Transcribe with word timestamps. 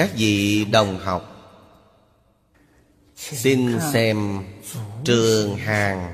các 0.00 0.10
vị 0.16 0.64
đồng 0.64 0.98
học. 0.98 1.36
Xin 3.16 3.78
xem 3.92 4.44
trường 5.04 5.56
hàng 5.56 6.12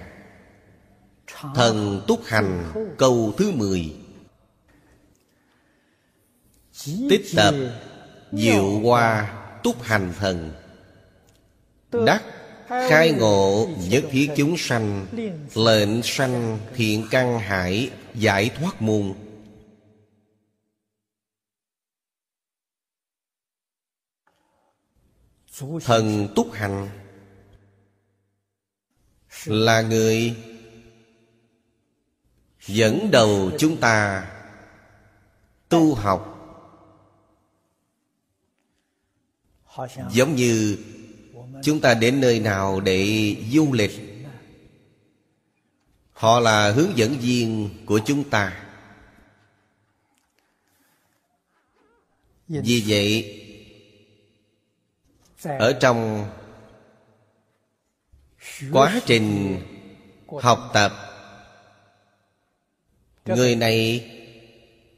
thần 1.55 2.03
túc 2.09 2.25
hành 2.25 2.73
câu 2.99 3.35
thứ 3.39 3.51
mười. 3.51 3.95
Tích 7.11 7.23
tập 7.37 7.55
diệu 8.33 8.81
hoa 8.81 9.35
túc 9.63 9.83
hành 9.83 10.13
thần. 10.19 10.53
Đắc 12.07 12.23
khai 12.69 13.13
ngộ 13.13 13.69
nhất 13.91 14.05
thiết 14.11 14.31
chúng 14.37 14.57
sanh, 14.59 15.07
lệnh 15.55 16.03
sanh 16.03 16.59
thiện 16.75 17.07
căn 17.11 17.39
hải, 17.39 17.91
giải 18.15 18.51
thoát 18.59 18.83
môn 18.83 19.15
thần 25.85 26.29
túc 26.37 26.53
hành 26.53 26.89
là 29.45 29.81
người 29.83 30.37
dẫn 32.67 33.09
đầu 33.13 33.51
chúng 33.59 33.77
ta 33.81 34.27
tu 35.69 35.95
học. 35.95 36.33
Giống 40.13 40.37
như 40.37 40.79
chúng 41.63 41.81
ta 41.81 41.95
đến 41.95 42.21
nơi 42.21 42.41
nào 42.41 42.81
để 42.81 43.37
du 43.53 43.73
lịch, 43.73 43.91
họ 46.13 46.41
là 46.41 46.73
hướng 46.73 46.97
dẫn 46.97 47.19
viên 47.19 47.71
của 47.87 48.01
chúng 48.07 48.31
ta. 48.31 48.67
Vì 52.49 52.85
vậy 52.87 53.46
ở 55.59 55.73
trong 55.73 56.27
quá 58.73 59.01
trình 59.07 59.59
học 60.41 60.71
tập, 60.73 60.93
người 63.25 63.57
này 63.57 64.11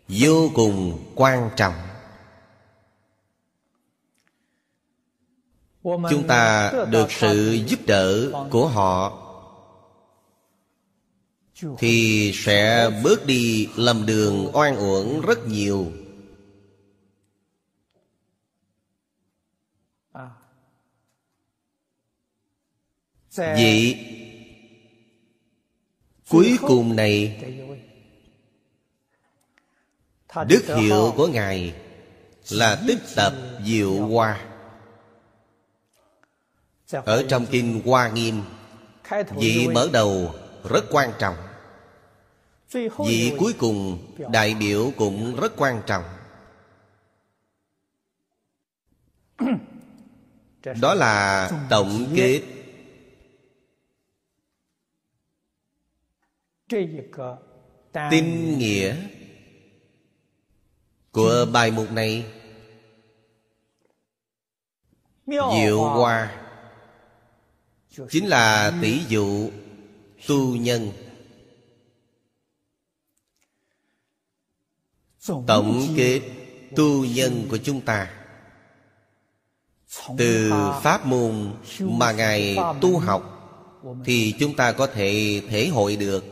vô 0.09 0.51
cùng 0.55 1.05
quan 1.15 1.51
trọng. 1.57 1.75
Chúng 5.83 6.27
ta 6.29 6.73
được 6.91 7.13
sự 7.13 7.59
giúp 7.67 7.79
đỡ 7.87 8.31
của 8.51 8.69
họ 8.69 9.25
thì 11.79 12.33
sẽ 12.35 12.91
bớt 13.05 13.27
đi 13.27 13.69
lầm 13.77 14.07
đường 14.07 14.51
oan 14.53 14.77
uổng 14.77 15.21
rất 15.21 15.49
nhiều. 15.49 15.93
Vị 23.39 23.97
cuối 26.29 26.59
cùng 26.61 26.97
này 26.97 27.45
đức 30.49 30.65
hiệu 30.67 31.13
của 31.17 31.27
ngài 31.27 31.75
là 32.51 32.83
tích 32.87 32.99
tập 33.17 33.33
diệu 33.65 34.07
hoa. 34.07 34.45
Ở 37.05 37.25
trong 37.29 37.47
kinh 37.47 37.83
hoa 37.85 38.09
nghiêm 38.09 38.43
vị 39.37 39.69
mở 39.73 39.89
đầu 39.93 40.35
rất 40.71 40.85
quan 40.91 41.13
trọng. 41.19 41.37
Vị 43.07 43.33
cuối 43.39 43.55
cùng 43.59 43.99
đại 44.31 44.55
biểu 44.55 44.93
cũng 44.97 45.37
rất 45.37 45.53
quan 45.57 45.83
trọng. 45.87 46.05
Đó 50.81 50.95
là 50.95 51.51
tổng 51.71 52.07
kết 52.17 52.43
tinh 58.11 58.59
nghĩa 58.59 58.97
của 61.11 61.47
bài 61.53 61.71
mục 61.71 61.93
này. 61.93 62.27
Diệu 65.27 65.81
hoa. 65.81 66.45
Chính 68.11 68.27
là 68.27 68.79
tỷ 68.83 69.01
dụ 69.09 69.51
tu 70.27 70.57
nhân. 70.57 70.93
Tổng 75.47 75.87
kết 75.97 76.21
tu 76.77 77.05
nhân 77.05 77.47
của 77.51 77.59
chúng 77.59 77.81
ta. 77.81 78.15
Từ 80.19 80.53
pháp 80.83 81.07
môn 81.07 81.55
mà 81.81 82.13
ngài 82.13 82.57
tu 82.81 82.99
học 82.99 83.35
thì 84.05 84.35
chúng 84.41 84.57
ta 84.57 84.73
có 84.73 84.87
thể 84.87 85.43
thể 85.49 85.69
hội 85.69 85.97
được 85.97 86.25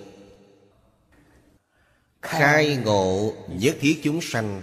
khai 2.29 2.77
ngộ 2.77 3.35
nhất 3.49 3.77
thiết 3.81 4.01
chúng 4.03 4.21
sanh. 4.21 4.63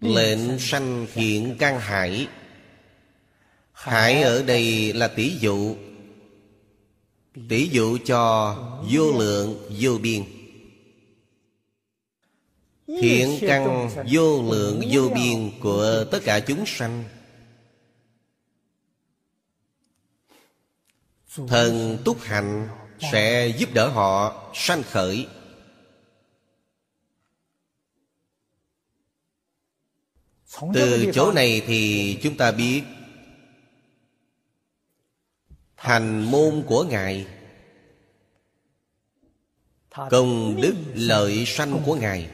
Lệnh 0.00 0.58
sanh 0.58 1.06
thiện 1.14 1.56
căn 1.58 1.80
hải. 1.80 2.28
Hải 3.72 4.22
ở 4.22 4.42
đây 4.42 4.92
là 4.92 5.08
tỷ 5.08 5.36
dụ. 5.40 5.76
Tỷ 7.48 7.68
dụ 7.68 7.98
cho 8.04 8.54
vô 8.90 9.12
lượng 9.18 9.70
vô 9.80 9.98
biên. 9.98 10.24
Thiện 12.86 13.38
căn 13.40 13.90
vô 14.10 14.42
lượng 14.52 14.82
vô 14.90 15.08
biên 15.14 15.50
của 15.60 16.04
tất 16.10 16.20
cả 16.24 16.40
chúng 16.40 16.66
sanh. 16.66 17.04
Thần 21.48 21.98
túc 22.04 22.20
hạnh 22.20 22.68
sẽ 23.12 23.52
giúp 23.58 23.68
đỡ 23.74 23.88
họ 23.88 24.42
sanh 24.54 24.82
khởi 24.82 25.26
từ 30.74 31.10
chỗ 31.14 31.32
này 31.32 31.62
thì 31.66 32.18
chúng 32.22 32.36
ta 32.36 32.52
biết 32.52 32.82
hành 35.74 36.30
môn 36.30 36.64
của 36.66 36.84
ngài 36.84 37.26
công 40.10 40.60
đức 40.60 40.74
lợi 40.94 41.44
sanh 41.46 41.82
của 41.86 41.94
ngài. 41.94 42.30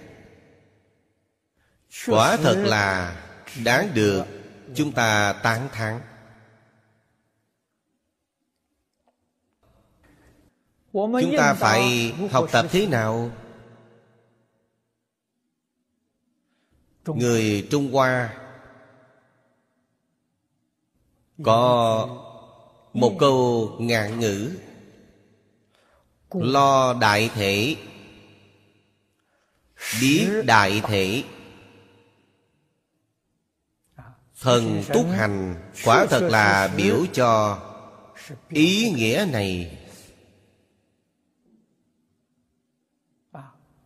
Quả 2.07 2.37
thật 2.37 2.63
là 2.67 3.17
đáng 3.65 3.91
được 3.95 4.25
chúng 4.75 4.93
ta 4.93 5.33
tán 5.33 5.69
thán. 5.73 6.01
Chúng 10.93 11.35
ta 11.39 11.55
phải 11.55 12.13
học 12.31 12.49
tập 12.53 12.67
thế 12.71 12.87
nào 12.87 13.31
người 17.17 17.69
trung 17.71 17.93
hoa 17.93 18.37
có 21.43 22.09
một 22.93 23.17
câu 23.19 23.71
ngạn 23.81 24.21
ngữ. 24.21 24.51
Lo 26.31 26.95
đại 27.01 27.31
thể. 27.35 27.77
Biết 30.01 30.29
đại 30.47 30.83
thể. 30.85 31.25
Thần 34.41 34.83
túc 34.93 35.07
hành 35.11 35.55
quả 35.85 36.07
thật 36.11 36.29
là 36.31 36.75
biểu 36.77 37.07
cho 37.13 37.59
ý 38.49 38.91
nghĩa 38.91 39.27
này. 39.33 39.79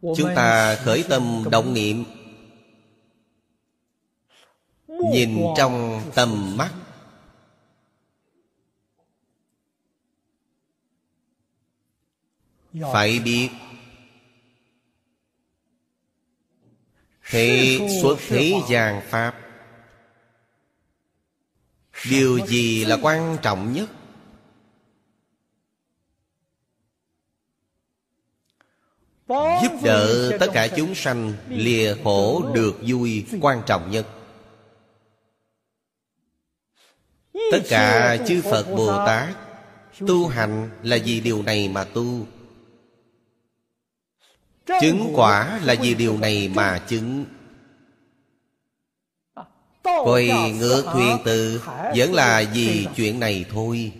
Chúng 0.00 0.31
ta 0.37 0.76
khởi 0.76 1.05
tâm 1.09 1.44
động 1.50 1.75
niệm 1.75 2.05
nhìn 5.12 5.45
trong 5.56 6.03
tầm 6.15 6.56
mắt. 6.56 6.73
Phải 12.93 13.19
biết 13.19 13.51
thế 17.31 17.79
xuất 18.03 18.19
thế 18.29 18.53
gian 18.69 19.03
pháp. 19.11 19.41
Điều 22.11 22.47
gì 22.47 22.85
là 22.85 22.99
quan 23.03 23.39
trọng 23.43 23.73
nhất? 23.73 23.89
Giúp 29.29 29.73
đỡ 29.85 30.37
tất 30.41 30.47
cả 30.53 30.69
chúng 30.77 30.95
sanh 30.95 31.33
Lìa 31.49 31.95
khổ 32.05 32.53
được 32.55 32.75
vui 32.87 33.27
Quan 33.41 33.62
trọng 33.67 33.91
nhất 33.91 34.07
Tất 37.50 37.61
cả 37.69 38.17
chư 38.26 38.43
Phật 38.43 38.67
Bồ 38.76 38.96
Tát 39.06 39.37
Tu 40.06 40.29
hành 40.29 40.70
là 40.82 40.99
vì 41.05 41.20
điều 41.20 41.43
này 41.43 41.69
mà 41.69 41.85
tu. 41.85 42.26
Chứng 44.81 45.12
quả 45.14 45.61
là 45.64 45.75
vì 45.82 45.94
điều 45.94 46.19
này 46.19 46.49
mà 46.55 46.79
chứng. 46.88 47.25
Quay 49.82 50.52
ngược 50.58 50.85
thuyền 50.93 51.19
từ 51.25 51.62
Vẫn 51.96 52.14
là 52.14 52.44
vì 52.55 52.87
chuyện 52.96 53.20
này 53.20 53.44
thôi. 53.50 53.93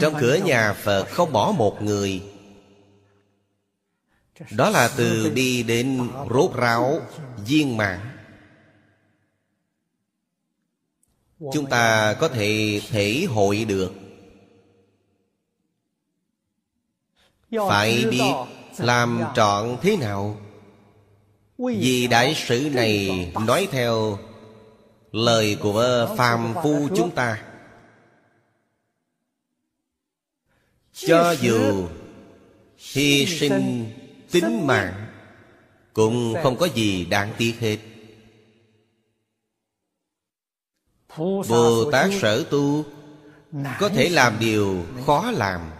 Trong 0.00 0.14
cửa 0.20 0.34
nhà 0.34 0.72
Phật 0.72 1.04
không 1.04 1.32
bỏ 1.32 1.52
một 1.52 1.82
người 1.82 2.22
đó 4.50 4.70
là 4.70 4.90
từ 4.96 5.30
đi 5.30 5.62
đến 5.62 6.08
rốt 6.30 6.54
ráo, 6.54 7.00
viên 7.46 7.76
mãn. 7.76 8.00
Chúng 11.52 11.66
ta 11.70 12.14
có 12.20 12.28
thể 12.28 12.80
thể 12.88 13.26
hội 13.28 13.64
được. 13.64 13.92
Phải 17.68 18.04
biết 18.10 18.32
làm 18.78 19.22
trọn 19.34 19.76
thế 19.82 19.96
nào? 19.96 20.40
Vì 21.58 22.06
đại 22.06 22.34
sử 22.34 22.70
này 22.74 23.32
nói 23.46 23.68
theo 23.70 24.18
Lời 25.12 25.56
của 25.60 26.14
phàm 26.18 26.54
phu 26.62 26.88
chúng 26.96 27.10
ta. 27.10 27.44
Cho 30.92 31.34
dù 31.40 31.88
hy 32.76 33.26
sinh 33.26 33.90
tính 34.30 34.66
mạng 34.66 35.06
Cũng 35.92 36.34
không 36.42 36.56
có 36.56 36.66
gì 36.66 37.04
đáng 37.04 37.32
tiếc 37.38 37.54
hết. 37.60 37.78
Bồ 41.48 41.90
Tát 41.92 42.10
sở 42.20 42.44
tu 42.50 42.84
Có 43.78 43.88
thể 43.88 44.08
làm 44.08 44.36
điều 44.40 44.86
khó 45.06 45.30
làm. 45.30 45.70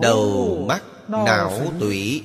Đầu 0.00 0.64
mắt 0.68 0.82
não 1.08 1.72
tủy. 1.80 2.24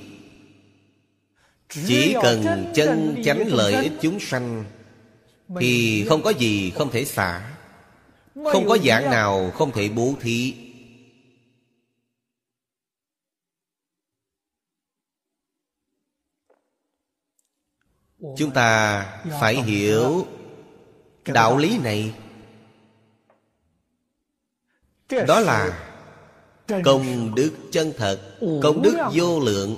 Chỉ 1.70 2.16
cần 2.22 2.72
chân 2.76 3.22
chánh 3.26 3.48
lợi 3.48 3.74
ích 3.74 3.92
chúng 4.02 4.20
sanh 4.20 4.64
Thì 5.60 6.06
không 6.10 6.22
có 6.22 6.30
gì 6.30 6.72
không 6.72 6.92
thể 6.92 7.06
xả 7.06 7.52
Không 8.36 8.68
có 8.68 8.78
dạng 8.86 9.10
nào 9.10 9.52
không 9.52 9.72
thể 9.72 9.90
bố 9.90 10.14
thí 10.22 10.61
Chúng 18.22 18.52
ta 18.54 19.06
phải 19.42 19.56
hiểu 19.56 20.28
đạo 21.26 21.58
lý 21.58 21.78
này. 21.78 22.14
Đó 25.28 25.40
là 25.40 25.88
Công 26.84 27.36
đức 27.36 27.52
chân 27.72 27.94
thật, 27.98 28.38
Công 28.64 28.82
đức 28.82 28.98
vô 29.14 29.40
lượng. 29.40 29.76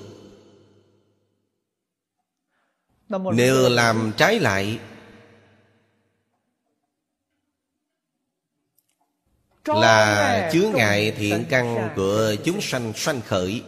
Nếu 3.09 3.69
làm 3.69 4.11
trái 4.17 4.39
lại, 4.39 4.79
Là 9.65 10.49
chứa 10.53 10.71
ngại 10.75 11.13
thiện 11.17 11.45
căn 11.49 11.89
của 11.95 12.35
chúng 12.45 12.61
sanh 12.61 12.93
sanh 12.95 13.21
khởi. 13.21 13.63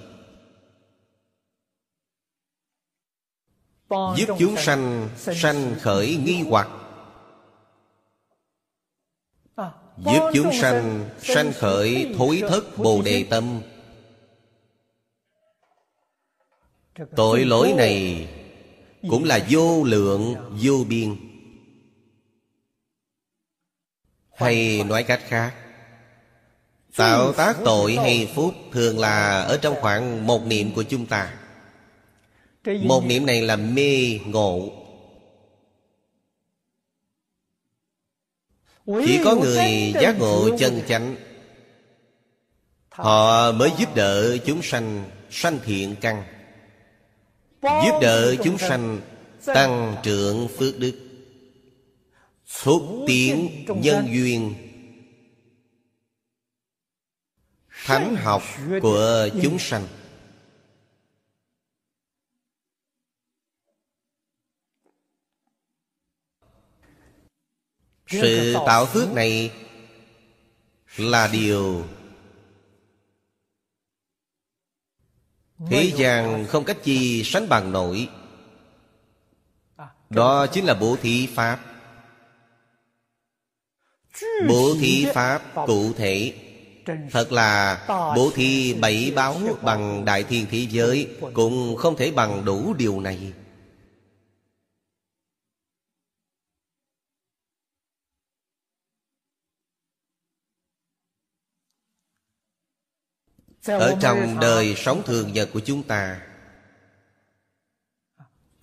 Giúp 3.90 4.36
chúng 4.40 4.58
sanh 4.58 5.10
sanh 5.18 5.76
khởi 5.82 6.16
nghi 6.16 6.42
hoặc. 6.50 6.70
Giúp 9.98 10.32
chúng 10.34 10.52
sanh 10.62 11.10
sanh 11.22 11.54
khởi 11.54 12.16
thối 12.18 12.42
thất 12.50 12.78
bồ 12.78 13.02
đề 13.02 13.26
tâm. 13.30 13.62
Tội 17.16 17.46
lỗi 17.46 17.74
này 17.78 18.28
cũng 19.10 19.24
là 19.24 19.46
vô 19.50 19.84
lượng 19.84 20.36
vô 20.64 20.84
biên. 20.90 21.16
Hay 24.36 24.84
nói 24.84 25.04
cách 25.04 25.22
khác 25.28 25.54
Tạo 26.96 27.34
tác 27.34 27.58
tội 27.66 27.96
hay 27.96 28.32
phúc 28.36 28.54
Thường 28.72 29.00
là 29.00 29.42
ở 29.42 29.58
trong 29.62 29.76
khoảng 29.82 30.28
một 30.28 30.46
niệm 30.46 30.74
của 30.76 30.84
chúng 30.84 31.06
ta 31.06 31.34
Một 32.66 33.06
niệm 33.06 33.26
này 33.26 33.42
là 33.42 33.56
mê 33.56 34.20
ngộ. 34.26 34.70
Chỉ 38.86 39.20
có 39.24 39.36
người 39.36 39.94
giác 40.02 40.16
ngộ 40.20 40.58
chân 40.58 40.82
chánh. 40.88 41.16
Họ 42.90 43.52
mới 43.52 43.72
giúp 43.78 43.96
đỡ 43.96 44.38
chúng 44.46 44.62
sanh 44.62 45.10
sanh 45.30 45.60
thiện 45.66 45.96
căn. 46.02 46.24
Giúp 47.62 48.00
đỡ 48.02 48.36
chúng 48.44 48.58
sanh 48.58 49.02
tăng 49.46 49.96
trưởng 50.04 50.48
phước 50.48 50.80
đức. 50.80 51.00
Thúc 52.64 52.84
tiến 53.08 53.66
nhân 53.68 54.08
duyên. 54.12 54.54
Thánh 57.86 58.16
học 58.16 58.44
của 58.82 59.30
chúng 59.44 59.60
sanh 59.60 59.88
Sự 68.08 68.56
tạo 68.66 68.86
phước 68.86 69.14
này 69.14 69.52
Là 70.98 71.28
điều 71.28 71.84
Thế 75.70 75.92
gian 75.96 76.46
không 76.48 76.64
cách 76.64 76.78
chi 76.84 77.24
sánh 77.24 77.50
bằng 77.50 77.72
nổi. 77.72 78.10
Đó 80.10 80.48
chính 80.48 80.66
là 80.66 80.74
bố 80.74 80.98
thí 81.02 81.28
Pháp. 81.36 81.60
Bố 84.48 84.76
thí 84.80 85.06
Pháp 85.14 85.42
cụ 85.68 85.94
thể. 85.94 86.34
Thật 87.12 87.32
là 87.32 87.84
bố 88.16 88.32
thí 88.36 88.74
bảy 88.74 89.12
báo 89.16 89.38
bằng 89.62 90.06
đại 90.06 90.24
thiên 90.24 90.46
thế 90.52 90.68
giới 90.70 91.08
Cũng 91.34 91.76
không 91.76 91.98
thể 91.98 92.12
bằng 92.12 92.46
đủ 92.46 92.74
điều 92.74 93.02
này 93.02 93.34
ở 103.66 103.96
trong 104.02 104.40
đời 104.40 104.76
sống 104.78 105.04
thường 105.06 105.34
nhật 105.34 105.50
của 105.54 105.60
chúng 105.60 105.84
ta 105.84 106.22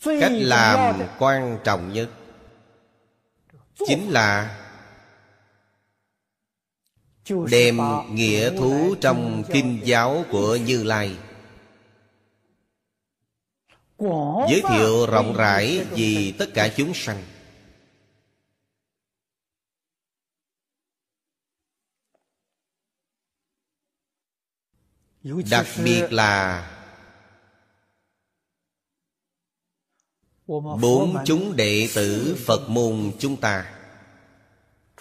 cách 0.05 0.33
làm 0.33 1.03
quan 1.19 1.59
trọng 1.65 1.93
nhất 1.93 2.09
chính 3.87 4.11
là 4.11 4.59
đem 7.51 7.79
nghĩa 8.11 8.51
thú 8.59 8.95
trong 9.01 9.45
kinh 9.53 9.81
giáo 9.85 10.25
của 10.31 10.57
như 10.57 10.83
lai. 10.83 11.17
Giới 14.49 14.63
thiệu 14.71 15.07
rộng 15.07 15.37
rãi 15.37 15.87
vì 15.91 16.33
tất 16.39 16.47
cả 16.55 16.69
chúng 16.77 16.95
sanh 16.95 17.23
đặc 25.25 25.67
biệt 25.85 26.13
là 26.13 26.69
bốn 30.81 31.17
chúng 31.25 31.57
đệ 31.57 31.89
tử 31.95 32.37
phật 32.47 32.69
môn 32.69 33.13
chúng 33.19 33.37
ta. 33.37 33.75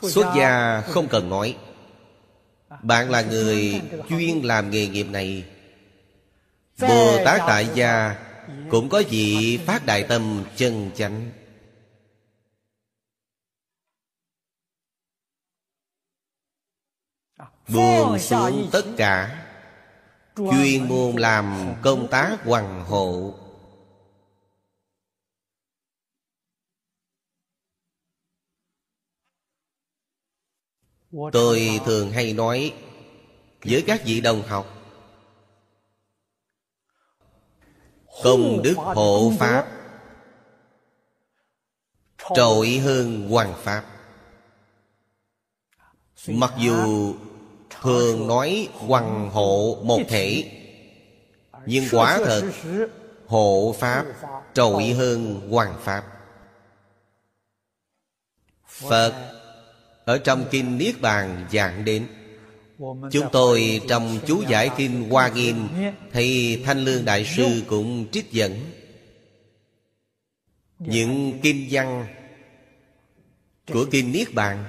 Xuất 0.01 0.33
gia 0.37 0.81
không 0.81 1.07
cần 1.07 1.29
nói. 1.29 1.57
Bạn 2.83 3.09
là 3.09 3.21
người 3.21 3.81
chuyên 4.09 4.41
làm 4.41 4.69
nghề 4.69 4.87
nghiệp 4.87 5.03
này. 5.03 5.45
Bồ 6.79 7.25
tát 7.25 7.41
tại 7.47 7.69
gia 7.75 8.15
cũng 8.69 8.89
có 8.89 9.03
vị 9.09 9.59
phát 9.65 9.85
đại 9.85 10.05
tâm 10.09 10.43
chân 10.55 10.91
chánh. 10.95 11.31
Buông 17.67 18.19
xuống 18.19 18.69
tất 18.71 18.83
cả 18.97 19.40
chuyên 20.35 20.87
môn 20.87 21.15
làm 21.15 21.75
công 21.81 22.07
tác 22.11 22.37
hoàng 22.43 22.85
hộ 22.85 23.33
Tôi 31.31 31.79
thường 31.85 32.11
hay 32.11 32.33
nói 32.33 32.73
Với 33.63 33.83
các 33.87 34.01
vị 34.05 34.21
đồng 34.21 34.41
học, 34.41 34.77
Công 38.23 38.61
đức 38.63 38.75
hộ 38.77 39.31
Pháp 39.39 39.67
Trội 42.35 42.69
hơn 42.69 43.29
hoàng 43.29 43.53
Pháp. 43.63 43.85
Mặc 46.27 46.53
dù 46.59 47.13
thường 47.81 48.27
nói 48.27 48.67
hoàng 48.73 49.29
hộ 49.29 49.77
một 49.83 49.99
thể. 50.07 50.51
Nhưng 51.65 51.85
quả 51.91 52.19
thật, 52.25 52.51
hộ 53.25 53.75
Pháp 53.79 54.05
trội 54.53 54.83
hơn 54.83 55.49
hoàng 55.49 55.75
Pháp. 55.83 56.03
Phật, 58.67 59.13
ở 60.05 60.17
trong 60.17 60.45
Kinh 60.51 60.77
Niết 60.77 61.01
Bàn 61.01 61.45
giảng 61.51 61.85
đến, 61.85 62.07
Chúng 63.11 63.27
tôi 63.31 63.81
trong 63.87 64.19
chú 64.27 64.43
giải 64.47 64.69
Kinh 64.77 65.09
Hoa 65.09 65.29
Nghiêm 65.29 65.67
thì 66.11 66.57
Thanh 66.63 66.83
Lương 66.83 67.05
Đại 67.05 67.25
Sư 67.25 67.63
cũng 67.67 68.05
trích 68.11 68.31
dẫn. 68.31 68.55
Những 70.79 71.39
kinh 71.43 71.67
văn 71.71 72.05
Của 73.73 73.85
Kinh 73.91 74.11
Niết 74.11 74.33
Bàn 74.33 74.65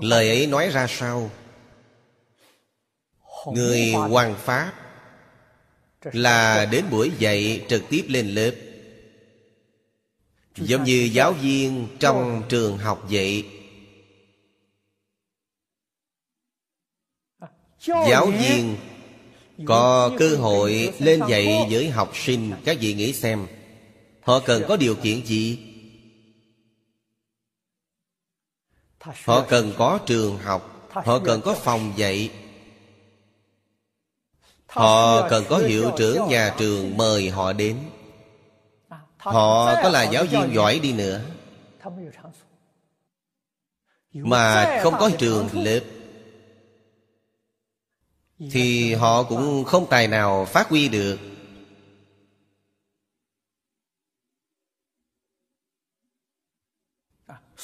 Lời 0.00 0.28
ấy 0.28 0.46
nói 0.46 0.68
ra 0.68 0.86
sao? 0.86 1.30
Người 3.46 3.92
hoàng 3.92 4.34
pháp 4.38 4.72
Là 6.12 6.66
đến 6.66 6.84
buổi 6.90 7.10
dạy 7.18 7.64
trực 7.68 7.82
tiếp 7.88 8.04
lên 8.08 8.28
lớp. 8.28 8.50
Giống 10.56 10.84
như 10.84 11.10
giáo 11.12 11.32
viên 11.32 11.88
trong 12.00 12.42
trường 12.48 12.78
học 12.78 13.06
vậy 13.10 13.46
Giáo 17.86 18.26
viên 18.26 18.76
có 19.66 20.10
cơ 20.18 20.36
hội 20.36 20.92
lên 20.98 21.20
dạy 21.28 21.66
với 21.70 21.90
học 21.90 22.12
sinh. 22.14 22.52
Các 22.64 22.76
vị 22.80 22.94
nghĩ 22.94 23.12
xem 23.12 23.46
Họ 24.20 24.40
cần 24.40 24.62
có 24.68 24.76
điều 24.76 24.94
kiện 24.94 25.26
gì? 25.26 25.71
Họ 29.02 29.44
cần 29.48 29.72
có 29.78 29.98
trường 30.06 30.38
học 30.38 30.72
Họ 30.94 31.18
cần 31.18 31.40
có 31.40 31.54
phòng 31.54 31.92
dạy. 31.96 32.30
Họ 34.66 35.28
cần 35.28 35.44
có 35.48 35.58
hiệu 35.58 35.90
trưởng 35.96 36.28
nhà 36.28 36.54
trường 36.58 36.96
mời 36.96 37.30
họ 37.30 37.52
đến. 37.52 37.76
Họ 39.16 39.74
có 39.82 39.88
là 39.88 40.02
giáo 40.02 40.24
viên 40.24 40.54
giỏi 40.54 40.78
đi 40.78 40.92
nữa. 40.92 41.20
Mà 44.12 44.80
không 44.82 44.94
có 44.98 45.10
trường 45.18 45.48
lớp. 45.52 45.80
Thì 48.50 48.94
họ 48.94 49.22
cũng 49.22 49.64
không 49.64 49.86
tài 49.90 50.08
nào 50.08 50.44
phát 50.44 50.68
huy 50.68 50.88
được 50.88 51.18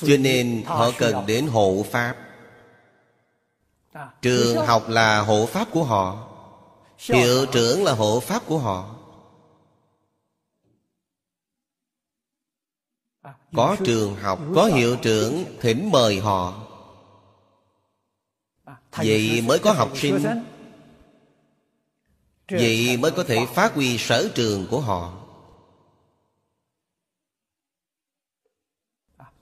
Cho 0.00 0.17
nên 0.21 0.62
họ 0.67 0.90
cần 0.99 1.26
đến 1.26 1.47
hộ 1.47 1.85
Pháp. 1.90 2.17
Trường 4.23 4.67
học 4.67 4.88
là 4.88 5.21
hộ 5.21 5.47
Pháp 5.47 5.69
của 5.71 5.85
họ. 5.85 6.28
Hiệu 6.99 7.47
trưởng 7.52 7.85
là 7.85 7.93
hộ 7.93 8.21
Pháp 8.21 8.43
của 8.47 8.59
họ. 8.59 8.95
Có 13.55 13.76
trường 13.85 14.14
học, 14.14 14.38
có 14.55 14.64
hiệu 14.64 14.97
trưởng 14.97 15.45
Thỉnh 15.61 15.90
mời 15.93 16.21
họ. 16.21 16.62
Vậy 18.93 19.43
mới 19.47 19.59
có 19.59 19.73
học 19.73 19.90
sinh. 19.95 20.45
Vậy 22.49 22.97
mới 22.97 23.11
có 23.11 23.25
thể 23.25 23.47
phát 23.55 23.75
huy 23.75 23.99
sở 23.99 24.28
trường 24.35 24.67
của 24.71 24.81
họ. 24.81 25.27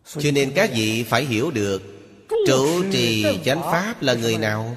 Cho 0.06 0.30
nên 0.34 0.52
các 0.54 0.70
vị 0.74 1.02
phải 1.02 1.24
hiểu 1.24 1.50
được, 1.50 1.82
Trụ 2.46 2.84
trì 2.92 3.24
chánh 3.44 3.62
pháp 3.62 4.02
là 4.02 4.14
người 4.14 4.38
nào? 4.38 4.76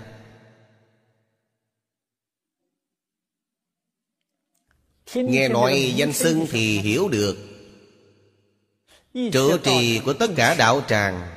Nghe 5.14 5.48
nói 5.48 5.94
danh 5.96 6.14
xưng 6.14 6.48
thì 6.52 6.80
hiểu 6.80 7.10
được. 7.10 7.38
Trụ 9.14 9.58
trì 9.58 10.02
của 10.06 10.14
tất 10.14 10.30
cả 10.36 10.56
đạo 10.56 10.82
tràng, 10.88 11.36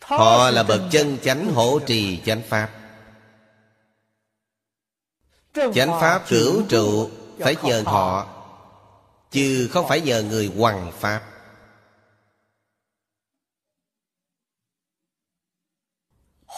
Họ 0.00 0.50
là 0.50 0.62
bậc 0.62 0.80
chân 0.90 1.18
chánh 1.22 1.54
hộ 1.54 1.78
trì 1.86 2.20
chánh 2.24 2.42
pháp. 2.48 2.70
Chánh 5.54 6.00
pháp 6.00 6.24
cửu 6.28 6.62
trụ 6.68 7.10
Phải 7.38 7.56
nhờ 7.62 7.82
họ. 7.86 8.35
Chứ 9.30 9.68
không 9.72 9.88
phải 9.88 10.00
nhờ 10.00 10.22
người 10.22 10.52
hoàng 10.56 10.92
pháp 10.94 11.32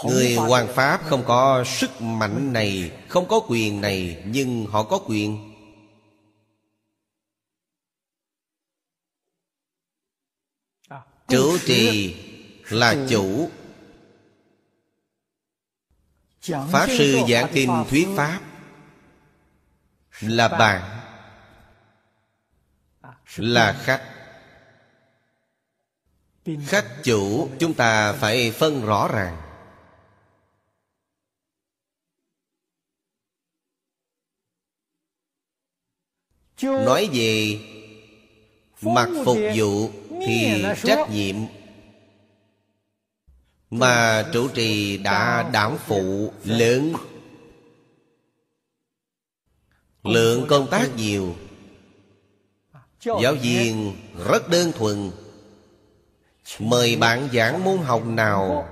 Người 0.05 0.35
hoàng 0.35 0.69
pháp 0.75 1.01
không 1.05 1.25
có 1.27 1.65
sức 1.65 2.01
mạnh 2.01 2.53
này 2.53 2.93
Không 3.09 3.29
có 3.29 3.41
quyền 3.49 3.81
này 3.81 4.23
Nhưng 4.27 4.67
họ 4.67 4.83
có 4.83 5.01
quyền. 5.07 5.55
Chủ 11.29 11.59
trì 11.67 12.17
là 12.69 13.07
chủ. 13.11 13.51
Pháp 16.43 16.87
sư 16.99 17.17
giảng 17.29 17.51
kinh 17.55 17.85
thuyết 17.91 18.09
pháp 18.17 18.41
Là 20.21 20.49
bạn 20.49 20.98
là 23.37 23.83
khách. 23.85 24.15
Khách 26.67 26.87
chủ, 27.05 27.49
chúng 27.59 27.75
ta 27.75 28.13
phải 28.13 28.51
phân 28.51 28.87
rõ 28.87 29.09
ràng. 29.09 29.43
Nói 36.63 37.09
về 37.13 37.61
Mặt 38.81 39.09
phục 39.25 39.39
vụ 39.57 39.91
Thì 40.27 40.65
trách 40.85 41.11
nhiệm 41.11 41.37
Mà 43.71 44.29
trụ 44.33 44.49
trì 44.49 44.99
đã 44.99 45.51
đảm 45.53 45.77
phụ 45.87 46.33
lớn. 46.45 46.93
Lượng 50.03 50.47
công 50.49 50.69
tác 50.71 50.89
nhiều 50.97 51.37
Giáo 53.05 53.35
viên 53.43 53.97
rất 54.29 54.49
đơn 54.49 54.73
thuần. 54.73 55.11
Mời 56.59 56.97
bạn 56.97 57.29
giảng 57.33 57.65
môn 57.65 57.79
học 57.79 58.07
nào 58.07 58.69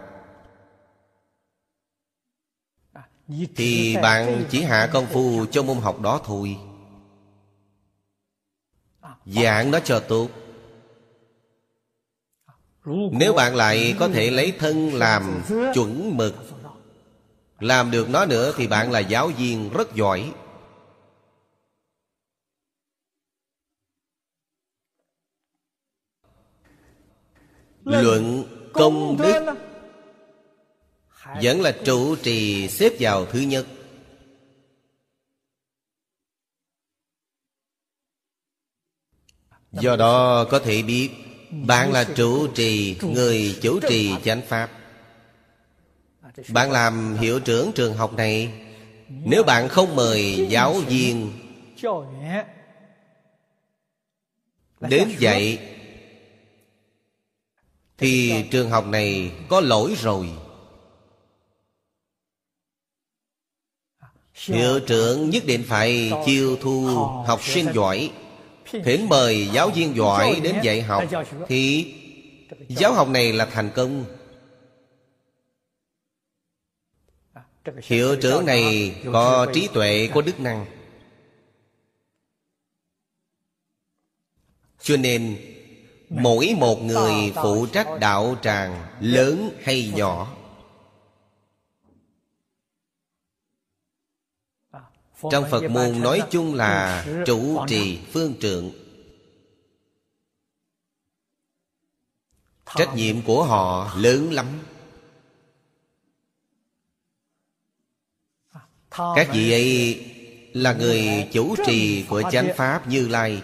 Thì 3.57 3.97
bạn 4.03 4.45
chỉ 4.51 4.63
hạ 4.63 4.91
công 4.93 5.07
phu 5.07 5.47
cho 5.47 5.63
môn 5.63 5.79
học 5.79 6.01
đó 6.01 6.21
thôi. 6.25 6.57
Giảng 9.27 9.71
nó 9.71 9.81
cho 9.81 10.01
tốt. 10.01 10.29
Nếu 13.13 13.33
bạn 13.33 13.57
lại 13.57 13.95
có 13.99 14.09
thể 14.09 14.31
lấy 14.31 14.53
thân 14.59 14.95
làm 14.95 15.43
chuẩn 15.75 16.17
mực 16.17 16.35
Làm 17.61 17.91
được 17.91 18.11
nó 18.11 18.27
nữa 18.27 18.53
thì 18.57 18.67
bạn 18.67 18.91
là 18.91 18.99
giáo 18.99 19.29
viên 19.29 19.71
rất 19.71 19.95
giỏi 19.95 20.33
Luận 27.87 28.45
công 28.73 29.17
đức 29.17 29.55
Vẫn 31.43 31.61
là 31.61 31.73
trụ 31.85 32.17
trì 32.17 32.69
xếp 32.69 32.93
vào 33.01 33.27
thứ 33.27 33.41
nhất. 33.41 33.67
Do 39.73 39.97
đó 39.97 40.45
có 40.51 40.59
thể 40.59 40.83
biết 40.83 41.11
Bạn 41.51 41.93
là 41.93 42.05
chủ 42.05 42.47
trì 42.47 42.99
Người 43.03 43.59
chủ 43.63 43.81
trì 43.89 44.15
chánh 44.25 44.43
pháp. 44.49 44.71
Bạn 46.53 46.73
làm 46.73 47.17
hiệu 47.21 47.41
trưởng 47.41 47.73
trường 47.75 47.95
học 47.95 48.15
này. 48.15 48.53
Nếu 49.09 49.43
bạn 49.43 49.69
không 49.69 49.97
mời 49.97 50.47
giáo 50.51 50.73
viên 50.73 51.33
Đến 54.81 55.09
dạy 55.19 55.76
thì 57.99 58.45
trường 58.51 58.71
học 58.71 58.87
này 58.87 59.33
có 59.49 59.61
lỗi 59.61 59.95
rồi. 60.03 60.31
Hiệu 64.35 64.81
trưởng 64.81 65.31
nhất 65.31 65.43
định 65.47 65.65
phải 65.69 66.13
chiêu 66.27 66.57
thu 66.61 66.87
học 67.27 67.41
sinh 67.43 67.67
giỏi. 67.75 68.13
Thỉnh 68.85 69.09
mời 69.09 69.49
giáo 69.53 69.71
viên 69.71 69.97
giỏi 69.97 70.41
đến 70.43 70.57
dạy 70.63 70.83
học. 70.83 71.05
Thì 71.49 71.95
giáo 72.69 72.95
học 72.95 73.09
này 73.09 73.33
là 73.33 73.47
thành 73.47 73.71
công. 73.75 74.05
Hiệu 77.83 78.17
trưởng 78.23 78.47
này 78.47 78.95
có 79.13 79.47
trí 79.55 79.69
tuệ, 79.75 80.11
có 80.15 80.21
đức 80.23 80.41
năng. 80.41 80.67
Cho 84.81 84.97
nên 84.97 85.37
Mỗi 86.09 86.55
một 86.59 86.77
người 86.83 87.33
phụ 87.35 87.67
trách 87.67 87.89
đạo 88.01 88.37
tràng 88.43 88.87
Lớn 89.01 89.51
hay 89.63 89.93
nhỏ? 89.97 90.37
Trong 95.31 95.45
Phật 95.51 95.63
môn 95.71 96.01
nói 96.01 96.23
chung 96.31 96.55
là 96.55 97.07
Chủ 97.27 97.67
trì 97.69 97.99
phương 98.13 98.35
trượng. 98.41 98.71
Trách 102.75 102.95
nhiệm 102.95 103.23
của 103.23 103.45
họ 103.45 103.95
lớn 103.97 104.33
lắm. 104.33 104.47
Các 108.91 109.29
vị 109.33 109.53
ấy 109.53 110.05
là 110.53 110.73
người 110.73 111.29
chủ 111.33 111.55
trì 111.67 112.07
của 112.09 112.23
chánh 112.33 112.49
Pháp 112.57 112.89
Như 112.89 113.09
Lai 113.09 113.43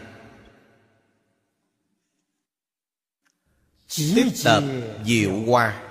Tiếp 3.97 4.27
tập 4.45 4.63
diệu 5.07 5.33
hoa. 5.47 5.83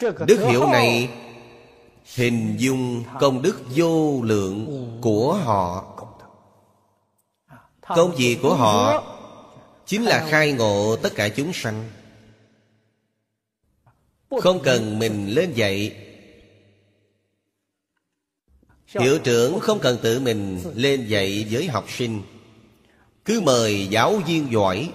Đức 0.00 0.40
hiệu 0.50 0.68
này 0.68 1.10
Hình 2.14 2.56
dung 2.58 3.04
công 3.20 3.42
đức 3.42 3.62
vô 3.76 4.22
lượng 4.22 4.98
của 5.02 5.34
họ. 5.34 5.96
Công 7.82 8.14
việc 8.16 8.38
của 8.42 8.54
họ 8.54 9.04
Chính 9.86 10.04
là 10.04 10.26
khai 10.30 10.52
ngộ 10.52 10.96
tất 11.02 11.12
cả 11.14 11.28
chúng 11.28 11.52
sanh. 11.52 11.90
Không 14.40 14.60
cần 14.62 14.98
mình 14.98 15.28
lên 15.28 15.52
dạy. 15.52 15.96
Hiệu 18.86 19.18
trưởng 19.18 19.60
không 19.60 19.78
cần 19.78 19.98
tự 20.02 20.20
mình 20.20 20.60
lên 20.74 21.06
dạy 21.06 21.46
với 21.50 21.68
học 21.68 21.84
sinh 21.88 22.22
cứ 23.30 23.40
mời 23.40 23.86
giáo 23.86 24.16
viên 24.16 24.52
giỏi. 24.52 24.92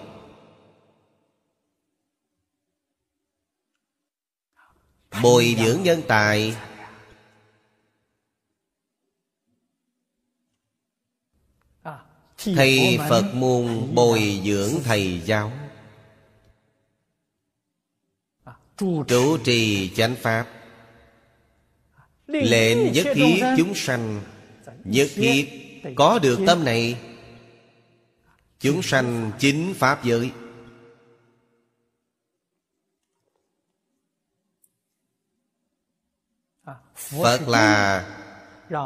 Bồi 5.22 5.56
dưỡng 5.60 5.84
nhân 5.84 6.02
tài. 6.08 6.56
Thầy 12.38 13.00
Phật 13.10 13.24
môn 13.34 13.96
bồi 13.96 14.42
dưỡng 14.46 14.84
thầy 14.84 15.22
giáo. 15.26 15.52
Chủ 18.78 19.38
trì 19.44 19.92
chánh 19.96 20.16
Pháp. 20.16 20.48
Lệnh 22.28 22.92
nhất 22.92 23.08
thiết 23.14 23.42
chúng 23.58 23.76
sanh, 23.76 24.22
Nhất 24.84 25.08
thiết 25.16 25.50
có 25.96 26.20
được 26.20 26.40
tâm 26.48 26.64
này. 26.64 27.15
Chúng 28.60 28.82
sanh 28.84 29.32
chính 29.40 29.74
Pháp 29.78 30.04
giới. 30.04 30.32
Phật 36.96 37.48
là 37.48 38.06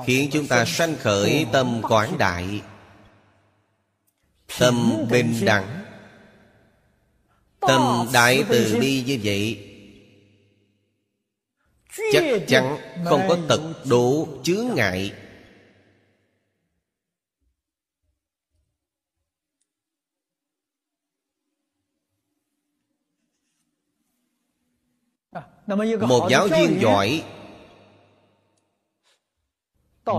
Khiến 0.05 0.29
chúng 0.33 0.47
ta 0.47 0.65
sanh 0.65 0.95
khởi 0.95 1.45
tâm 1.51 1.81
quảng 1.81 2.17
đại, 2.17 2.61
Tâm 4.59 5.05
bình 5.11 5.45
đẳng. 5.45 5.85
Tâm 7.59 8.09
đại 8.13 8.43
từ 8.49 8.77
bi 8.79 9.03
như 9.03 9.19
vậy, 9.23 9.65
Chắc 12.13 12.23
chắn 12.47 12.77
không 13.05 13.21
có 13.27 13.37
tật 13.47 13.61
đủ 13.85 14.27
chướng 14.43 14.67
ngại. 14.75 15.13
Một 26.07 26.27
giáo 26.29 26.47
viên 26.47 26.81
giỏi. 26.81 27.23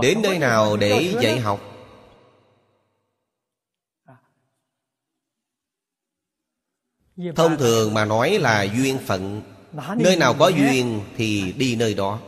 Đến 0.01 0.21
nơi 0.21 0.39
nào 0.39 0.77
để 0.77 1.13
dạy 1.21 1.39
học? 1.39 1.59
Thông 7.35 7.57
thường 7.57 7.93
mà 7.93 8.05
nói 8.05 8.39
là 8.39 8.63
duyên 8.63 8.97
phận. 9.05 9.41
Nơi 9.97 10.15
nào 10.15 10.35
có 10.39 10.47
duyên 10.47 11.01
thì 11.17 11.51
đi 11.51 11.75
nơi 11.75 11.93
đó. 11.93 12.19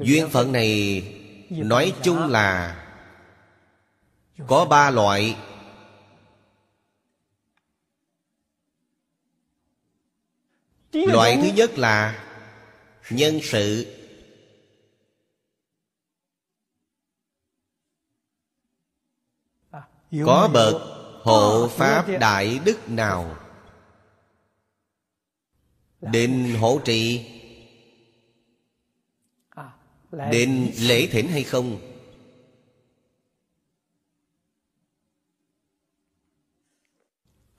Duyên 0.00 0.28
phận 0.28 0.52
này 0.52 1.02
Nói 1.50 1.92
chung 2.02 2.28
là 2.28 2.76
Có 4.46 4.64
ba 4.64 4.90
loại 4.90 5.36
Loại 10.92 11.38
thứ 11.42 11.48
nhất 11.56 11.78
là 11.78 12.26
Nhân 13.10 13.40
sự. 13.42 13.96
Có 20.26 20.50
bậc 20.52 20.82
hộ 21.22 21.68
pháp 21.68 22.06
đại 22.20 22.60
đức 22.64 22.88
nào? 22.88 23.36
Định 26.00 26.54
hỗ 26.60 26.78
trì. 26.84 27.26
Định 30.30 30.72
lễ 30.78 31.06
thỉnh 31.06 31.28
hay 31.28 31.42
không 31.42 31.89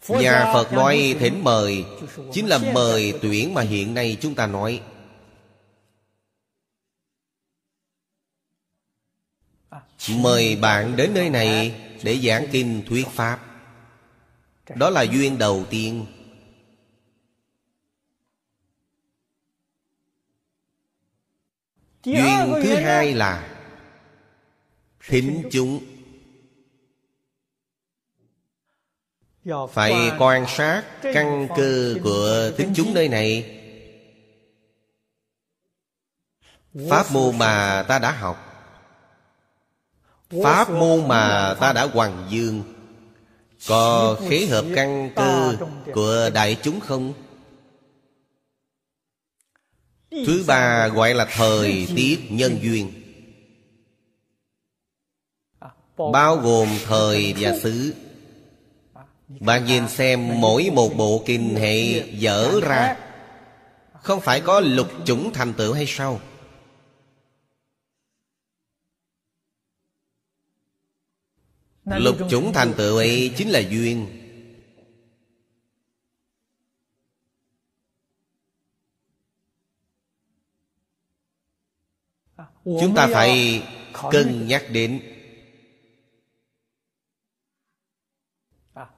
nhà 0.07 0.51
phật 0.53 0.73
nói 0.73 1.15
thỉnh 1.19 1.43
mời 1.43 1.85
chính 2.33 2.47
là 2.47 2.57
mời 2.73 3.19
tuyển 3.21 3.53
mà 3.53 3.61
hiện 3.61 3.93
nay 3.93 4.17
chúng 4.21 4.35
ta 4.35 4.47
nói. 4.47 4.81
Mời 10.09 10.55
bạn 10.55 10.95
đến 10.95 11.13
nơi 11.13 11.29
này 11.29 11.81
để 12.03 12.17
giảng 12.17 12.47
kinh 12.51 12.83
thuyết 12.89 13.07
pháp. 13.07 13.39
Đó 14.75 14.89
là 14.89 15.01
duyên 15.01 15.37
đầu 15.37 15.65
tiên. 15.69 16.05
Duyên 22.03 22.53
thứ 22.63 22.75
hai 22.75 23.13
là 23.13 23.47
Thính 25.07 25.49
chúng 25.51 25.90
Phải 29.71 30.11
quan 30.19 30.45
sát 30.47 30.83
căn 31.01 31.47
cơ 31.57 31.95
của 32.03 32.51
tính 32.57 32.73
chúng 32.75 32.93
nơi 32.93 33.07
này. 33.07 33.57
Pháp 36.89 37.11
môn 37.11 37.37
mà 37.37 37.85
ta 37.87 37.99
đã 37.99 38.11
học. 38.11 38.47
Pháp 40.43 40.69
môn 40.69 41.07
mà 41.07 41.55
ta 41.59 41.73
đã 41.73 41.83
hoàng 41.83 42.27
dương. 42.29 42.63
Có 43.67 44.17
khế 44.29 44.45
hợp 44.45 44.65
căn 44.75 45.11
cơ 45.15 45.57
của 45.93 46.29
đại 46.33 46.57
chúng 46.63 46.79
không? 46.79 47.13
Thứ 50.11 50.43
ba 50.47 50.87
gọi 50.87 51.13
là 51.13 51.25
thời 51.25 51.87
tiết 51.95 52.19
nhân 52.29 52.59
duyên. 52.61 52.91
Bao 56.11 56.37
gồm 56.37 56.67
thời 56.85 57.33
và 57.39 57.57
xứ. 57.59 57.93
Bạn 59.39 59.65
nhìn 59.65 59.89
xem 59.89 60.41
mỗi 60.41 60.69
một 60.73 60.89
bộ 60.97 61.23
kinh 61.25 61.55
hệ 61.55 62.03
dở 62.09 62.59
ra, 62.61 62.97
Không 63.93 64.21
phải 64.21 64.41
có 64.41 64.59
lục 64.59 64.87
chủng 65.05 65.33
thành 65.33 65.53
tựu 65.53 65.73
hay 65.73 65.85
sao? 65.87 66.19
Lục 71.85 72.17
chủng 72.29 72.53
thành 72.53 72.73
tựu 72.77 72.97
ấy 72.97 73.33
chính 73.37 73.49
là 73.49 73.59
duyên. 73.59 74.07
Chúng 82.63 82.95
ta 82.95 83.07
phải 83.13 83.63
cân 84.11 84.47
nhắc 84.47 84.63
đến 84.71 85.10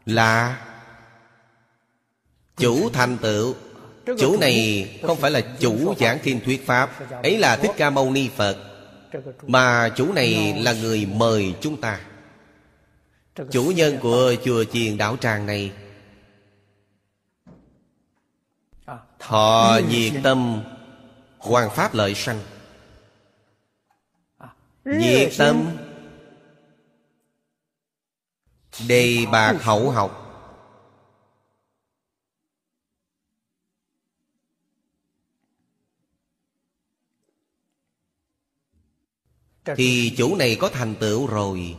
Là 0.06 0.66
Chủ 2.58 2.90
thành 2.90 3.18
tựu. 3.18 3.56
Chủ 4.20 4.38
này 4.40 4.88
không 5.04 5.18
phải 5.18 5.32
là 5.32 5.42
chủ 5.60 5.96
giảng 6.00 6.20
kinh 6.24 6.40
thuyết 6.46 6.66
Pháp, 6.66 7.12
Ấy 7.24 7.38
là 7.38 7.56
Thích 7.56 7.72
Ca 7.78 7.90
Mâu 7.90 8.12
Ni 8.12 8.30
Phật, 8.36 8.58
Mà 9.48 9.90
chủ 9.96 10.14
này 10.14 10.54
là 10.64 10.74
người 10.74 11.06
mời 11.06 11.54
chúng 11.62 11.82
ta. 11.82 12.00
Chủ 13.52 13.64
nhân 13.76 13.98
của 14.02 14.34
chùa 14.46 14.64
chiền 14.64 14.98
đảo 14.98 15.18
tràng 15.18 15.46
này, 15.46 15.72
Họ 19.20 19.80
nhiệt 19.90 20.14
tâm 20.24 20.64
Hoàng 21.38 21.70
Pháp 21.76 21.94
lợi 21.94 22.16
sanh. 22.16 22.40
Nhiệt 24.86 25.32
tâm 25.38 25.78
Đề 28.88 29.26
bạc 29.32 29.58
hậu 29.62 29.92
học. 29.92 30.20
Thì 39.76 40.14
chủ 40.18 40.36
này 40.36 40.58
có 40.60 40.70
thành 40.70 40.96
tựu 41.00 41.28
rồi. 41.28 41.78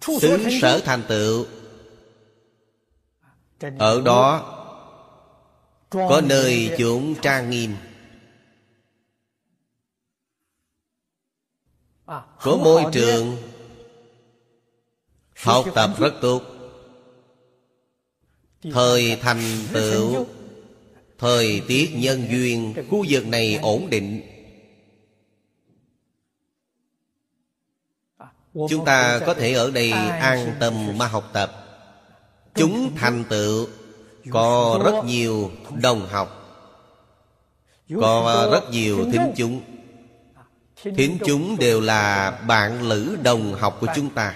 Xứ 0.00 0.46
sở 0.60 0.80
thành 0.84 1.02
tựu. 1.08 1.46
Ở 3.78 4.00
đó 4.00 4.50
Có 5.90 6.20
nơi 6.24 6.74
chúng 6.78 7.14
trang 7.22 7.50
nghiêm. 7.50 7.76
Có 12.44 12.56
môi 12.56 12.84
trường. 12.92 13.36
Học 15.36 15.64
tập 15.74 15.90
rất 15.98 16.14
tốt. 16.20 16.42
Thời 18.72 19.18
thành 19.22 19.42
tựu 19.72 20.26
Thời 21.18 21.62
tiết 21.68 21.90
nhân 21.94 22.26
duyên 22.30 22.74
Khu 22.90 23.04
vực 23.08 23.26
này 23.26 23.58
ổn 23.62 23.90
định. 23.90 24.22
Chúng 28.54 28.84
ta 28.84 29.20
có 29.26 29.34
thể 29.34 29.52
ở 29.52 29.70
đây 29.70 29.90
an 30.20 30.54
tâm 30.60 30.98
mà 30.98 31.06
học 31.06 31.30
tập. 31.32 31.52
Chúng 32.54 32.96
thành 32.96 33.24
tựu. 33.28 33.66
Có 34.30 34.80
rất 34.84 35.04
nhiều 35.04 35.50
đồng 35.82 36.06
học. 36.08 36.40
Có 38.00 38.48
rất 38.52 38.70
nhiều 38.70 39.04
thính 39.12 39.32
chúng 39.36 39.73
Thính 40.84 41.18
chúng 41.26 41.56
đều 41.58 41.80
là 41.80 42.30
bạn 42.30 42.82
lữ 42.82 43.16
đồng 43.22 43.54
học 43.54 43.76
của 43.80 43.86
chúng 43.96 44.10
ta. 44.10 44.34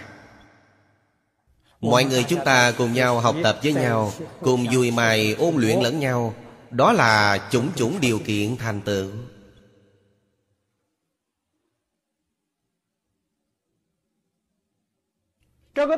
Mọi 1.81 2.05
người 2.05 2.25
chúng 2.29 2.45
ta 2.45 2.73
cùng 2.79 2.93
nhau 2.93 3.21
học 3.21 3.37
tập 3.43 3.59
với 3.63 3.73
nhau 3.73 4.13
Cùng 4.41 4.67
vui 4.73 4.91
mài 4.91 5.35
ôn 5.39 5.55
luyện 5.57 5.81
lẫn 5.81 5.99
nhau. 5.99 6.35
Đó 6.71 6.93
là 6.93 7.49
chủng 7.51 7.71
chủng 7.77 8.01
điều 8.01 8.19
kiện 8.19 8.57
thành 8.57 8.81
tựu. 8.81 9.11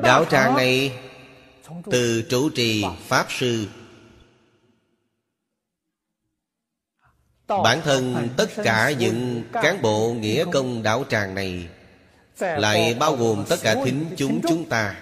Đạo 0.03 0.25
tràng 0.25 0.55
này 0.55 0.99
Từ 1.91 2.23
chủ 2.29 2.49
trì 2.49 2.85
Pháp 3.07 3.25
Sư 3.29 3.67
Bản 7.63 7.81
thân 7.83 8.29
tất 8.37 8.49
cả 8.63 8.91
những 8.99 9.43
cán 9.53 9.81
bộ 9.81 10.13
nghĩa 10.13 10.45
công 10.51 10.83
đạo 10.83 11.03
tràng 11.09 11.35
này 11.35 11.67
Lại 12.39 12.95
bao 12.99 13.15
gồm 13.15 13.45
tất 13.49 13.59
cả 13.61 13.75
thính 13.85 14.05
chúng 14.17 14.41
chúng 14.49 14.69
ta. 14.69 14.95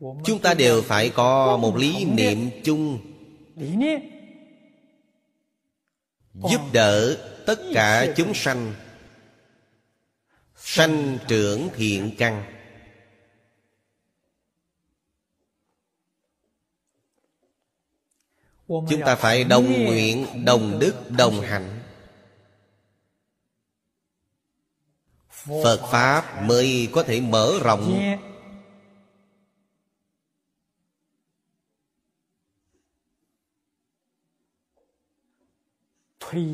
Chúng 0.00 0.38
ta 0.42 0.54
đều 0.54 0.82
phải 0.82 1.08
có 1.08 1.56
một 1.56 1.76
lý 1.76 2.04
niệm 2.04 2.50
chung. 2.64 2.98
Giúp 6.34 6.60
đỡ 6.72 7.16
tất 7.46 7.60
cả 7.74 8.06
chúng 8.16 8.34
sanh. 8.34 8.74
Sanh 10.56 11.18
trưởng 11.28 11.68
thiện 11.76 12.10
căn 12.18 12.55
Chúng 18.68 19.00
ta 19.06 19.16
phải 19.16 19.44
đồng 19.44 19.84
nguyện, 19.84 20.26
đồng 20.44 20.78
đức, 20.78 20.94
đồng 21.10 21.40
hạnh. 21.40 21.80
Phật 25.46 25.80
Pháp 25.90 26.42
mới 26.42 26.88
có 26.92 27.02
thể 27.02 27.20
mở 27.20 27.52
rộng. 27.64 28.16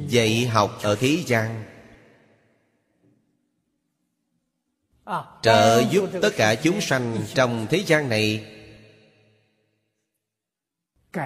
Dạy 0.08 0.46
học 0.46 0.78
ở 0.82 0.96
thế 1.00 1.22
gian. 1.26 1.64
Trợ 5.42 5.82
giúp 5.90 6.10
tất 6.22 6.30
cả 6.36 6.54
chúng 6.54 6.80
sanh 6.80 7.18
trong 7.34 7.66
thế 7.70 7.84
gian 7.86 8.08
này 8.08 8.44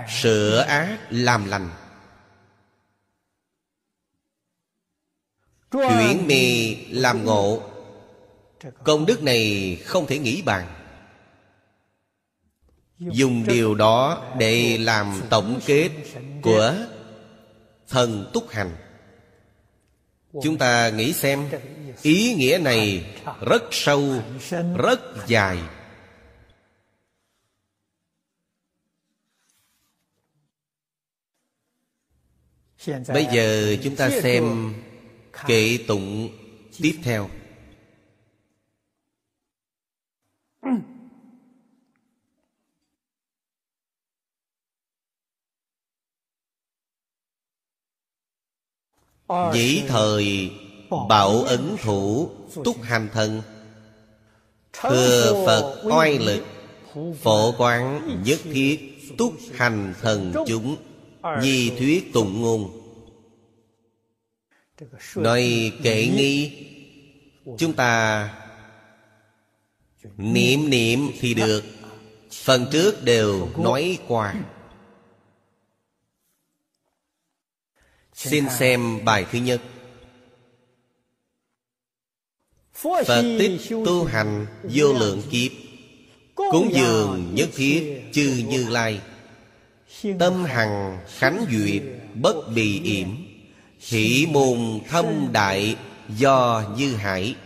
Sửa 0.08 0.60
ác 0.60 0.98
làm 1.10 1.48
lành. 1.48 1.70
Chuyển 5.70 6.26
mì 6.26 6.76
làm 6.86 7.24
ngộ. 7.24 7.62
Công 8.84 9.06
đức 9.06 9.22
này 9.22 9.76
không 9.84 10.06
thể 10.06 10.18
nghĩ 10.18 10.42
bàn. 10.42 10.66
Dùng 12.98 13.46
điều 13.46 13.74
đó 13.74 14.24
để 14.38 14.78
làm 14.78 15.20
tổng 15.30 15.60
kết 15.66 15.90
của 16.42 16.74
thần 17.88 18.30
túc 18.32 18.50
hành. 18.50 18.76
Chúng 20.42 20.58
ta 20.58 20.88
nghĩ 20.88 21.12
xem 21.12 21.48
Ý 22.02 22.34
nghĩa 22.34 22.58
này 22.62 23.04
rất 23.40 23.62
sâu, 23.70 24.22
rất 24.76 25.00
dài 25.26 25.58
Bây 33.08 33.26
giờ 33.32 33.76
chúng 33.82 33.96
ta 33.96 34.10
xem 34.10 34.74
kệ 35.46 35.78
tụng 35.86 36.28
tiếp 36.78 36.98
theo. 37.02 37.28
Dĩ 49.54 49.82
thời 49.88 50.50
bảo 51.08 51.42
ấn 51.42 51.76
thủ 51.82 52.30
túc 52.64 52.82
hành 52.82 53.08
thần. 53.12 53.42
Thừa 54.72 55.44
Phật 55.46 55.82
oai 55.84 56.18
lực 56.18 56.44
Phổ 57.22 57.52
quán 57.58 58.08
nhất 58.24 58.40
thiết 58.42 59.02
túc 59.18 59.32
hành 59.54 59.94
thần 60.00 60.32
chúng 60.46 60.76
Di 61.42 61.72
thuyết 61.78 62.12
tụng 62.12 62.40
ngôn. 62.42 62.82
Nói 65.16 65.72
kệ 65.82 66.06
nghi, 66.06 66.66
Chúng 67.58 67.72
ta 67.72 68.28
Niệm 70.16 70.70
niệm 70.70 71.10
thì 71.20 71.34
được, 71.34 71.64
Phần 72.32 72.66
trước 72.72 73.04
đều 73.04 73.48
nói 73.58 73.98
qua. 74.08 74.34
Xin 78.14 78.44
xem 78.58 79.04
bài 79.04 79.26
thứ 79.32 79.38
nhất. 79.38 79.62
Phật 82.74 83.36
tích 83.38 83.60
tu 83.70 84.04
hành 84.04 84.46
vô 84.62 84.92
lượng 84.92 85.22
kiếp. 85.30 85.52
Cúng 86.34 86.70
dường 86.74 87.34
nhất 87.34 87.48
thiết 87.54 88.02
chư 88.12 88.44
như 88.48 88.68
lai. 88.68 89.00
Tâm 90.18 90.44
hằng 90.44 90.98
khánh 91.06 91.46
duyệt 91.50 91.82
bất 92.14 92.36
bị 92.54 92.80
yểm 92.80 93.08
Hỷ 93.78 94.26
môn 94.30 94.80
thâm 94.88 95.32
đại 95.32 95.76
do 96.08 96.64
như 96.76 96.96
hải. 96.96 97.36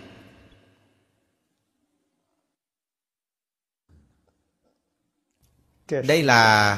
Đây 5.88 6.22
là 6.22 6.76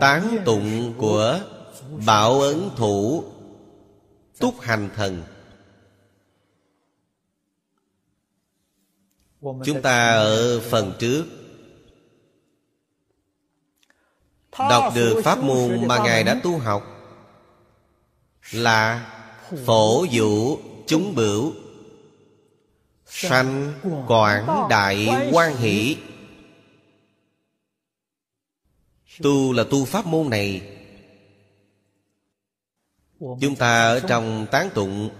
tán 0.00 0.38
tụng 0.44 0.94
của 0.98 1.40
Bảo 2.06 2.40
ấn 2.40 2.68
thủ 2.76 3.24
Túc 4.38 4.60
hành 4.60 4.90
thần. 4.96 5.22
Chúng 9.42 9.82
ta 9.82 10.12
ở 10.12 10.60
phần 10.60 10.92
trước 10.98 11.24
Đọc 14.58 14.92
được 14.94 15.22
pháp 15.24 15.38
môn 15.38 15.88
mà 15.88 15.98
Ngài 15.98 16.24
đã 16.24 16.40
tu 16.42 16.58
học 16.58 16.82
Là 18.52 19.10
Phổ 19.66 20.04
dụ 20.10 20.58
chúng 20.86 21.14
bửu 21.14 21.52
Sanh 23.06 23.72
quảng 24.06 24.66
đại 24.70 25.08
quan 25.32 25.56
hỷ. 25.56 25.96
Tu 29.22 29.52
là 29.52 29.64
tu 29.70 29.84
pháp 29.84 30.06
môn 30.06 30.30
này. 30.30 30.62
Chúng 33.20 33.56
ta 33.58 33.82
ở 33.82 34.00
trong 34.00 34.46
tán 34.50 34.70
tụng 34.74 35.10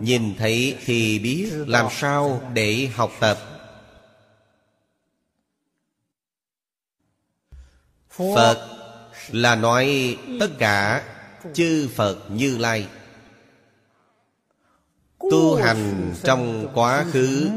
Nhìn 0.00 0.34
thấy 0.38 0.76
thì 0.84 1.18
biết 1.18 1.52
làm 1.66 1.86
sao 1.90 2.50
để 2.54 2.90
học 2.94 3.12
tập 3.20 3.55
Phật 8.16 8.68
là 9.30 9.54
nói 9.54 10.16
tất 10.40 10.48
cả 10.58 11.04
chư 11.54 11.88
Phật 11.94 12.30
Như 12.30 12.58
Lai. 12.58 12.86
Tu 15.18 15.54
hành 15.54 16.14
trong 16.22 16.68
quá 16.74 17.04
khứ 17.12 17.50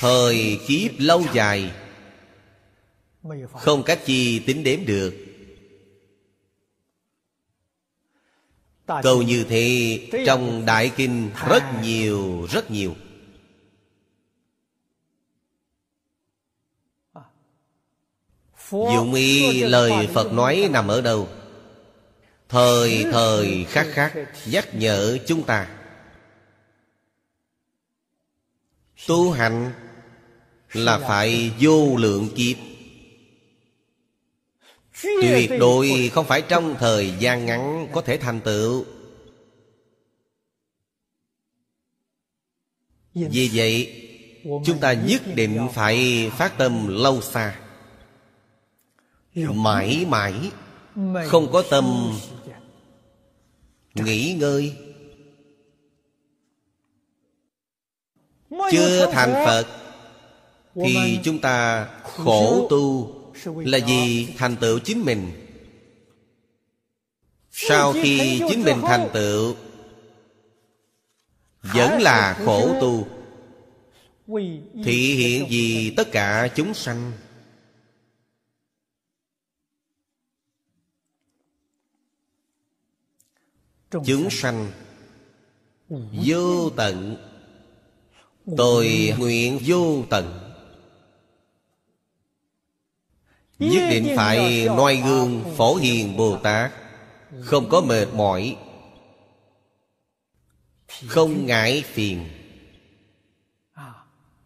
Thời 0.00 0.60
kiếp 0.68 0.90
lâu 0.98 1.22
dài 1.32 1.72
Không 3.52 3.82
cách 3.82 4.00
chi 4.04 4.38
tính 4.38 4.64
đếm 4.64 4.84
được. 4.86 5.14
Câu 9.02 9.22
như 9.22 9.44
thế 9.48 9.98
trong 10.26 10.66
Đại 10.66 10.92
Kinh 10.96 11.30
rất 11.48 11.62
nhiều, 11.82 12.46
rất 12.50 12.70
nhiều. 12.70 12.94
Dụng 18.70 19.14
ý 19.14 19.62
lời 19.62 20.08
Phật 20.14 20.32
nói 20.32 20.68
nằm 20.72 20.88
ở 20.88 21.00
đâu 21.00 21.28
Thời 22.48 23.04
thời 23.12 23.64
khắc 23.68 23.86
khắc 23.90 24.12
nhắc 24.46 24.68
nhở 24.74 25.18
chúng 25.26 25.42
ta. 25.42 25.68
Tu 29.06 29.30
hành 29.30 29.72
là 30.72 30.98
phải 30.98 31.50
vô 31.60 31.96
lượng 31.96 32.28
kiếp. 32.36 32.56
Tuyệt 35.02 35.50
đối 35.60 36.10
không 36.14 36.26
phải 36.26 36.42
trong 36.42 36.76
thời 36.78 37.14
gian 37.18 37.46
ngắn 37.46 37.88
có 37.92 38.00
thể 38.00 38.16
thành 38.16 38.40
tựu. 38.40 38.84
Vì 43.14 43.50
vậy 43.54 43.98
Chúng 44.44 44.78
ta 44.80 44.92
nhất 44.92 45.22
định 45.34 45.68
phải 45.72 46.30
phát 46.36 46.58
tâm 46.58 46.86
lâu 46.88 47.20
xa 47.20 47.61
Mãi 49.34 50.06
mãi 50.08 50.34
Không 51.26 51.52
có 51.52 51.62
tâm. 51.70 52.12
Nghỉ 53.94 54.34
ngơi. 54.34 54.76
Chưa 58.70 59.12
thành 59.12 59.32
Phật 59.46 59.66
Thì 60.74 61.18
chúng 61.24 61.38
ta 61.38 61.88
khổ 62.02 62.66
tu. 62.70 63.14
Là 63.44 63.78
vì 63.86 64.26
thành 64.36 64.56
tựu 64.56 64.78
chính 64.78 65.04
mình. 65.04 65.32
Sau 67.50 67.92
khi 67.92 68.40
chính 68.48 68.62
mình 68.62 68.80
thành 68.82 69.08
tựu 69.12 69.54
Vẫn 71.62 72.02
là 72.02 72.40
khổ 72.44 72.80
tu. 72.80 73.06
Thị 74.84 75.14
hiện 75.14 75.50
gì 75.50 75.90
tất 75.96 76.12
cả 76.12 76.48
chúng 76.56 76.74
sanh 76.74 77.12
Chúng 83.92 84.30
sanh. 84.30 84.70
Vô 86.24 86.70
tận. 86.70 87.16
Tôi 88.56 89.14
nguyện 89.18 89.58
vô 89.66 90.04
tận. 90.10 90.54
Nhất 93.58 93.88
định 93.90 94.12
phải 94.16 94.66
noi 94.66 94.96
gương 94.96 95.54
Phổ 95.56 95.74
Hiền 95.74 96.16
Bồ 96.16 96.36
Tát. 96.36 96.72
Không 97.40 97.68
có 97.68 97.80
mệt 97.80 98.06
mỏi. 98.14 98.56
Không 101.06 101.46
ngại 101.46 101.84
phiền. 101.86 102.28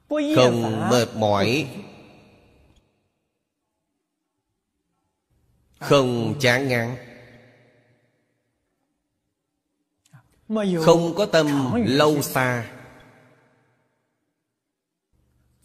Không 0.09 0.89
mệt 0.91 1.09
mỏi. 1.17 1.69
Không 5.81 6.35
chán 6.41 6.69
ngán 6.69 7.06
Không 10.49 11.15
có 11.17 11.27
tâm 11.27 11.75
lâu 11.87 12.23
xa. 12.23 12.67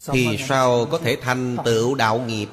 Thì 0.06 0.38
sao 0.48 0.86
có 0.90 0.98
thể 0.98 1.16
thành 1.22 1.56
tựu 1.64 1.94
đạo 1.94 2.18
nghiệp? 2.18 2.48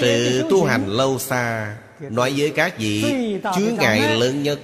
Sự 0.00 0.46
tu 0.50 0.64
hành 0.64 0.86
lâu 0.86 1.18
xa 1.18 1.78
Nói 2.00 2.34
với 2.36 2.52
các 2.56 2.78
vị 2.78 3.04
Chứa 3.56 3.70
ngại 3.78 4.16
lớn 4.16 4.42
nhất 4.42 4.60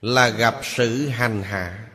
Là 0.00 0.28
gặp 0.28 0.54
sự 0.62 1.08
hành 1.08 1.42
hạ. 1.42 1.88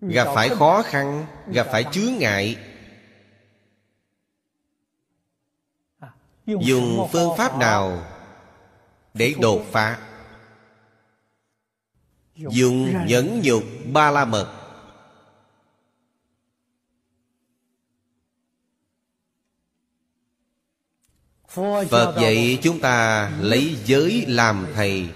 Gặp 0.00 0.28
phải 0.34 0.48
khó 0.48 0.82
khăn 0.82 1.26
Gặp 1.52 1.66
phải 1.72 1.84
chướng 1.92 2.12
ngại 2.18 2.56
Dùng 6.46 7.08
phương 7.12 7.36
pháp 7.38 7.58
nào 7.58 8.06
Để 9.14 9.34
đột 9.40 9.64
phá? 9.72 9.98
Dùng 12.34 13.06
nhẫn 13.06 13.40
nhục 13.44 13.62
ba 13.92 14.10
la 14.10 14.24
mật 14.24 14.60
Phật 21.90 22.14
dạy 22.20 22.58
chúng 22.62 22.80
ta 22.80 23.30
lấy 23.40 23.76
giới 23.84 24.24
làm 24.28 24.66
thầy. 24.74 25.08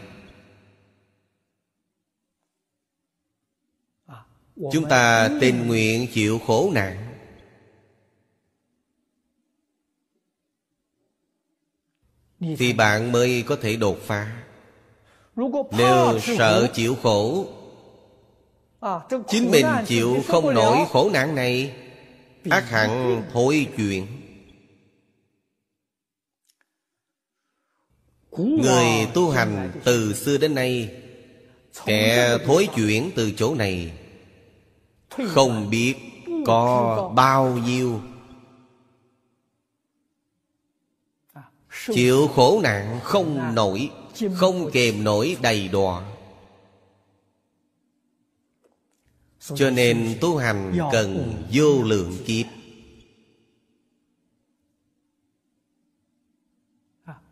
Chúng 4.57 4.89
ta 4.89 5.31
tình 5.41 5.67
nguyện 5.67 6.07
chịu 6.13 6.39
khổ 6.47 6.71
nạn 6.75 7.08
Thì 12.41 12.73
bạn 12.73 13.13
mới 13.13 13.45
có 13.47 13.57
thể 13.57 13.77
đột 13.77 13.99
phá. 14.07 14.33
Nếu 15.71 16.19
sợ 16.39 16.69
chịu 16.75 16.97
khổ 17.03 17.47
Chính 19.29 19.51
mình 19.51 19.67
chịu 19.87 20.17
không 20.29 20.55
nổi 20.55 20.79
khổ 20.91 21.11
nạn 21.13 21.35
này 21.35 21.75
Ác 22.51 22.71
hẳn 22.71 23.23
thôi 23.33 23.67
chuyện 23.77 24.07
Người 28.37 29.07
tu 29.15 29.31
hành 29.31 29.73
từ 29.85 30.15
xưa 30.15 30.39
đến 30.39 30.55
nay 30.55 30.91
Kẻ 31.87 32.39
thối 32.47 32.69
chuyển 32.77 33.11
từ 33.17 33.33
chỗ 33.37 33.55
này 33.55 33.93
Không 35.11 35.71
biết 35.71 35.95
có. 36.47 37.13
bao 37.15 37.59
nhiêu 37.67 38.01
Chịu 41.95 42.29
khổ 42.29 42.61
nạn 42.63 43.01
không 43.03 43.55
nổi 43.55 43.91
Không 44.35 44.71
kềm 44.73 45.05
nổi 45.05 45.37
đầy 45.43 45.69
đọa. 45.69 46.03
Cho 49.41 49.71
nên 49.71 50.19
tu 50.21 50.37
hành 50.37 50.79
cần 50.93 51.43
vô 51.53 51.83
lượng 51.83 52.17
kiếp. 52.27 52.47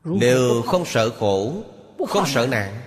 Nếu 0.05 0.62
không 0.62 0.85
sợ 0.87 1.11
khổ 1.11 1.62
Không 2.09 2.25
sợ 2.27 2.47
nạn. 2.47 2.83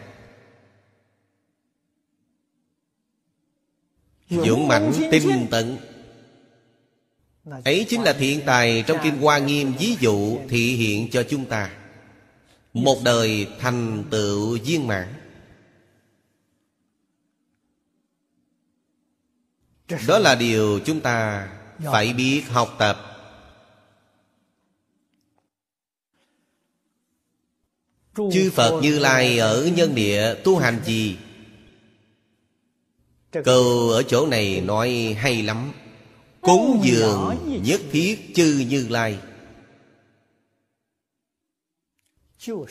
Dũng 4.29 4.67
mãnh 4.67 4.91
tinh 5.12 5.47
tận 5.51 5.77
Ấy 7.65 7.85
chính 7.89 8.01
là 8.03 8.13
thiện 8.13 8.41
tài 8.45 8.83
Trong 8.88 8.97
Kim 9.03 9.17
Hoa 9.17 9.38
Nghiêm, 9.38 9.73
ví 9.79 9.95
dụ 9.99 10.39
Thị 10.49 10.75
hiện 10.75 11.09
cho 11.12 11.23
chúng 11.29 11.45
ta. 11.45 11.71
Một 12.73 12.97
đời 13.03 13.47
thành 13.59 14.03
tựu 14.12 14.57
viên 14.65 14.88
mãn. 14.88 15.13
Đó 20.07 20.19
là 20.19 20.35
điều 20.35 20.79
chúng 20.85 20.99
ta 20.99 21.49
Phải 21.85 22.13
biết 22.13 22.43
học 22.49 22.75
tập. 22.79 23.05
Chư 28.33 28.51
Phật 28.51 28.79
Như 28.81 28.99
Lai 28.99 29.38
ở 29.38 29.69
nhân 29.75 29.95
địa 29.95 30.35
tu 30.43 30.57
hành 30.57 30.79
gì? 30.85 31.17
Câu 33.31 33.89
ở 33.89 34.03
chỗ 34.03 34.27
này 34.27 34.62
nói 34.62 35.15
hay 35.19 35.41
lắm. 35.41 35.71
Cúng 36.41 36.82
dường 36.84 37.38
nhất 37.63 37.82
thiết 37.91 38.32
chư 38.36 38.65
Như 38.69 38.88
Lai. 38.89 39.19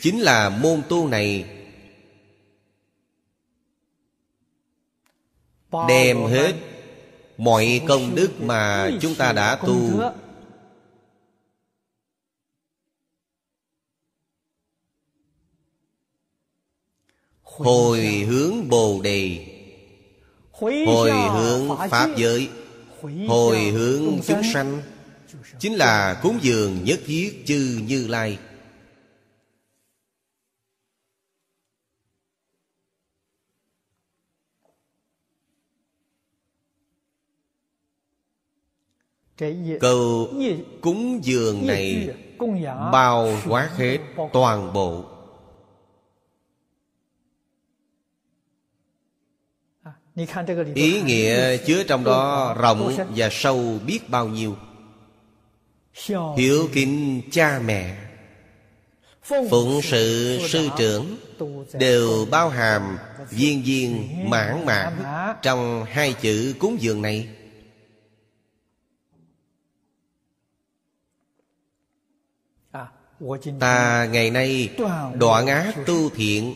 Chính 0.01 0.19
là 0.19 0.49
môn 0.49 0.81
tu 0.89 1.07
này 1.07 1.45
Đem 5.87 6.17
hết 6.25 6.55
Mọi 7.37 7.81
công 7.87 8.15
đức 8.15 8.41
mà 8.41 8.91
chúng 9.01 9.15
ta 9.15 9.33
đã 9.33 9.55
tu. 9.55 10.01
Hồi 17.41 17.99
hướng 18.01 18.69
Bồ 18.69 19.01
Đề. 19.03 19.45
Hồi 20.51 21.11
hướng 21.11 21.77
Pháp 21.89 22.09
giới 22.17 22.49
Hồi 23.27 23.59
hướng 23.59 24.19
chúng 24.27 24.43
sanh 24.53 24.81
Chính 25.59 25.73
là 25.73 26.19
cúng 26.23 26.39
dường 26.41 26.83
nhất 26.83 26.99
thiết 27.05 27.43
chư 27.45 27.79
Như 27.87 28.07
Lai. 28.07 28.37
Câu 39.79 40.29
cúng 40.81 41.19
dường 41.23 41.67
này 41.67 42.09
Bao 42.91 43.37
quát 43.47 43.69
hết 43.77 43.97
toàn 44.33 44.73
bộ 44.73 45.18
Ý 50.75 51.01
nghĩa 51.01 51.57
chứa 51.57 51.83
trong 51.83 52.03
đó 52.03 52.55
rộng 52.59 52.95
và 53.15 53.29
sâu 53.31 53.79
biết 53.85 54.09
bao 54.09 54.27
nhiêu. 54.27 54.55
Hiếu 56.37 56.69
kính 56.73 57.21
cha 57.31 57.61
mẹ 57.65 57.97
Phụng 59.23 59.81
sự 59.83 60.39
sư 60.49 60.69
trưởng 60.77 61.17
Đều 61.73 62.27
bao 62.31 62.49
hàm 62.49 62.97
viên 63.29 63.63
viên 63.63 64.07
mãn 64.29 64.65
mãn 64.65 64.93
Trong 65.41 65.85
hai 65.85 66.13
chữ 66.21 66.55
cúng 66.59 66.77
dường 66.79 67.01
này. 67.01 67.27
Ta 73.59 74.05
ngày 74.11 74.29
nay 74.31 74.69
đoạn 75.13 75.47
ác 75.47 75.73
tu 75.85 76.09
thiện 76.09 76.55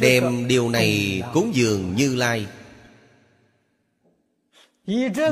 Đem 0.00 0.48
điều 0.48 0.68
này 0.68 1.22
cúng 1.34 1.54
dường 1.54 1.94
Như 1.96 2.16
Lai. 2.16 2.46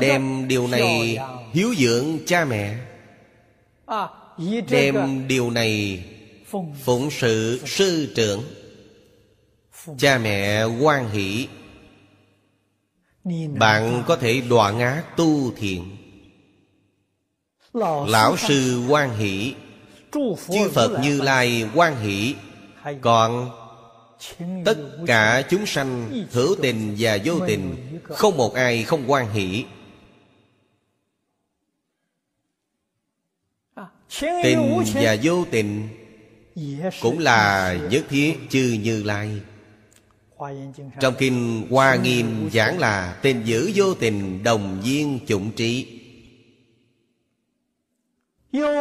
Đem 0.01 0.47
điều 0.47 0.67
này 0.67 1.17
hiếu 1.53 1.75
dưỡng 1.77 2.05
cha 2.25 2.45
mẹ. 2.45 2.75
Đem 4.69 5.27
điều 5.27 5.49
này 5.49 6.03
phụng 6.83 7.11
sự 7.11 7.61
sư 7.65 8.13
trưởng 8.15 8.43
Cha 9.97 10.17
mẹ 10.17 10.63
quan 10.63 11.09
hỷ. 11.09 11.47
Bạn 13.57 14.03
có 14.07 14.15
thể 14.15 14.41
đoạn 14.41 14.79
ác 14.79 15.03
tu 15.17 15.51
thiện. 15.51 15.97
Lão 18.07 18.37
sư 18.37 18.85
quan 18.89 19.17
hỷ. 19.17 19.53
Chư 20.51 20.69
Phật 20.73 20.99
Như 21.03 21.21
Lai 21.21 21.65
quan 21.75 22.01
hỷ. 22.01 22.35
Còn 23.01 23.49
Tất 24.65 24.77
cả 25.07 25.41
chúng 25.49 25.65
sanh 25.65 26.11
hữu 26.31 26.55
tình 26.61 26.95
và 26.99 27.17
vô 27.25 27.39
tình, 27.47 27.75
Không 28.03 28.37
một 28.37 28.53
ai 28.53 28.83
không 28.83 29.11
quan 29.11 29.31
hỷ. 29.33 29.65
Tình 34.21 34.83
và 34.93 35.15
vô 35.23 35.45
tình 35.51 35.89
Cũng 37.01 37.19
là 37.19 37.73
nhất 37.91 38.05
thiết 38.09 38.37
chư 38.49 38.77
như 38.83 39.03
lai. 39.03 39.41
Trong 40.99 41.13
kinh 41.17 41.67
Hoa 41.69 41.95
Nghiêm 41.95 42.49
giảng 42.53 42.79
là 42.79 43.19
Tình 43.21 43.43
giữ 43.45 43.71
vô 43.75 43.93
tình 43.93 44.43
đồng 44.43 44.81
viên 44.83 45.19
chủng 45.27 45.51
trí. 45.51 46.01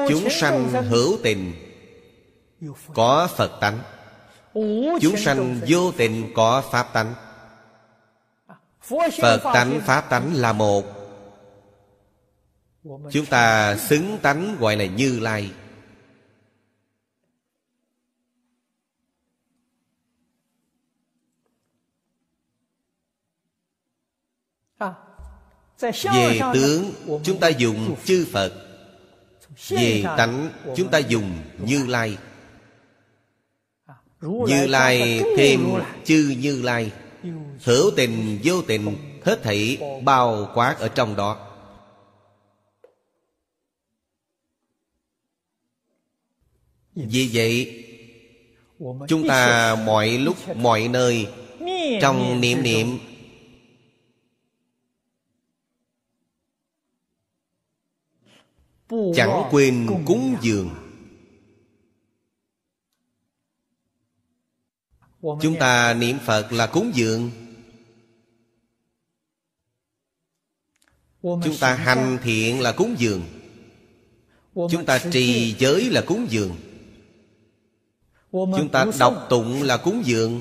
Chúng 0.09 0.31
sanh 0.31 0.68
hữu 0.88 1.18
tình, 1.22 1.53
Có 2.94 3.29
Phật 3.37 3.61
tánh. 3.61 3.79
Chúng 5.00 5.16
sanh 5.16 5.61
vô 5.68 5.92
tình 5.92 6.32
có 6.34 6.62
Pháp 6.70 6.92
tánh. 6.92 7.14
Phật 9.20 9.40
tánh 9.54 9.80
Pháp 9.80 10.00
tánh 10.11 10.34
là 10.34 10.52
một. 10.52 10.84
Chúng 13.12 13.26
ta 13.30 13.76
xứng 13.76 14.18
tánh 14.22 14.56
gọi 14.58 14.76
là 14.76 14.87
Như 14.87 15.20
Lai. 15.20 15.52
Về 26.14 26.40
tướng 26.54 26.92
chúng 27.24 27.40
ta 27.40 27.48
dùng 27.48 27.96
chư 28.04 28.26
Phật. 28.32 28.52
Về 29.68 30.04
tánh 30.16 30.50
chúng 30.76 30.88
ta 30.90 30.98
dùng 30.98 31.38
Như 31.58 31.87
Lai 31.87 32.18
Như 34.20 34.66
Lai 34.66 35.22
thêm 35.37 35.61
chư 36.04 36.35
Như 36.38 36.62
Lai. 36.62 36.92
Hữu 37.64 37.90
tình 37.96 38.38
vô 38.44 38.62
tình 38.62 38.96
Hết 39.24 39.42
thảy 39.42 39.78
bao 40.04 40.50
quát 40.54 40.76
ở 40.78 40.88
trong 40.88 41.16
đó. 41.16 41.44
Vì 46.94 47.31
vậy 47.33 47.85
Chúng 49.09 49.28
ta 49.28 49.74
mọi 49.85 50.09
lúc 50.09 50.57
mọi 50.57 50.88
nơi 50.88 51.26
Trong 52.00 52.40
niệm 52.40 52.62
niệm. 52.62 52.98
Chẳng 59.14 59.42
quên 59.50 59.88
cúng 60.07 60.37
dường 60.40 60.88
Chúng 65.42 65.56
ta 65.60 65.94
niệm 65.94 66.18
Phật 66.24 66.52
là 66.52 66.66
cúng 66.66 66.90
dường. 66.94 67.30
Chúng 71.22 71.56
ta 71.60 71.74
hành 71.74 72.18
thiện 72.22 72.60
là 72.60 72.72
cúng 72.72 72.94
dường. 72.98 73.22
Chúng 74.54 74.84
ta 74.86 74.98
trì 74.98 75.54
giới 75.58 75.90
là 75.90 76.00
cúng 76.00 76.26
dường. 76.30 76.56
Chúng 78.32 78.68
ta 78.72 78.86
đọc 78.98 79.26
tụng 79.30 79.62
là 79.62 79.76
cúng 79.76 80.02
dường. 80.04 80.40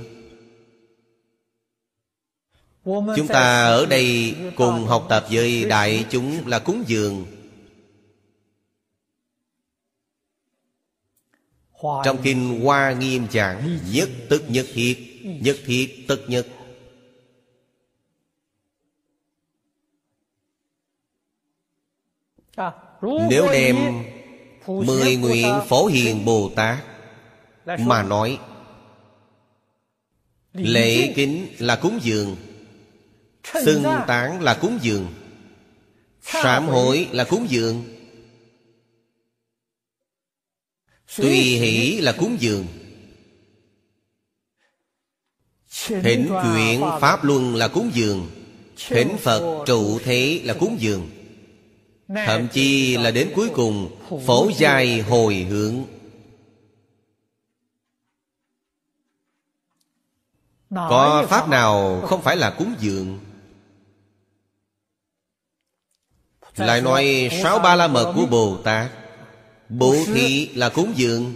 Chúng 2.85 3.27
ta 3.27 3.65
ở 3.65 3.85
đây 3.85 4.35
cùng 4.55 4.85
học 4.85 5.05
tập 5.09 5.25
với 5.31 5.65
đại 5.65 6.05
chúng 6.09 6.47
là 6.47 6.59
cúng 6.59 6.83
dường 6.87 7.25
Trong 11.81 12.17
kinh 12.23 12.61
Hoa 12.63 12.91
Nghiêm 12.91 13.27
giảng 13.31 13.79
Nhất 13.91 14.09
tức 14.29 14.43
nhất 14.47 14.65
thiết 14.73 15.21
Nhất 15.23 15.57
thiết 15.65 16.05
tất 16.07 16.17
nhất. 16.27 16.47
Nếu 23.29 23.47
đem 23.51 24.03
Mười 24.67 25.15
nguyện 25.15 25.59
phổ 25.67 25.85
hiền 25.85 26.25
Bồ 26.25 26.51
Tát 26.55 26.77
Mà 27.65 28.03
nói 28.03 28.39
Lễ 30.53 31.13
kính 31.15 31.47
là 31.59 31.75
cúng 31.75 31.99
dường 32.01 32.35
Xưng 33.65 33.83
tán 34.07 34.41
là 34.41 34.57
cúng 34.61 34.79
dường 34.81 35.07
Sám 36.21 36.67
hối 36.67 37.07
là 37.11 37.23
cúng 37.23 37.45
dường 37.49 37.96
Tùy 41.15 41.39
hỷ 41.39 42.01
là 42.01 42.11
cúng 42.11 42.37
dường. 42.39 42.65
Thỉnh 45.87 46.29
chuyển 46.43 46.81
Pháp 47.01 47.23
Luân 47.23 47.55
là 47.55 47.67
cúng 47.67 47.91
dường. 47.93 48.29
Thỉnh 48.87 49.17
Phật 49.19 49.63
trụ 49.65 49.99
thế 49.99 50.41
là 50.43 50.53
cúng 50.53 50.77
dường. 50.79 51.09
Thậm 52.07 52.47
chi 52.47 52.97
là 52.97 53.11
đến 53.11 53.31
cuối 53.35 53.49
cùng 53.55 53.97
Phổ 54.25 54.49
giai 54.57 55.01
hồi 55.01 55.35
hướng. 55.35 55.83
Có 60.69 61.25
Pháp 61.29 61.49
nào 61.49 62.01
không 62.05 62.21
phải 62.21 62.37
là 62.37 62.55
cúng 62.57 62.75
dường? 62.79 63.19
Lại 66.55 66.81
nói 66.81 67.29
sáu 67.43 67.59
ba 67.59 67.75
la 67.75 67.87
mật 67.87 68.13
của 68.15 68.25
Bồ 68.25 68.57
Tát 68.63 68.91
Bố 69.69 69.95
thí 70.05 70.49
là 70.55 70.69
cúng 70.69 70.93
dường. 70.95 71.33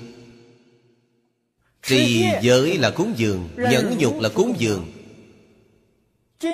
Trì 1.84 2.26
giới 2.42 2.78
là 2.78 2.90
cúng 2.90 3.14
dường 3.18 3.50
Nhẫn 3.58 3.96
nhục 4.00 4.20
là 4.20 4.30
cúng 4.30 4.56
dường. 4.58 4.92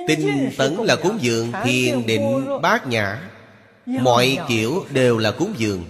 Tinh 0.08 0.50
tấn 0.58 0.74
là 0.74 0.96
cúng 0.96 1.18
dường 1.22 1.52
Thiền 1.64 2.06
định 2.06 2.46
bát 2.62 2.88
nhã. 2.88 3.30
Mọi 3.86 4.38
kiểu 4.48 4.86
đều 4.94 5.18
là 5.18 5.32
cúng 5.32 5.54
dường 5.58 5.84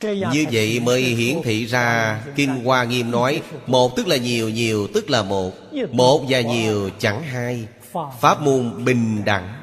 Như 0.00 0.44
vậy 0.52 0.80
mới 0.80 1.02
hiển 1.02 1.42
thị 1.42 1.66
ra 1.66 2.20
Kinh 2.34 2.64
Hoa 2.64 2.84
Nghiêm 2.84 3.10
nói 3.10 3.42
Một 3.66 3.96
tức 3.96 4.06
là 4.06 4.16
nhiều, 4.16 4.48
nhiều 4.48 4.88
tức 4.94 5.10
là 5.10 5.22
một. 5.22 5.52
Một 5.90 6.24
và 6.28 6.40
nhiều 6.40 6.90
chẳng 6.98 7.22
hai. 7.22 7.68
Pháp 8.20 8.40
môn 8.40 8.84
bình 8.84 9.24
đẳng. 9.24 9.62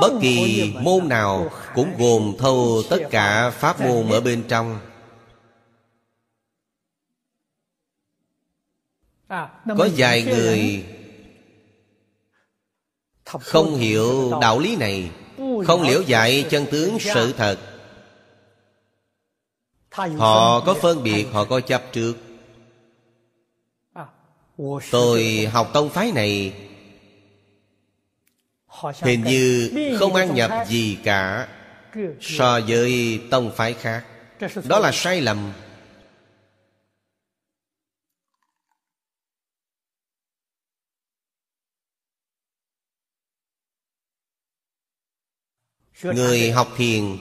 Bất 0.00 0.12
kỳ 0.22 0.72
môn 0.80 1.08
nào 1.08 1.50
cũng 1.74 1.92
gồm 1.98 2.32
thâu 2.38 2.82
tất 2.90 2.98
cả 3.10 3.50
pháp 3.50 3.80
môn 3.80 4.08
ở 4.08 4.20
bên 4.20 4.42
trong. 4.48 4.78
Có 9.78 9.88
vài 9.96 10.22
người 10.22 10.84
Không 13.24 13.76
hiểu 13.76 14.32
đạo 14.40 14.58
lý 14.58 14.76
này 14.76 15.10
Không 15.66 15.82
liễu 15.82 16.02
dạy 16.02 16.44
chân 16.50 16.66
tướng 16.70 16.98
sự 17.00 17.32
thật. 17.32 17.75
Họ 19.96 20.60
có 20.60 20.74
phân 20.82 21.02
biệt, 21.02 21.26
họ 21.32 21.44
có 21.44 21.60
chấp 21.60 21.82
trước. 21.92 22.14
Tôi 24.90 25.48
học 25.52 25.70
tông 25.72 25.90
phái 25.90 26.12
này 26.12 26.52
Hình 29.02 29.24
như 29.24 29.70
không 29.98 30.14
ăn 30.14 30.34
nhập 30.34 30.50
gì 30.66 30.98
cả 31.04 31.48
So 32.20 32.60
với 32.68 33.20
tông 33.30 33.52
phái 33.56 33.74
khác. 33.74 34.04
Đó 34.64 34.78
là 34.78 34.92
sai 34.92 35.20
lầm. 35.20 35.52
Người 46.02 46.50
học 46.50 46.68
thiền 46.76 47.18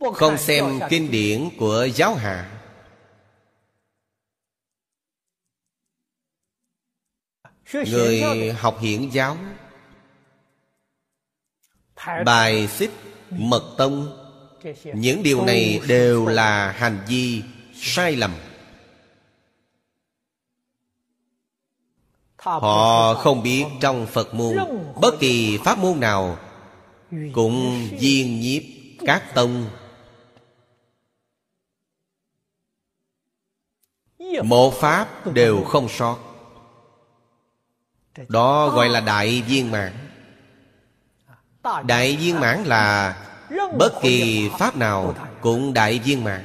Không 0.00 0.38
xem 0.38 0.80
kinh 0.90 1.10
điển 1.10 1.48
của 1.58 1.88
giáo 1.94 2.14
hạ. 2.14 2.60
Người 7.72 8.52
học 8.52 8.78
hiển 8.80 9.10
giáo. 9.10 9.36
Bài 12.24 12.68
xích 12.68 12.90
mật 13.30 13.74
tông. 13.78 14.24
Những 14.84 15.22
điều 15.22 15.44
này 15.44 15.80
đều 15.88 16.26
là 16.26 16.72
hành 16.72 17.04
vi 17.08 17.42
sai 17.74 18.16
lầm. 18.16 18.34
Họ 22.38 23.14
không 23.14 23.42
biết 23.42 23.64
trong 23.80 24.06
Phật 24.06 24.34
môn 24.34 24.56
Bất 25.00 25.14
kỳ 25.20 25.58
pháp 25.64 25.78
môn 25.78 26.00
nào 26.00 26.38
Cũng 27.32 27.88
viên 28.00 28.40
nhiếp 28.40 28.62
các 29.06 29.34
tông 29.34 29.66
Một 34.44 34.74
pháp 34.74 35.26
đều 35.26 35.64
không 35.64 35.88
sót. 35.88 36.18
Đó 38.28 38.68
gọi 38.68 38.88
là 38.88 39.00
đại 39.00 39.42
viên 39.48 39.70
mãn. 39.70 39.92
Đại 41.84 42.16
viên 42.16 42.40
mãn 42.40 42.64
là 42.64 43.16
Bất 43.78 43.92
kỳ 44.02 44.50
pháp 44.58 44.76
nào 44.76 45.14
cũng 45.40 45.74
đại 45.74 45.98
viên 45.98 46.24
mãn. 46.24 46.44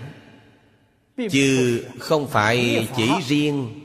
Chứ 1.31 1.85
không 1.99 2.27
phải 2.27 2.87
chỉ 2.97 3.11
riêng 3.27 3.79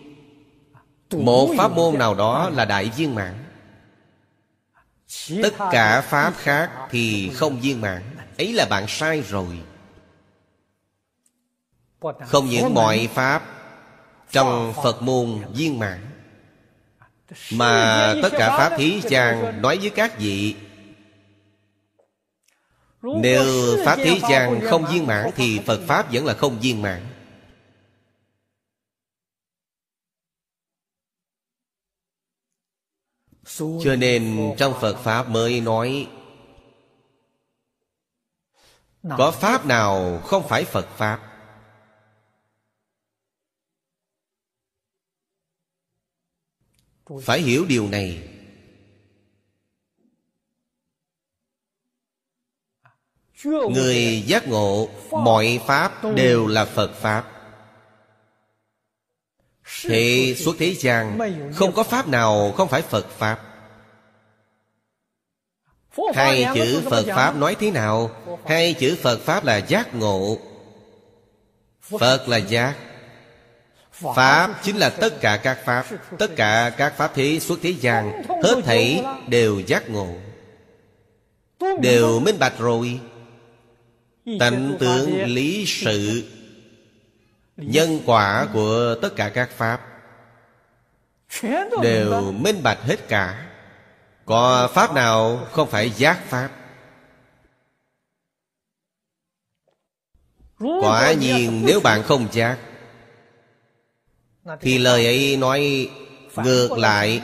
Một 1.13 1.49
pháp 1.57 1.73
môn 1.73 1.99
nào 1.99 2.15
đó 2.15 2.51
là 2.51 2.65
đại 2.65 2.91
viên 2.97 3.15
mãn. 3.15 3.45
Tất 5.43 5.55
cả 5.71 6.01
pháp 6.01 6.35
khác 6.37 6.71
thì 6.91 7.31
không 7.35 7.61
viên 7.61 7.81
mãn. 7.81 8.03
Ấy 8.39 8.53
là 8.53 8.67
bạn 8.71 8.85
sai 8.89 9.23
rồi. 9.23 9.59
Không 12.21 12.47
những 12.47 12.75
mọi 12.75 13.09
pháp 13.15 13.58
trong 14.31 14.73
Phật 14.83 15.03
môn 15.03 15.45
viên 15.55 15.79
mãn. 15.79 16.05
Mà 17.53 18.15
tất 18.23 18.29
cả 18.33 18.59
pháp 18.59 18.77
thí 18.79 19.01
chàng 19.09 19.63
nói 19.63 19.79
với 19.79 19.91
các 19.91 20.19
vị, 20.19 20.57
Nếu 23.03 23.77
pháp 23.85 23.97
thí 23.97 24.21
chàng 24.29 24.61
không 24.71 24.87
viên 24.87 25.07
mãn 25.07 25.31
Thì 25.37 25.61
Phật 25.67 25.81
Pháp 25.87 26.13
vẫn 26.13 26.27
là 26.27 26.35
không 26.35 26.61
viên 26.61 26.83
mãn. 26.83 27.07
Cho 33.59 33.97
nên 33.99 34.55
trong 34.59 34.75
Phật 34.81 34.97
Pháp 34.97 35.29
mới 35.29 35.61
nói, 35.61 36.09
Có 39.03 39.31
Pháp 39.31 39.67
nào 39.67 40.23
không 40.25 40.49
phải 40.49 40.65
Phật 40.65 40.87
Pháp? 40.97 41.28
Phải 47.23 47.41
hiểu 47.41 47.65
điều 47.69 47.89
này. 47.89 48.23
Người 53.45 54.23
giác 54.27 54.49
ngộ 54.49 54.89
Mọi 55.11 55.61
Pháp 55.67 55.93
đều 56.17 56.47
là 56.47 56.65
Phật 56.65 56.95
Pháp. 56.95 57.25
Thế 59.83 60.35
suốt 60.39 60.57
thế 60.59 60.75
gian 60.75 61.19
Không 61.55 61.73
có 61.73 61.83
Pháp 61.83 62.09
nào 62.09 62.53
không 62.57 62.69
phải 62.69 62.83
Phật 62.83 63.11
Pháp. 63.11 63.45
Hai 66.15 66.47
chữ 66.55 66.83
Phật 66.91 67.05
Pháp 67.07 67.37
nói 67.37 67.57
thế 67.61 67.71
nào? 67.71 68.11
Hai 68.47 68.75
chữ 68.75 68.97
Phật 69.03 69.21
Pháp 69.21 69.45
là 69.45 69.57
giác 69.57 69.95
ngộ. 69.95 70.39
Phật 71.81 72.29
là 72.29 72.37
giác 72.37 72.88
Pháp 74.01 74.61
chính 74.63 74.77
là 74.77 74.91
tất 74.91 75.21
cả 75.21 75.37
các 75.37 75.59
Pháp. 75.65 75.87
Tất 76.19 76.31
cả 76.37 76.73
các 76.77 76.97
Pháp 76.97 77.13
thế 77.15 77.39
suốt 77.41 77.59
thế 77.63 77.71
gian 77.71 78.23
Hết 78.29 78.61
thảy 78.65 79.05
đều 79.29 79.61
giác 79.61 79.91
ngộ. 79.91 80.15
Đều 81.81 82.21
minh 82.21 82.39
bạch 82.39 82.59
rồi. 82.59 83.01
Tánh 84.41 84.77
tướng 84.81 85.25
lý 85.25 85.65
sự 85.67 86.25
Nhân 87.57 88.01
quả 88.07 88.47
của 88.53 88.95
tất 89.03 89.17
cả 89.17 89.29
các 89.29 89.51
Pháp. 89.51 89.81
Đều 91.83 92.33
minh 92.33 92.63
bạch 92.63 92.83
hết 92.83 93.09
cả. 93.09 93.47
Có 94.25 94.69
Pháp 94.75 94.95
nào 94.95 95.47
không 95.53 95.71
phải 95.71 95.91
giác 95.91 96.19
Pháp? 96.29 96.49
Quả 100.59 101.13
nhiên 101.13 101.63
nếu 101.67 101.81
bạn 101.81 102.03
không 102.03 102.29
giác 102.33 102.59
Thì 104.61 104.79
lời 104.79 105.07
ấy 105.07 105.37
nói 105.37 105.91
ngược 106.37 106.79
lại. 106.79 107.23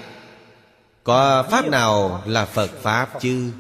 Có 1.05 1.45
Pháp 1.51 1.69
nào 1.69 2.23
là 2.27 2.45
Phật 2.45 2.71
Pháp 2.83 3.11
chứ? 3.21 3.53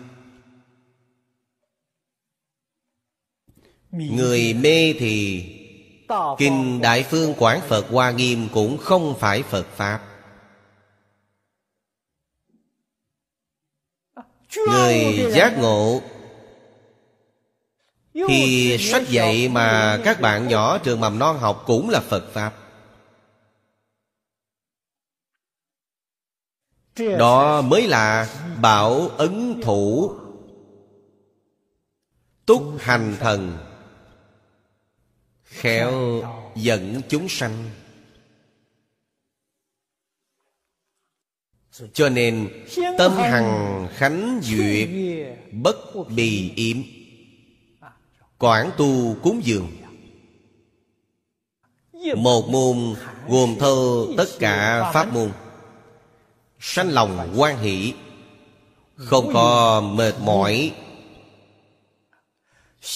Người 3.90 4.54
mê 4.54 4.94
thì 4.98 5.44
Kinh 6.38 6.80
Đại 6.80 7.02
Phương 7.02 7.34
Quảng 7.38 7.60
Phật 7.68 7.86
Hoa 7.90 8.10
Nghiêm 8.10 8.48
cũng 8.52 8.78
không 8.78 9.14
phải 9.18 9.42
Phật 9.42 9.66
Pháp. 9.76 10.00
Người 14.56 15.26
giác 15.32 15.58
ngộ 15.58 16.00
Thì 18.28 18.76
sách 18.78 19.08
dạy 19.08 19.48
mà 19.48 20.00
các 20.04 20.20
bạn 20.20 20.48
nhỏ 20.48 20.78
trường 20.78 21.00
mầm 21.00 21.18
non 21.18 21.38
học 21.38 21.62
cũng 21.66 21.90
là 21.90 22.00
Phật 22.00 22.32
Pháp 22.32 22.63
Đó 26.96 27.62
mới 27.62 27.88
là 27.88 28.28
bảo 28.60 29.08
ấn 29.08 29.60
thủ. 29.62 30.12
Túc 32.46 32.62
hành 32.78 33.16
thần. 33.20 33.58
Khéo 35.44 36.22
dẫn 36.56 37.00
chúng 37.08 37.28
sanh. 37.28 37.70
Cho 41.92 42.08
nên 42.08 42.48
Tâm 42.98 43.12
hằng 43.16 43.88
khánh 43.94 44.40
duyệt 44.42 44.88
Bất 45.52 45.76
bì 46.16 46.52
yếm. 46.56 46.76
Quảng 48.38 48.70
tu 48.76 49.16
cúng 49.22 49.40
dường. 49.44 49.68
Một 52.16 52.48
môn 52.48 52.94
gồm 53.28 53.56
thơ 53.60 54.06
tất 54.16 54.28
cả 54.38 54.90
pháp 54.94 55.12
môn. 55.12 55.30
Sanh 56.66 56.88
lòng 56.88 57.32
quan 57.36 57.58
hỷ, 57.58 57.94
Không 58.96 59.30
có 59.34 59.80
mệt 59.80 60.12
mỏi. 60.20 60.74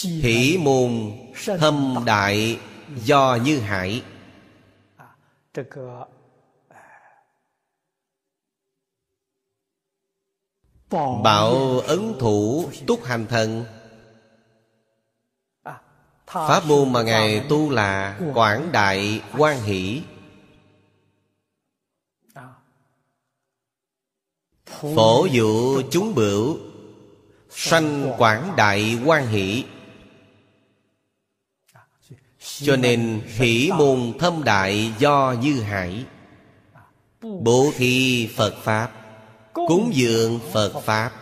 Hỷ 0.02 0.58
môn 0.60 1.12
thâm 1.60 2.02
đại 2.06 2.58
do 3.04 3.38
như 3.44 3.60
hải. 3.60 4.02
Bảo 11.22 11.80
ấn 11.86 12.14
thủ 12.20 12.70
túc 12.86 13.04
hành 13.04 13.26
thần. 13.26 13.64
Pháp 16.26 16.66
môn 16.66 16.92
mà 16.92 17.02
Ngài 17.02 17.46
tu 17.48 17.70
là 17.70 18.20
Quảng 18.34 18.72
Đại 18.72 19.22
Quan 19.38 19.62
Hỷ. 19.62 20.02
Phổ 24.80 25.26
dụ 25.26 25.82
chúng 25.90 26.14
bửu, 26.14 26.58
Sanh 27.50 28.12
Quảng 28.18 28.54
Đại 28.56 28.98
Quan 29.04 29.26
Hỷ. 29.26 29.64
Cho 32.38 32.76
nên 32.76 33.20
hỷ 33.26 33.70
môn 33.74 34.12
thâm 34.18 34.44
đại 34.44 34.92
do 34.98 35.34
Như 35.42 35.60
Hải. 35.60 36.04
Bố 37.20 37.72
thi 37.76 38.28
Phật 38.36 38.54
Pháp, 38.62 38.92
Cúng 39.52 39.90
dường 39.94 40.40
Phật 40.52 40.80
Pháp. 40.84 41.12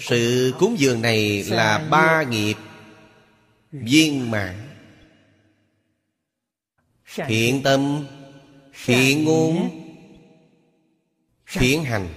Sự 0.00 0.54
cúng 0.58 0.78
dường 0.78 1.02
này 1.02 1.44
là 1.44 1.88
ba 1.90 2.22
nghiệp 2.22 2.56
Viên 3.72 4.30
mãn. 4.30 4.68
Thiện 7.14 7.62
tâm 7.62 8.06
Thiện 8.84 9.24
ngôn 9.24 9.70
Thiện 11.52 11.84
hành. 11.84 12.08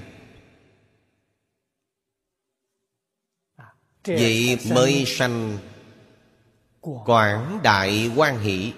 Vậy 4.07 4.57
mới 4.69 5.03
sanh 5.07 5.57
Quảng 6.81 7.59
đại 7.63 8.11
quan 8.15 8.39
hỷ. 8.39 8.73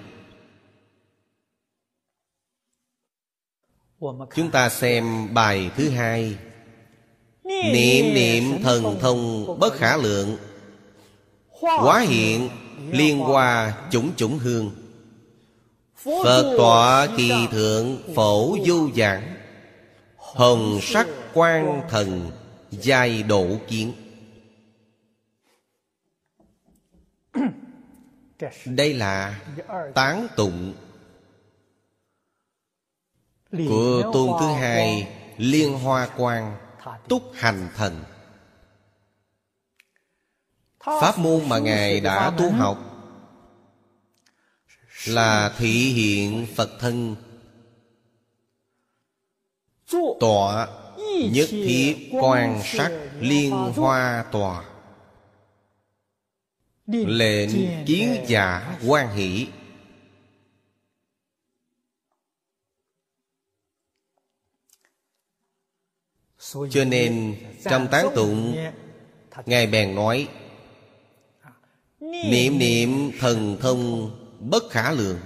Chúng 4.36 4.52
ta 4.52 4.70
xem 4.70 5.34
bài 5.34 5.72
thứ 5.76 5.90
hai. 5.90 6.38
Niệm 7.44 8.14
niệm 8.14 8.64
thần 8.64 8.98
thông 9.02 9.46
bất 9.60 9.74
khả 9.74 9.98
lượng. 9.98 10.38
Hóa 11.48 12.00
hiện 12.00 12.50
liên 12.92 13.20
hoa 13.20 13.78
chủng 13.92 14.16
chủng 14.16 14.38
hương 14.38 14.87
Phật 16.04 16.56
tọa 16.58 17.08
kỳ 17.18 17.48
thượng 17.52 17.98
phổ 18.16 18.58
du 18.66 18.90
giảng 18.96 19.38
Hồng 20.18 20.80
sắc 20.82 21.08
quan 21.34 21.82
thần 21.90 22.32
giai 22.72 23.24
độ 23.24 23.48
kiến. 23.68 23.94
Đây 28.66 28.94
là 28.94 29.42
tán 29.96 30.28
tụng 30.36 30.74
Của 33.52 34.12
tôn 34.14 34.32
thứ 34.40 34.46
hai 34.46 35.08
Liên 35.38 35.80
Hoa 35.80 36.10
Quan 36.18 36.58
Túc 37.10 37.32
Hành 37.34 37.68
Thần. 37.76 38.04
Pháp 40.80 41.18
môn 41.18 41.50
mà 41.50 41.60
Ngài 41.60 42.00
đã 42.00 42.32
tu 42.38 42.52
học 42.52 42.97
là 45.06 45.56
thị 45.58 45.94
hiện 45.94 46.48
Phật 46.56 46.70
thân. 46.80 47.16
Tọa 50.20 50.68
Nhất 51.32 51.50
thiết 51.50 52.10
quan 52.12 52.62
sát 52.64 52.92
liên 53.20 53.52
hoa 53.52 54.26
tòa. 54.32 54.64
Lệnh 56.88 57.50
kiến 57.86 58.26
giả 58.28 58.80
quan 58.88 59.16
hỷ. 59.16 59.48
Cho 66.70 66.86
nên 66.88 67.36
trong 67.64 67.88
tán 67.92 68.08
tụng, 68.16 68.58
Ngài 69.46 69.68
bèn 69.68 69.96
nói, 69.96 70.28
Niệm 72.00 72.60
niệm 72.60 73.12
thần 73.20 73.58
thông 73.62 74.12
bất 74.40 74.64
khả 74.70 74.92
lượng 74.92 75.20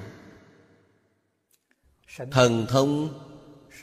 Thần 2.32 2.66
thông 2.70 3.10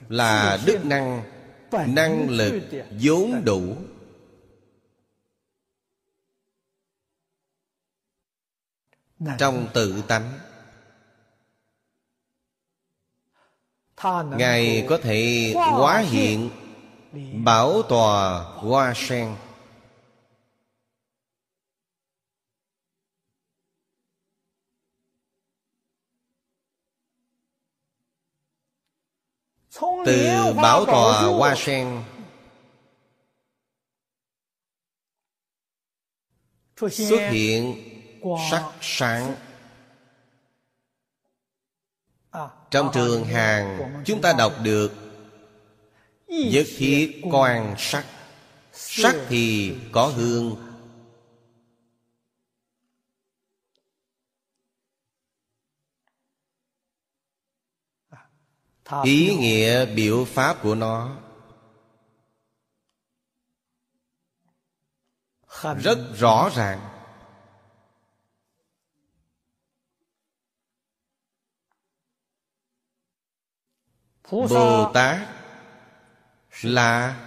là 0.09 0.59
đức 0.67 0.85
năng 0.85 1.23
Năng 1.71 2.31
lực 2.31 2.63
vốn 3.03 3.45
đủ. 3.45 3.77
Trong 9.39 9.69
tự 9.75 10.03
tánh, 10.09 10.39
Ngài 14.39 14.87
có 14.89 14.99
thể 15.03 15.53
hóa 15.55 15.99
hiện, 15.99 16.51
Bảo 17.45 17.83
tòa 17.83 18.43
hoa 18.43 18.95
sen. 18.97 19.35
Từ 29.81 30.53
bảo 30.57 30.87
tòa 30.87 31.23
hoa 31.23 31.55
sen. 31.57 32.03
Xuất 36.91 37.31
hiện 37.31 37.85
sắc 38.51 38.73
sáng. 38.81 39.35
Trong 42.71 42.91
trường 42.95 43.25
hàng 43.25 43.95
Chúng 44.05 44.21
ta 44.21 44.33
đọc 44.39 44.53
được 44.63 44.93
Nhất 46.27 46.67
thiết 46.77 47.21
quan 47.31 47.75
sắc. 47.79 48.05
Sắc 48.73 49.17
thì 49.29 49.75
có 49.93 50.07
hương 50.07 50.68
Ý 59.05 59.37
nghĩa 59.37 59.87
biểu 59.87 60.25
pháp 60.25 60.57
của 60.63 60.75
nó. 60.75 61.17
Rất 65.79 65.99
rõ 66.15 66.51
ràng. 66.55 66.81
Bồ 74.31 74.93
Tát 74.95 75.29
là 76.63 77.25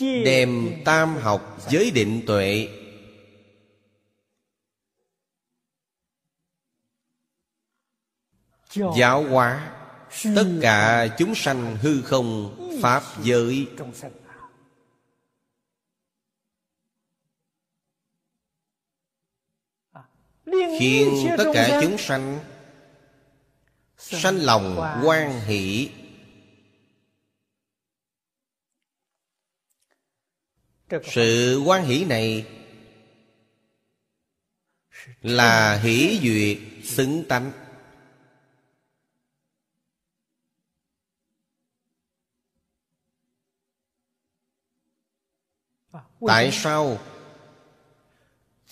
đem 0.00 0.82
tam 0.84 1.16
học 1.16 1.56
giới 1.70 1.90
định 1.90 2.22
tuệ. 2.26 2.68
Giáo 8.96 9.24
hóa 9.24 9.81
tất 10.36 10.46
cả 10.62 11.08
chúng 11.18 11.34
sanh 11.34 11.76
hư 11.76 12.02
không 12.02 12.56
pháp 12.82 13.02
giới. 13.22 13.66
Khiến 20.80 21.26
tất 21.38 21.44
cả 21.54 21.80
chúng 21.82 21.98
sanh 21.98 22.40
sanh 23.96 24.36
lòng 24.36 24.76
quan 25.04 25.40
hỷ. 25.40 25.90
Sự 31.04 31.62
quan 31.66 31.84
hỷ 31.84 32.04
này 32.04 32.46
là 35.22 35.76
hỷ 35.82 36.20
duyệt 36.22 36.58
xứng 36.84 37.24
tánh 37.28 37.52
tại 46.26 46.50
sao? 46.52 46.98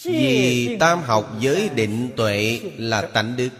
Vì 0.02 0.76
tam 0.80 1.02
học 1.02 1.32
giới 1.40 1.68
định 1.68 2.12
tuệ 2.16 2.60
là 2.78 3.10
tánh 3.14 3.36
đức. 3.36 3.50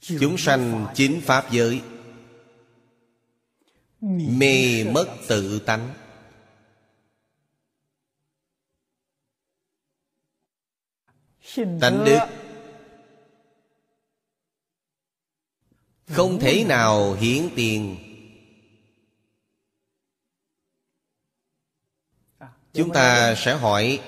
Chúng 0.00 0.38
sanh 0.38 0.86
chính 0.94 1.20
Pháp 1.24 1.50
giới. 1.50 1.82
Mê 4.00 4.84
mất 4.84 5.06
tự 5.28 5.58
tánh. 5.58 5.94
Tánh 11.56 12.04
đức 12.04 12.39
Không 16.10 16.38
thể 16.38 16.64
nào 16.64 17.12
hiển 17.12 17.48
tiền. 17.56 17.96
Chúng 22.72 22.92
ta 22.92 23.34
sẽ 23.34 23.56
hỏi, 23.56 24.00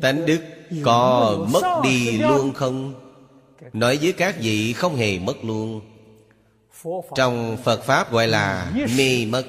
Tánh 0.00 0.26
đức 0.26 0.42
có 0.84 1.36
mất 1.52 1.80
đi 1.84 2.18
luôn 2.18 2.52
không? 2.52 2.94
Nói 3.72 3.98
với 4.02 4.12
các 4.12 4.36
vị 4.40 4.72
không 4.72 4.96
hề 4.96 5.18
mất 5.18 5.44
luôn. 5.44 5.80
Trong 7.14 7.56
phật 7.64 7.82
pháp 7.82 8.12
gọi 8.12 8.28
là 8.28 8.72
mê 8.96 9.26
mất. 9.26 9.44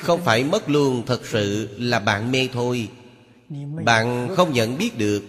Không 0.00 0.20
phải 0.24 0.44
mất 0.44 0.68
luôn 0.68 1.02
thật 1.06 1.26
sự 1.26 1.76
là 1.78 1.98
bạn 2.00 2.32
mê 2.32 2.48
thôi. 2.52 2.88
Bạn 3.84 4.28
không 4.36 4.52
nhận 4.52 4.78
biết 4.78 4.98
được 4.98 5.22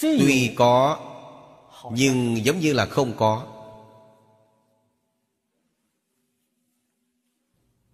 tuy 0.00 0.54
có 0.56 1.10
nhưng 1.92 2.44
giống 2.44 2.58
như 2.58 2.72
là 2.72 2.86
không 2.86 3.16
có. 3.16 3.46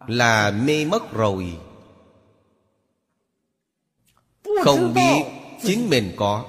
Là 0.06 0.50
mê 0.50 0.84
mất 0.84 1.12
rồi. 1.12 1.58
Không 4.64 4.94
biết 4.94 5.24
chính 5.62 5.90
mình 5.90 6.12
có. 6.16 6.44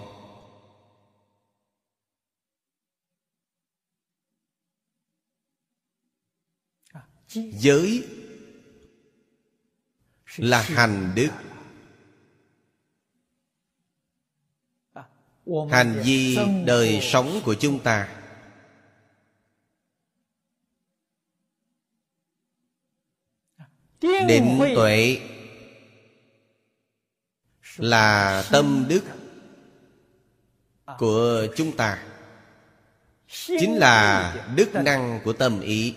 Giới 7.34 8.08
là 10.38 10.62
hành 10.62 11.12
đức 11.16 11.30
hành 15.72 16.02
vi 16.06 16.38
đời 16.66 17.00
sống 17.02 17.42
của 17.46 17.56
chúng 17.60 17.80
ta. 17.80 18.18
Định 24.02 24.60
tuệ 24.76 25.20
là 27.78 28.44
tâm 28.52 28.86
đức 28.90 29.04
của 30.98 31.48
chúng 31.56 31.78
ta. 31.78 32.04
Chính 33.28 33.78
là 33.78 34.34
đức 34.56 34.70
năng 34.74 35.20
của 35.24 35.34
tâm 35.34 35.62
ý. 35.62 35.96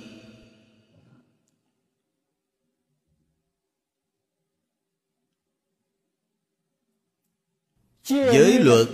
Giới 8.05 8.59
luật 8.59 8.88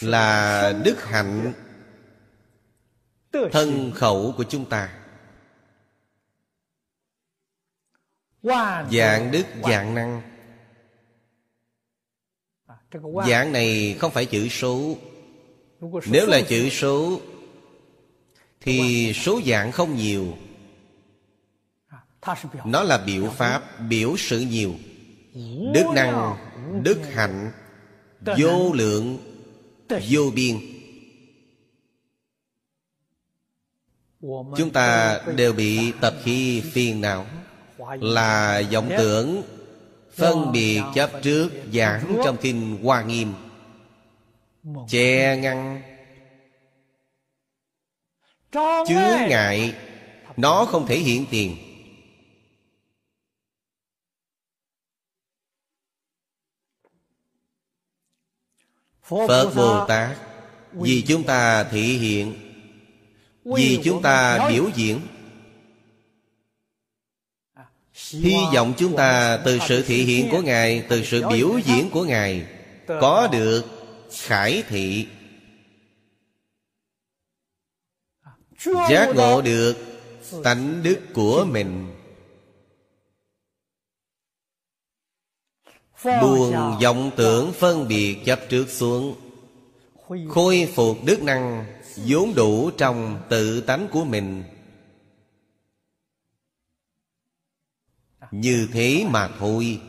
là 0.00 0.72
đức 0.84 1.04
hạnh 1.04 1.52
thân 3.52 3.92
khẩu 3.94 4.34
của 4.36 4.44
chúng 4.44 4.64
ta. 4.64 4.98
Dạng 8.90 9.30
đức, 9.30 9.44
dạng 9.62 9.94
năng. 9.94 10.22
Dạng 13.28 13.52
này 13.52 13.96
không 13.98 14.12
phải 14.12 14.26
chữ 14.26 14.48
số. 14.48 14.96
Nếu 16.06 16.26
là 16.26 16.40
chữ 16.48 16.68
số, 16.68 17.20
thì 18.60 19.12
số 19.14 19.40
dạng 19.46 19.72
không 19.72 19.96
nhiều. 19.96 20.36
Nó 22.64 22.82
là 22.82 22.98
biểu 22.98 23.30
pháp, 23.30 23.80
biểu 23.88 24.14
sự 24.16 24.40
nhiều. 24.40 24.74
Đức 25.74 25.84
năng, 25.94 26.36
đức 26.82 26.98
hạnh, 27.14 27.52
vô 28.38 28.72
lượng 28.72 29.25
vô 30.08 30.30
biên. 30.34 30.56
Chúng 34.56 34.70
ta 34.72 35.20
đều 35.36 35.52
bị 35.52 35.92
tập 36.00 36.14
khí 36.24 36.62
phiền 36.72 37.00
não 37.00 37.26
là 38.00 38.62
vọng 38.72 38.88
tưởng 38.98 39.42
phân 40.14 40.52
biệt 40.52 40.80
chấp 40.94 41.10
trước 41.22 41.50
giảng 41.72 42.18
trong 42.24 42.36
kinh 42.36 42.78
hoa 42.82 43.02
nghiêm. 43.02 43.32
Che 44.88 45.36
ngăn. 45.36 45.82
Chứa 48.88 49.26
ngại, 49.28 49.74
nó 50.36 50.64
không 50.64 50.86
thể 50.86 50.98
hiện 50.98 51.24
tiền. 51.30 51.65
Phật 59.08 59.50
bồ 59.56 59.86
tát 59.86 60.16
vì 60.72 61.04
chúng 61.06 61.24
ta 61.24 61.64
thị 61.64 61.98
hiện 61.98 62.34
vì 63.44 63.80
chúng 63.84 64.02
ta 64.02 64.48
biểu 64.48 64.64
diễn. 64.74 65.00
Hy 68.10 68.36
vọng 68.54 68.72
chúng 68.78 68.96
ta 68.96 69.36
từ 69.44 69.58
sự 69.68 69.82
thị 69.82 70.04
hiện 70.04 70.28
của 70.30 70.40
ngài 70.40 70.84
từ 70.88 71.04
sự 71.04 71.28
biểu 71.28 71.58
diễn 71.64 71.90
của 71.90 72.04
ngài 72.04 72.46
có 72.86 73.28
được 73.32 73.64
khải 74.12 74.62
thị. 74.68 75.06
Giác 78.90 79.12
ngộ 79.14 79.42
được 79.42 79.76
tánh 80.44 80.82
đức 80.82 80.98
của 81.14 81.44
mình 81.44 81.92
buông 86.22 86.78
vọng 86.82 87.10
tưởng 87.16 87.52
phân 87.52 87.88
biệt 87.88 88.24
chấp 88.24 88.40
trước 88.48 88.70
xuống. 88.70 89.14
Khôi 90.28 90.72
phục 90.74 90.96
đức 91.04 91.22
năng 91.22 91.66
vốn 91.96 92.34
đủ 92.34 92.70
trong 92.70 93.18
tự 93.28 93.60
tánh 93.60 93.88
của 93.92 94.04
mình. 94.04 94.44
Như 98.30 98.68
thế 98.72 99.04
mà 99.10 99.28
thôi. 99.38 99.80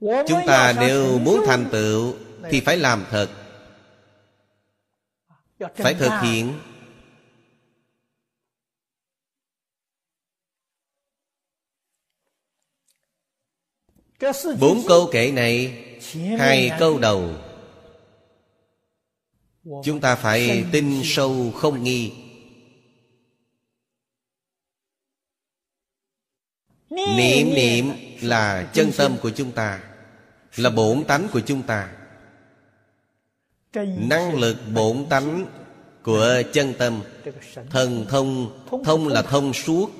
Chúng 0.00 0.40
ta 0.46 0.74
nếu 0.80 1.18
muốn 1.18 1.40
thành 1.46 1.68
tựu 1.72 2.14
thì 2.50 2.60
phải 2.60 2.76
làm 2.76 3.04
thật. 3.10 3.30
Phải 5.74 5.94
thực 5.94 6.12
hiện 6.22 6.52
bốn 14.60 14.82
câu 14.88 15.08
kệ 15.12 15.32
này 15.32 15.84
hai 16.38 16.70
câu 16.78 16.98
đầu. 16.98 17.30
Chúng 19.84 20.00
ta 20.00 20.16
phải 20.16 20.64
tin 20.72 21.00
sâu 21.04 21.52
không 21.56 21.82
nghi. 21.82 22.12
Niệm 26.90 27.54
niệm 27.54 27.90
là 28.22 28.70
chân 28.74 28.90
tâm 28.96 29.16
của 29.22 29.30
chúng 29.30 29.52
ta 29.52 29.80
là 30.56 30.70
bổn 30.70 31.04
tánh 31.04 31.28
của 31.32 31.40
chúng 31.40 31.62
ta. 31.62 31.92
Năng 33.96 34.38
lực 34.38 34.56
bổn 34.74 35.06
tánh 35.10 35.46
của 36.02 36.42
chân 36.52 36.74
tâm. 36.78 37.00
thần 37.70 38.06
thông 38.08 38.58
thông 38.84 39.08
là 39.08 39.22
thông 39.22 39.52
suốt. 39.52 39.90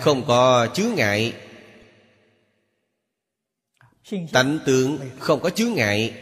Không 0.00 0.24
có 0.26 0.68
chướng 0.74 0.94
ngại 0.94 1.32
tánh 4.32 4.58
tướng 4.66 4.98
không 5.18 5.40
có 5.40 5.50
chướng 5.50 5.72
ngại, 5.72 6.12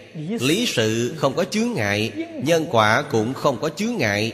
lý 0.41 0.67
sự 0.67 1.15
không 1.19 1.35
có 1.35 1.45
chướng 1.45 1.73
ngại, 1.73 2.13
nhân 2.45 2.67
quả 2.71 3.03
cũng 3.11 3.35
không 3.35 3.61
có 3.61 3.69
chướng 3.69 3.97
ngại. 3.97 4.33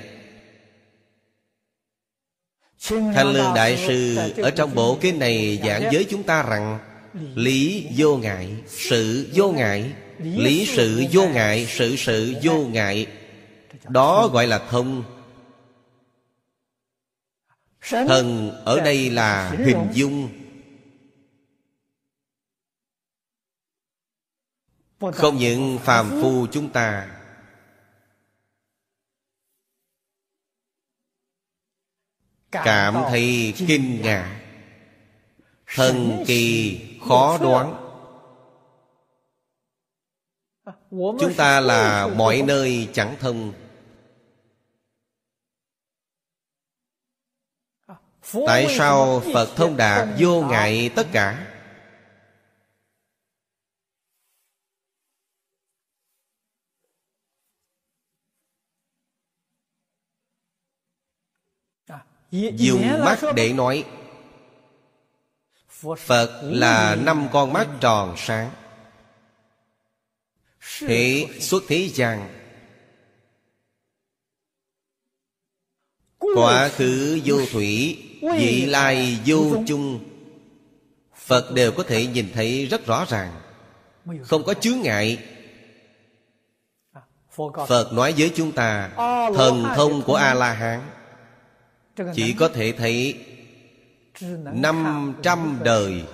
Thanh 2.89 3.33
Lương 3.33 3.55
Đại 3.55 3.85
Sư, 3.87 4.17
Ở 4.37 4.51
trong 4.51 4.75
bộ 4.75 4.99
kinh 5.01 5.19
này 5.19 5.61
giảng 5.65 5.83
với 5.93 6.07
chúng 6.11 6.23
ta 6.23 6.43
rằng, 6.43 6.79
Lý 7.35 7.87
vô 7.97 8.17
ngại, 8.17 8.49
Sự 8.69 9.31
vô 9.35 9.53
ngại. 9.53 9.93
Lý 10.19 10.67
sự 10.77 11.05
vô 11.13 11.29
ngại, 11.29 11.67
Sự 11.71 11.97
sự 11.97 12.35
vô 12.43 12.67
ngại. 12.67 13.07
Đó 13.89 14.29
gọi 14.33 14.47
là 14.47 14.59
thông. 14.71 15.03
Thần 17.91 18.53
ở 18.65 18.81
đây 18.81 19.11
là 19.11 19.51
hình 19.51 19.87
dung. 19.93 20.29
Không 25.01 25.37
những 25.37 25.79
phàm 25.83 26.11
phu 26.23 26.47
chúng 26.53 26.73
ta 26.73 27.13
cảm 32.51 32.95
thấy 33.09 33.55
kinh 33.57 34.03
ngạc 34.03 34.43
thần 35.67 36.25
kỳ 36.27 36.81
khó 37.09 37.39
đoán. 37.39 37.83
Chúng 40.91 41.35
ta 41.37 41.61
là 41.61 42.07
mọi 42.07 42.43
nơi 42.47 42.89
chẳng 42.93 43.17
thông 43.21 43.53
tại 48.47 48.67
sao 48.79 49.23
phật 49.35 49.49
thông 49.57 49.77
đạt 49.77 50.09
vô 50.19 50.43
ngại 50.43 50.91
tất 50.97 51.07
cả 51.13 51.56
dùng 62.31 63.05
mắt 63.05 63.19
để 63.35 63.53
nói 63.53 63.85
phật 65.97 66.41
là 66.43 66.95
năm 66.95 67.29
con 67.33 67.53
mắt 67.53 67.69
tròn 67.81 68.15
sáng. 68.17 68.51
Thế 70.79 71.29
xuất 71.41 71.63
thế 71.69 71.89
gian 71.89 72.29
Quá 76.19 76.69
khứ 76.69 77.21
vô 77.25 77.37
thủy 77.53 78.03
Vị 78.39 78.67
lai 78.67 79.19
vô 79.27 79.57
chung. 79.67 80.05
Phật 81.15 81.53
đều 81.55 81.73
có 81.73 81.83
thể 81.83 82.07
nhìn 82.07 82.33
thấy 82.35 82.67
rất 82.67 82.87
rõ 82.87 83.07
ràng 83.09 83.41
Không 84.23 84.45
có 84.45 84.55
chướng 84.55 84.81
ngại. 84.81 85.19
Phật 87.67 87.93
nói 87.93 88.15
với 88.19 88.33
chúng 88.37 88.53
ta 88.53 88.91
Thần 89.37 89.65
thông 89.77 90.03
của 90.03 90.15
A-la-hán 90.15 90.81
Chỉ 92.15 92.35
có 92.39 92.49
thể 92.49 92.73
thấy 92.73 93.25
năm 94.53 95.15
trăm 95.23 95.59
đời 95.65 96.05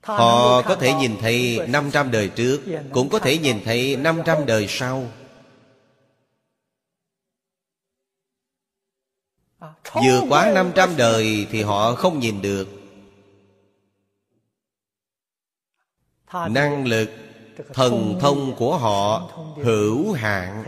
Họ 0.00 0.62
có 0.62 0.76
thể 0.76 0.94
nhìn 0.94 1.16
thấy 1.20 1.60
năm 1.68 1.90
trăm 1.92 2.10
đời 2.10 2.28
trước 2.28 2.60
Cũng 2.92 3.08
có 3.08 3.18
thể 3.18 3.38
nhìn 3.38 3.60
thấy 3.64 3.96
năm 3.96 4.22
trăm 4.24 4.46
đời 4.46 4.66
sau 4.68 5.06
Vừa 9.94 10.22
quá 10.28 10.52
năm 10.54 10.72
trăm 10.74 10.96
đời 10.96 11.46
Thì 11.50 11.62
họ 11.62 11.94
không 11.94 12.18
nhìn 12.18 12.42
được 12.42 12.68
Năng 16.32 16.86
lực 16.86 17.10
Thần 17.74 18.18
thông 18.20 18.56
của 18.56 18.78
họ 18.78 19.30
Hữu 19.56 20.12
hạn 20.12 20.64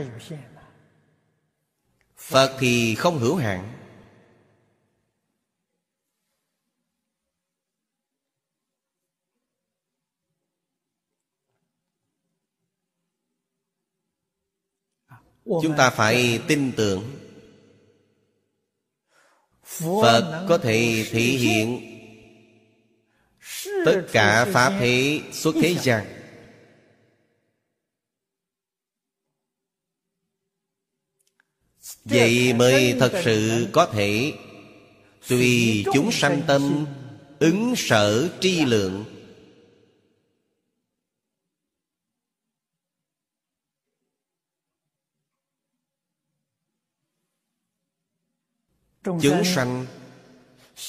Phật 2.22 2.56
thì 2.58 2.94
không 2.94 3.18
hữu 3.18 3.36
hạn. 3.36 3.72
Chúng 15.44 15.74
ta 15.76 15.90
phải 15.90 16.40
tin 16.48 16.72
tưởng. 16.76 17.02
Phật 19.64 20.46
có 20.48 20.58
thể 20.58 21.06
thể 21.10 21.20
hiện 21.20 21.92
Tất 23.84 24.02
cả 24.12 24.46
Pháp 24.52 24.72
thế 24.80 25.20
xuất 25.32 25.54
thế 25.62 25.74
gian 25.74 26.21
Vậy 32.04 32.52
mới 32.52 32.96
thật 33.00 33.12
sự 33.24 33.66
có 33.72 33.86
thể 33.86 34.32
Tùy 35.28 35.84
chúng 35.92 36.12
sanh 36.12 36.42
tâm 36.46 36.86
Ứng 37.38 37.74
sở 37.76 38.28
tri 38.40 38.64
lượng. 38.64 39.04
Chúng 49.04 49.44
sanh 49.44 49.86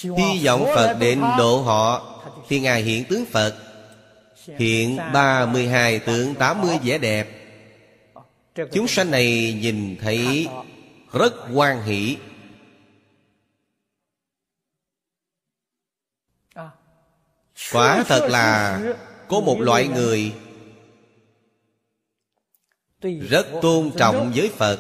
Hy 0.04 0.46
vọng 0.46 0.66
Phật 0.76 0.98
đến 1.00 1.22
độ 1.38 1.62
họ. 1.62 2.10
Thì 2.48 2.60
Ngài 2.60 2.82
hiện 2.82 3.04
tướng 3.10 3.26
Phật 3.26 3.56
Hiện 4.58 4.98
32 5.14 6.00
tượng 6.00 6.36
80 6.36 6.78
vẻ 6.84 6.98
đẹp. 6.98 7.28
Chúng 8.72 8.88
sanh 8.88 9.12
này 9.12 9.58
nhìn 9.62 9.98
thấy 10.02 10.48
Rất 11.14 11.34
quan 11.54 11.84
hỷ. 11.84 12.18
Quả 17.72 18.04
thật 18.08 18.28
là 18.30 18.82
Có 19.28 19.40
một 19.40 19.60
loại 19.60 19.88
người 19.88 20.36
Rất 23.02 23.48
tôn 23.62 23.92
trọng 23.98 24.32
với 24.36 24.52
Phật 24.58 24.80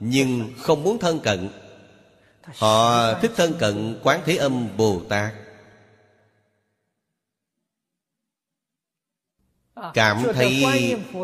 Nhưng 0.00 0.52
không 0.58 0.82
muốn 0.82 0.98
thân 0.98 1.20
cận. 1.20 1.48
Họ 2.42 3.14
thích 3.20 3.32
thân 3.36 3.54
cận 3.58 4.00
Quán 4.02 4.20
Thế 4.24 4.36
Âm 4.36 4.76
Bồ 4.76 5.02
Tát 5.08 5.43
Cảm 9.94 10.22
thấy 10.34 10.64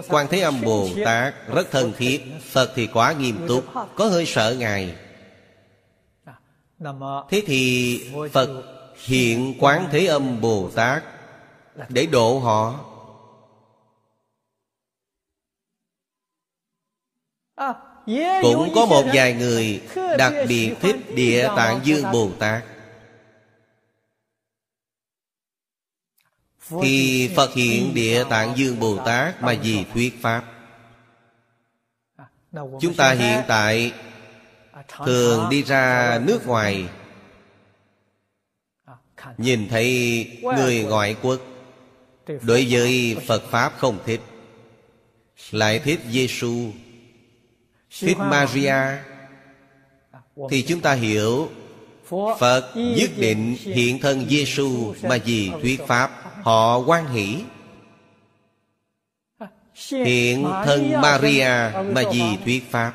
Quan 0.09 0.27
Thế 0.31 0.41
Âm 0.41 0.61
Bồ 0.61 0.89
Tát 1.05 1.35
rất 1.55 1.71
thân 1.71 1.93
thiết. 1.99 2.23
Phật 2.51 2.73
thì 2.75 2.87
quá 2.87 3.13
nghiêm 3.13 3.47
túc 3.49 3.65
Có 3.95 4.09
hơi 4.09 4.27
sợ 4.27 4.57
Ngài. 4.59 4.97
Thế 7.31 7.43
thì 7.47 8.01
Phật 8.33 8.63
hiện 9.05 9.55
Quán 9.61 9.89
Thế 9.93 10.07
Âm 10.07 10.41
Bồ 10.41 10.71
Tát 10.75 11.05
Để 11.89 12.07
độ 12.07 12.39
họ. 12.39 12.91
Cũng 18.43 18.73
có 18.75 18.87
một 18.87 19.05
vài 19.15 19.35
người 19.35 19.83
đặc 20.19 20.33
biệt 20.49 20.75
thích 20.81 20.97
địa 21.15 21.49
tạng 21.57 21.81
dương 21.85 22.05
bồ 22.13 22.31
tát 22.39 22.63
thì 26.83 27.31
phật 27.37 27.55
hiện 27.55 27.95
địa 27.95 28.25
tạng 28.25 28.57
dương 28.57 28.81
bồ 28.81 28.97
tát 28.97 29.43
mà 29.43 29.55
vì 29.63 29.85
thuyết 29.95 30.23
pháp, 30.23 30.45
chúng 32.81 32.95
ta 32.95 33.13
hiện 33.13 33.41
tại 33.49 33.93
thường 35.05 35.49
đi 35.51 35.63
ra 35.63 36.19
nước 36.27 36.47
ngoài, 36.47 36.89
nhìn 39.39 39.69
thấy 39.69 40.27
người 40.43 40.85
ngoại 40.85 41.17
quốc 41.23 41.41
đối 42.43 42.67
với 42.71 43.17
phật 43.27 43.43
pháp 43.51 43.73
không 43.79 43.99
thích, 44.07 44.21
lại 45.51 45.79
thích 45.79 46.01
giêsu 46.11 46.71
thích 48.01 48.17
maria, 48.19 48.77
thì 50.51 50.63
chúng 50.63 50.81
ta 50.81 50.93
hiểu 50.93 51.51
phật 52.39 52.73
nhất 52.75 53.11
định 53.17 53.57
hiện 53.61 53.99
thân 53.99 54.29
giêsu 54.29 54.95
mà 55.03 55.19
vì 55.25 55.51
thuyết 55.63 55.81
pháp 55.87 56.11
họ 56.43 56.79
quan 56.79 57.07
hỷ. 57.07 57.43
Hiện 59.91 60.45
thân 60.65 60.93
maria 61.01 61.49
mà 61.93 62.03
vì 62.13 62.23
thuyết 62.45 62.71
pháp. 62.71 62.93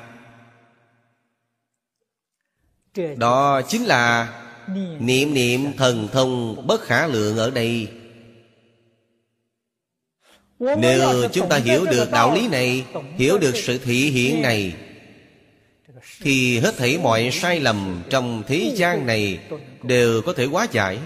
Đó 3.18 3.62
chính 3.62 3.84
là 3.84 4.34
niệm. 5.00 5.34
niệm 5.34 5.74
thần 5.78 6.08
thông 6.12 6.64
bất 6.68 6.82
khả 6.82 7.08
lượng 7.08 7.38
ở 7.38 7.50
đây. 7.50 7.88
Nếu 10.60 11.30
chúng 11.34 11.50
ta 11.50 11.58
hiểu 11.58 11.86
được 11.86 12.12
đạo 12.12 12.36
lý 12.36 12.48
này 12.48 12.86
hiểu 13.18 13.38
được 13.38 13.56
sự 13.56 13.78
thị 13.78 14.12
hiện 14.12 14.42
này 14.42 14.74
thì 16.22 16.60
hết 16.60 16.78
thảy 16.78 16.98
mọi 16.98 17.32
sai 17.32 17.60
lầm 17.60 18.04
trong 18.10 18.44
thế 18.48 18.74
gian 18.76 19.06
này 19.06 19.40
đều 19.84 20.22
có 20.22 20.34
thể 20.34 20.46
hóa 20.46 20.68
giải. 20.72 21.00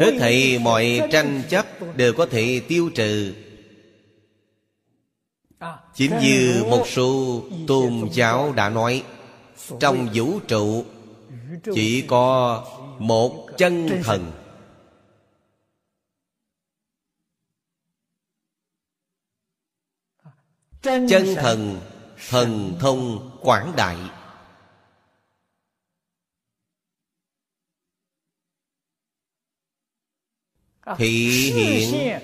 Hết 0.00 0.12
thảy 0.20 0.58
mọi 0.58 1.00
tranh 1.12 1.42
chấp 1.48 1.66
đều 1.96 2.12
có 2.12 2.26
thể 2.26 2.60
tiêu 2.68 2.90
trừ. 2.94 3.34
Chính 5.94 6.18
như 6.20 6.64
một 6.70 6.84
số 6.88 7.42
tôn 7.66 8.08
giáo 8.12 8.52
đã 8.52 8.68
nói, 8.68 9.02
trong 9.80 10.08
vũ 10.14 10.40
trụ 10.48 10.84
chỉ 11.74 12.02
có 12.02 12.64
một 12.98 13.46
chân 13.58 14.02
thần. 14.04 14.32
Chân 20.82 21.34
thần 21.36 21.80
thần 22.28 22.76
thông 22.80 23.30
quảng 23.40 23.72
đại. 23.76 23.96
Thị 30.96 31.52
hiện 31.52 32.18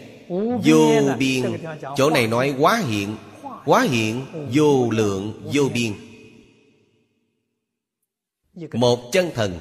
vô 0.64 1.14
biên. 1.18 1.64
chỗ 1.96 2.10
này 2.10 2.26
nói 2.26 2.54
quá 2.58 2.82
hiện 2.86 3.16
quá 3.64 3.82
hiện 3.82 4.26
vô 4.52 4.90
lượng 4.90 5.50
vô 5.52 5.68
biên. 5.74 5.92
Một 8.72 8.98
chân 9.12 9.30
thần. 9.34 9.58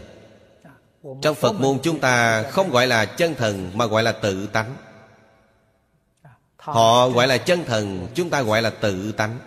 Trong 1.21 1.35
phật 1.35 1.53
môn 1.53 1.79
chúng 1.83 1.99
ta 1.99 2.43
không 2.43 2.69
gọi 2.69 2.87
là 2.87 3.05
chân 3.05 3.35
thần 3.35 3.71
mà 3.73 3.85
gọi 3.85 4.03
là 4.03 4.11
tự 4.11 4.47
tánh. 4.47 4.75
Họ 6.57 7.09
gọi 7.09 7.27
là 7.27 7.37
chân 7.37 7.63
thần 7.65 8.07
chúng 8.15 8.29
ta 8.29 8.41
gọi 8.41 8.61
là 8.61 8.69
tự 8.69 9.11
tánh 9.11 9.39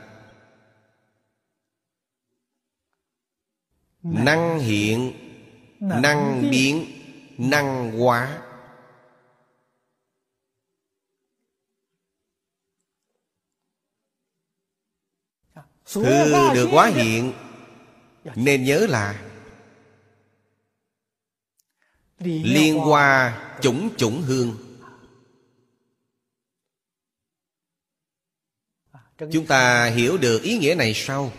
năng 4.03 4.59
hiện 4.59 5.13
năng 5.81 6.51
biến 6.51 6.87
năng 7.39 7.99
hóa. 7.99 8.43
Thứ 15.93 16.05
được 16.55 16.69
hóa 16.71 16.87
hiện 16.87 17.33
Nên 18.37 18.65
nhớ 18.65 18.87
là 18.89 19.27
Liên 22.19 22.79
hoa 22.79 23.39
chủng 23.61 23.91
chủng 23.97 24.23
hương. 24.23 24.57
Chúng 29.33 29.47
ta 29.47 29.85
hiểu 29.85 30.19
được 30.19 30.43
ý 30.43 30.59
nghĩa 30.59 30.75
này 30.75 30.93
sau 30.95 31.33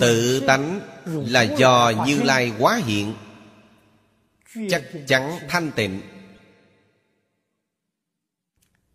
tự 0.00 0.40
tánh 0.46 0.80
là 1.04 1.42
do 1.42 1.92
như 2.06 2.22
lai 2.22 2.52
quá 2.58 2.80
hiện. 2.86 3.14
Chắc 4.70 4.82
chắn 5.06 5.38
thanh 5.48 5.70
tịnh. 5.72 6.00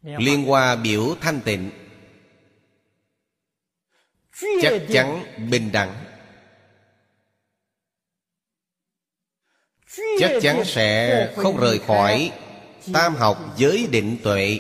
Liên 0.02 0.46
hoa 0.46 0.76
biểu 0.76 1.16
thanh 1.22 1.42
tịnh. 1.42 1.72
Chắc 4.62 4.82
chắn 4.90 5.24
bình 5.50 5.72
đẳng. 5.72 6.06
Chắc 10.20 10.32
chắn 10.42 10.64
sẽ 10.66 11.34
không 11.38 11.58
rời 11.58 11.80
khỏi 11.80 12.32
tam 12.94 13.16
học 13.16 13.54
giới 13.58 13.88
định 13.92 14.18
tuệ. 14.24 14.60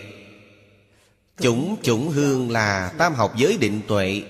Chủng 1.38 1.78
chủng 1.84 2.09
hương 2.09 2.51
là 2.51 2.93
tam 2.97 3.13
học 3.13 3.34
giới 3.38 3.57
định 3.57 3.82
tuệ 3.88 4.24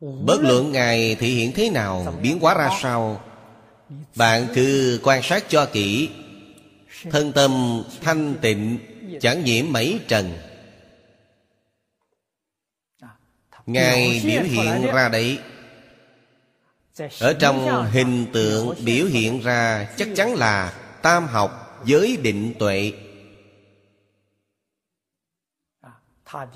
bất 0.00 0.40
luận 0.40 0.72
ngài 0.72 1.14
thể 1.14 1.26
hiện 1.26 1.52
thế 1.52 1.70
nào, 1.70 2.14
biến 2.22 2.38
hóa 2.40 2.54
ra 2.54 2.70
sao, 2.82 3.20
bạn 4.16 4.46
cứ 4.54 5.00
quan 5.02 5.22
sát 5.22 5.44
cho 5.48 5.66
kỹ. 5.72 6.10
Thân 7.10 7.32
tâm 7.32 7.82
thanh 8.00 8.34
tịnh, 8.40 8.78
chẳng 9.20 9.44
nhiễm 9.44 9.64
mấy 9.68 10.00
trần. 10.08 10.32
Ngài 13.66 14.22
biểu 14.24 14.42
hiện 14.42 14.86
ra 14.94 15.08
đấy. 15.08 15.38
Ở 17.20 17.32
trong 17.40 17.86
hình 17.92 18.26
tượng 18.32 18.74
biểu 18.84 19.06
hiện 19.06 19.40
ra, 19.40 19.88
chắc 19.96 20.08
chắn 20.16 20.34
là 20.34 20.72
tam 21.02 21.26
học 21.26 21.82
giới 21.84 22.16
định 22.16 22.54
tuệ. 22.58 22.92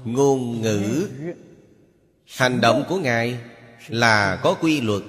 Ngôn 0.04 0.62
ngữ 0.62 1.08
hành 2.26 2.60
động 2.60 2.84
của 2.88 2.98
ngài 2.98 3.38
là 3.88 4.40
có 4.42 4.54
quy 4.60 4.80
luật. 4.80 5.02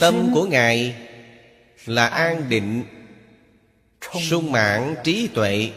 Tâm 0.00 0.30
của 0.34 0.46
ngài 0.46 0.96
là 1.86 2.06
an 2.06 2.48
định 2.48 2.84
sung 4.30 4.52
mãn 4.52 4.94
trí 5.04 5.28
tuệ. 5.34 5.72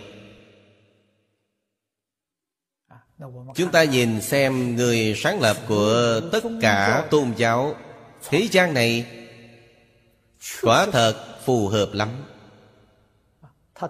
Chúng 3.55 3.71
ta 3.71 3.83
nhìn 3.83 4.21
xem 4.21 4.75
người 4.75 5.15
sáng 5.17 5.41
lập 5.41 5.57
của 5.67 6.21
tất 6.31 6.43
cả 6.61 7.07
tôn 7.11 7.33
giáo 7.37 7.75
thế 8.29 8.47
gian 8.51 8.73
này 8.73 9.05
quả 10.61 10.87
thật 10.91 11.30
phù 11.45 11.67
hợp 11.67 11.89
lắm. 11.93 12.09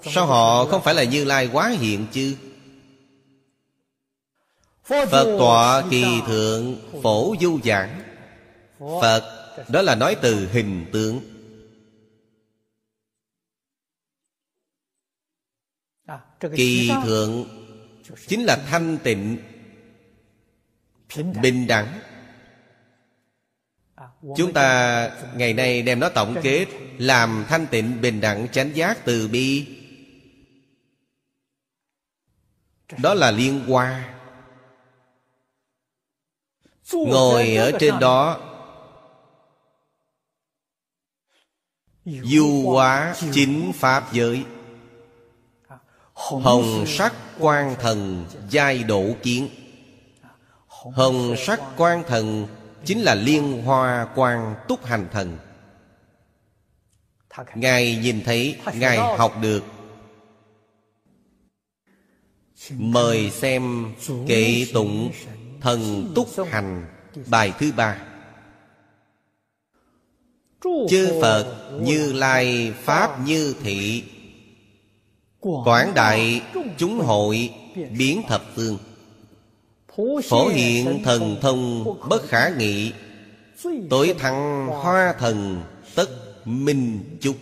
Sao 0.02 0.26
họ 0.26 0.66
không 0.66 0.82
phải 0.84 0.94
là 0.94 1.04
như 1.04 1.26
lai 1.26 1.50
quá 1.54 1.70
hiện 1.70 2.08
chứ? 2.12 2.36
Phật 4.84 5.38
tọa 5.40 5.84
kỳ 5.90 6.06
thượng 6.28 6.76
phổ 7.04 7.36
du 7.42 7.60
giảng. 7.64 8.02
Phật 8.80 9.24
đó 9.70 9.82
là 9.82 9.96
nói 9.96 10.16
từ 10.22 10.48
hình 10.52 10.86
tượng 10.94 11.20
kỳ 16.56 16.92
thượng 17.04 17.46
chính 18.28 18.44
là 18.44 18.58
thanh 18.70 18.98
tịnh 19.04 19.38
bình 21.42 21.68
đẳng 21.68 22.00
chúng 24.22 24.54
ta 24.54 25.12
ngày 25.36 25.54
nay 25.54 25.82
đem 25.82 26.00
nó 26.00 26.10
tổng 26.10 26.36
kết, 26.44 26.68
làm 26.98 27.46
thanh 27.48 27.68
tịnh 27.68 28.02
bình 28.02 28.22
đẳng 28.22 28.48
chánh 28.48 28.76
giác 28.76 29.06
từ 29.06 29.28
bi. 29.28 29.68
Đó 32.98 33.14
là 33.14 33.32
liên 33.32 33.66
hoa. 33.68 34.14
Ngồi 36.94 37.56
ở 37.56 37.72
trên 37.80 38.00
đó, 38.00 38.40
du 42.06 42.64
hóa 42.66 43.16
chính 43.32 43.72
pháp 43.76 44.14
giới. 44.14 44.44
Hồng 46.14 46.86
sắc 46.88 47.14
quan 47.40 47.76
thần 47.80 48.26
giai 48.50 48.84
độ 48.84 49.06
kiến. 49.24 49.50
Hồng 50.68 51.36
sắc 51.38 51.60
quan 51.78 52.04
thần 52.08 52.48
chính 52.86 53.02
là 53.02 53.16
liên 53.16 53.62
hoa 53.66 54.08
quan 54.16 54.56
túc 54.68 54.86
hành 54.86 55.08
thần. 55.12 55.38
Ngài 57.56 57.96
nhìn 57.96 58.24
thấy 58.24 58.56
ngài 58.74 58.98
học 58.98 59.34
được. 59.42 59.64
Mời 62.72 63.32
xem 63.32 63.94
kệ 64.28 64.66
tụng 64.74 65.12
thần 65.62 66.12
túc 66.16 66.28
hành 66.50 66.86
bài 67.28 67.54
thứ 67.60 67.72
ba. 67.78 67.98
Chư 70.90 71.20
phật 71.22 71.72
như 71.82 72.14
lai 72.14 72.74
pháp 72.84 73.20
như 73.26 73.56
thị 73.64 74.04
quảng 75.40 75.94
đại 75.96 76.42
chúng 76.78 77.00
hội 77.00 77.50
biến 77.98 78.22
thập 78.28 78.44
phương 78.56 78.78
phổ 80.30 80.48
hiện 80.48 81.04
thần 81.04 81.38
thông 81.42 81.86
bất 82.10 82.22
khả 82.28 82.50
nghị, 82.50 82.94
tối 83.90 84.16
thắng 84.20 84.68
hoa 84.68 85.14
thần 85.20 85.64
tất 85.96 86.08
minh 86.46 87.18
chúc. 87.22 87.36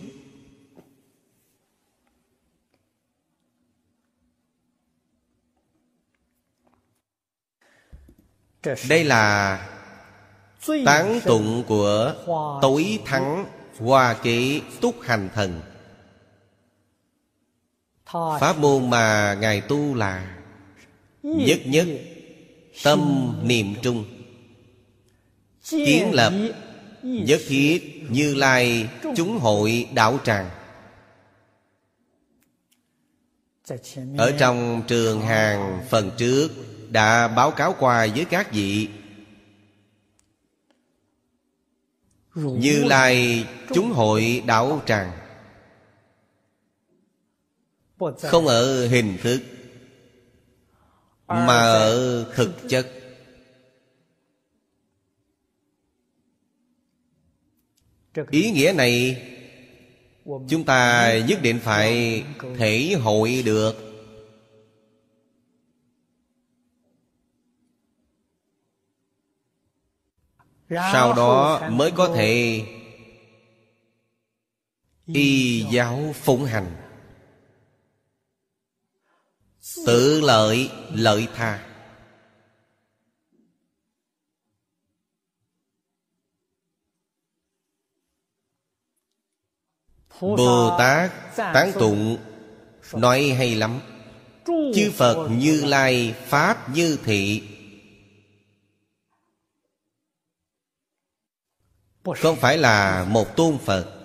Đây 8.88 9.04
là 9.04 9.56
tán 10.86 11.20
tụng 11.24 11.64
của 11.68 12.14
tối 12.62 12.98
thắng 13.04 13.46
hoa 13.78 14.14
ký 14.14 14.62
túc 14.80 15.00
hành 15.00 15.28
thần. 15.34 15.60
Pháp 18.40 18.58
môn 18.58 18.90
mà 18.90 19.34
ngài 19.40 19.60
tu 19.60 19.94
là 19.94 20.36
nhất 21.22 21.60
nhất 21.64 21.86
tâm 22.82 23.32
niệm 23.42 23.74
trung. 23.82 24.04
Kiến 25.70 26.14
lập 26.14 26.32
nhất 27.02 27.40
thiết 27.48 28.02
như 28.08 28.34
lai 28.34 28.88
chúng 29.16 29.38
hội 29.38 29.88
đạo 29.94 30.18
tràng. 30.24 30.50
Ở 34.16 34.32
trong 34.38 34.82
trường 34.88 35.20
hàng 35.20 35.86
phần 35.90 36.10
trước 36.16 36.48
đã 36.90 37.28
báo 37.28 37.50
cáo 37.50 37.74
qua 37.78 38.06
với 38.14 38.24
các 38.24 38.52
vị. 38.52 38.88
Như 42.34 42.84
lai 42.84 43.46
chúng 43.74 43.92
hội 43.92 44.42
đạo 44.46 44.82
tràng. 44.86 45.12
Không 48.22 48.46
ở 48.46 48.88
hình 48.88 49.18
thức 49.22 49.40
mà 51.30 51.58
ở 51.58 52.24
thực 52.34 52.68
chất 52.68 52.86
ý 58.30 58.50
nghĩa 58.50 58.72
này 58.76 59.22
chúng 60.48 60.64
ta 60.64 61.12
nhất 61.28 61.38
định 61.42 61.58
phải 61.62 62.24
thể 62.58 62.94
hội 63.00 63.42
được. 63.46 63.86
Sau 70.70 71.12
đó 71.14 71.62
mới 71.70 71.90
có 71.90 72.14
thể 72.16 72.62
y 75.06 75.64
giáo 75.70 76.14
phụng 76.14 76.44
hành 76.44 76.79
tự 79.86 80.20
lợi 80.20 80.70
lợi 80.92 81.28
tha. 81.34 81.66
Bồ 90.20 90.76
tát 90.78 91.12
tán 91.36 91.72
tụng, 91.78 92.18
nói 92.92 93.34
hay 93.38 93.54
lắm. 93.54 93.80
Chư 94.46 94.90
phật 94.94 95.28
như 95.30 95.64
lai, 95.64 96.14
pháp 96.26 96.68
như 96.68 96.98
thị. 97.04 97.42
Không 102.04 102.36
phải 102.36 102.58
là 102.58 103.04
một 103.04 103.36
tôn 103.36 103.58
phật. 103.58 103.96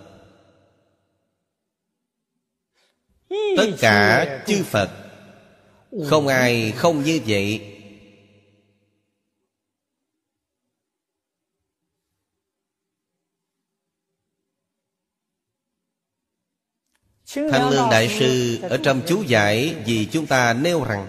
Tất 3.58 3.68
cả 3.80 4.26
chư 4.48 4.64
phật 4.64 5.05
không 6.04 6.28
ai 6.28 6.72
không 6.72 7.04
như 7.04 7.20
vậy. 7.28 7.72
Thanh 17.36 17.70
Lương 17.70 17.90
Đại 17.92 18.16
Sư 18.20 18.60
ở 18.62 18.78
trong 18.84 19.02
chú 19.08 19.24
giải 19.24 19.76
vì 19.86 20.06
chúng 20.06 20.28
ta 20.28 20.54
nêu 20.54 20.84
rằng 20.84 21.08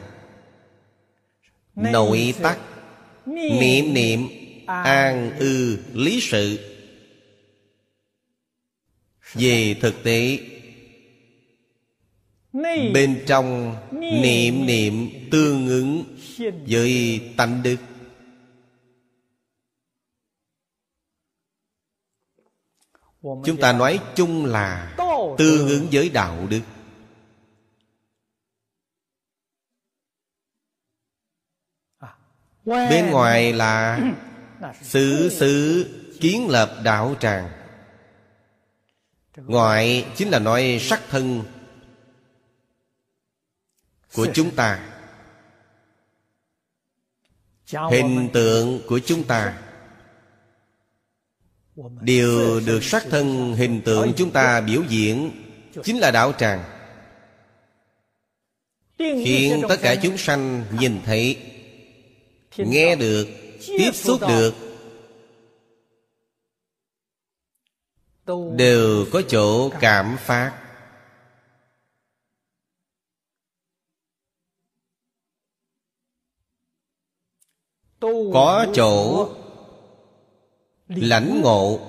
Nội 1.74 2.34
tắc 2.43 2.59
Niệm 3.26 3.95
niệm 3.95 4.28
An 4.66 5.37
ư 5.39 5.78
lý 5.93 6.20
sự. 6.22 6.59
Về 9.34 9.76
thực 9.80 9.95
tế 10.05 10.39
Bên 12.93 13.25
trong 13.27 13.77
Niệm 14.01 14.67
niệm 14.67 15.09
tương 15.31 15.69
ứng 15.69 16.05
Với 16.69 17.21
tánh 17.37 17.63
đức. 17.63 17.77
Chúng 23.23 23.57
ta 23.61 23.73
nói 23.73 24.01
chung 24.15 24.45
là 24.45 24.95
Tương 25.39 25.69
ứng 25.69 25.87
với 25.93 26.09
đạo 26.09 26.47
đức. 26.51 26.61
Bên 32.65 33.11
ngoài 33.11 33.53
là 33.53 34.01
Xứ 34.83 35.29
xứ 35.29 35.87
kiến 36.21 36.49
lập 36.49 36.77
đạo 36.85 37.15
tràng. 37.21 37.51
Ngoại 39.37 40.07
chính 40.17 40.29
là 40.29 40.39
nói 40.39 40.79
sắc 40.81 41.03
thân 41.11 41.43
Của 44.15 44.27
chúng 44.35 44.55
ta. 44.55 44.81
Hình 47.91 48.29
tượng 48.33 48.81
của 48.89 48.99
chúng 48.99 49.25
ta. 49.25 49.59
Điều 52.01 52.61
được 52.61 52.85
sắc 52.85 53.07
thân 53.11 53.55
hình 53.55 53.83
tượng 53.85 54.13
chúng 54.17 54.31
ta 54.31 54.61
biểu 54.61 54.83
diễn 54.89 55.31
Chính 55.85 55.99
là 55.99 56.11
đạo 56.11 56.33
tràng. 56.33 56.65
Khiến 58.99 59.63
tất 59.69 59.77
cả 59.83 59.95
chúng 60.03 60.19
sanh 60.19 60.65
nhìn 60.81 61.01
thấy 61.05 61.39
Nghe 62.57 62.97
được 62.97 63.29
Tiếp 63.67 63.91
xúc 63.95 64.21
được 64.29 64.55
Đều 68.57 69.07
có 69.13 69.23
chỗ 69.29 69.71
cảm 69.81 70.17
phát 70.21 70.66
Có 78.33 78.67
chỗ 78.75 79.29
lãnh 80.89 81.41
ngộ. 81.43 81.81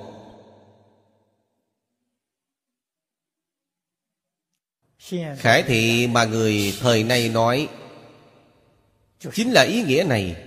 Khải 5.37 5.63
thị 5.63 6.07
mà 6.07 6.25
người 6.25 6.77
thời 6.79 7.03
nay 7.03 7.29
nói 7.29 7.69
chính 9.33 9.51
là 9.51 9.61
ý 9.61 9.83
nghĩa 9.83 10.05
này. 10.09 10.43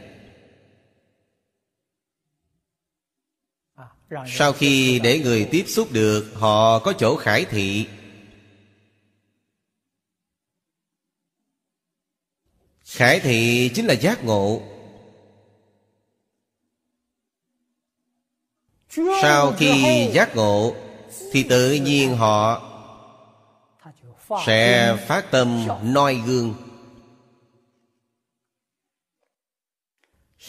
Sau 4.26 4.52
khi 4.52 5.00
để 5.02 5.18
người 5.18 5.48
tiếp 5.50 5.64
xúc 5.66 5.88
được 5.92 6.32
họ 6.34 6.78
có 6.78 6.92
chỗ 6.98 7.16
khải 7.16 7.44
thị. 7.44 7.88
Khải 12.84 13.20
thị 13.20 13.70
chính 13.74 13.86
là 13.86 13.94
giác 13.94 14.24
ngộ 14.24 14.69
sau 19.22 19.52
khi 19.58 20.08
giác 20.12 20.36
ngộ 20.36 20.74
thì 21.32 21.42
tự 21.42 21.72
nhiên 21.72 22.16
họ 22.16 22.62
sẽ 24.46 24.96
phát 25.06 25.30
tâm 25.30 25.66
noi 25.82 26.22
gương. 26.26 26.54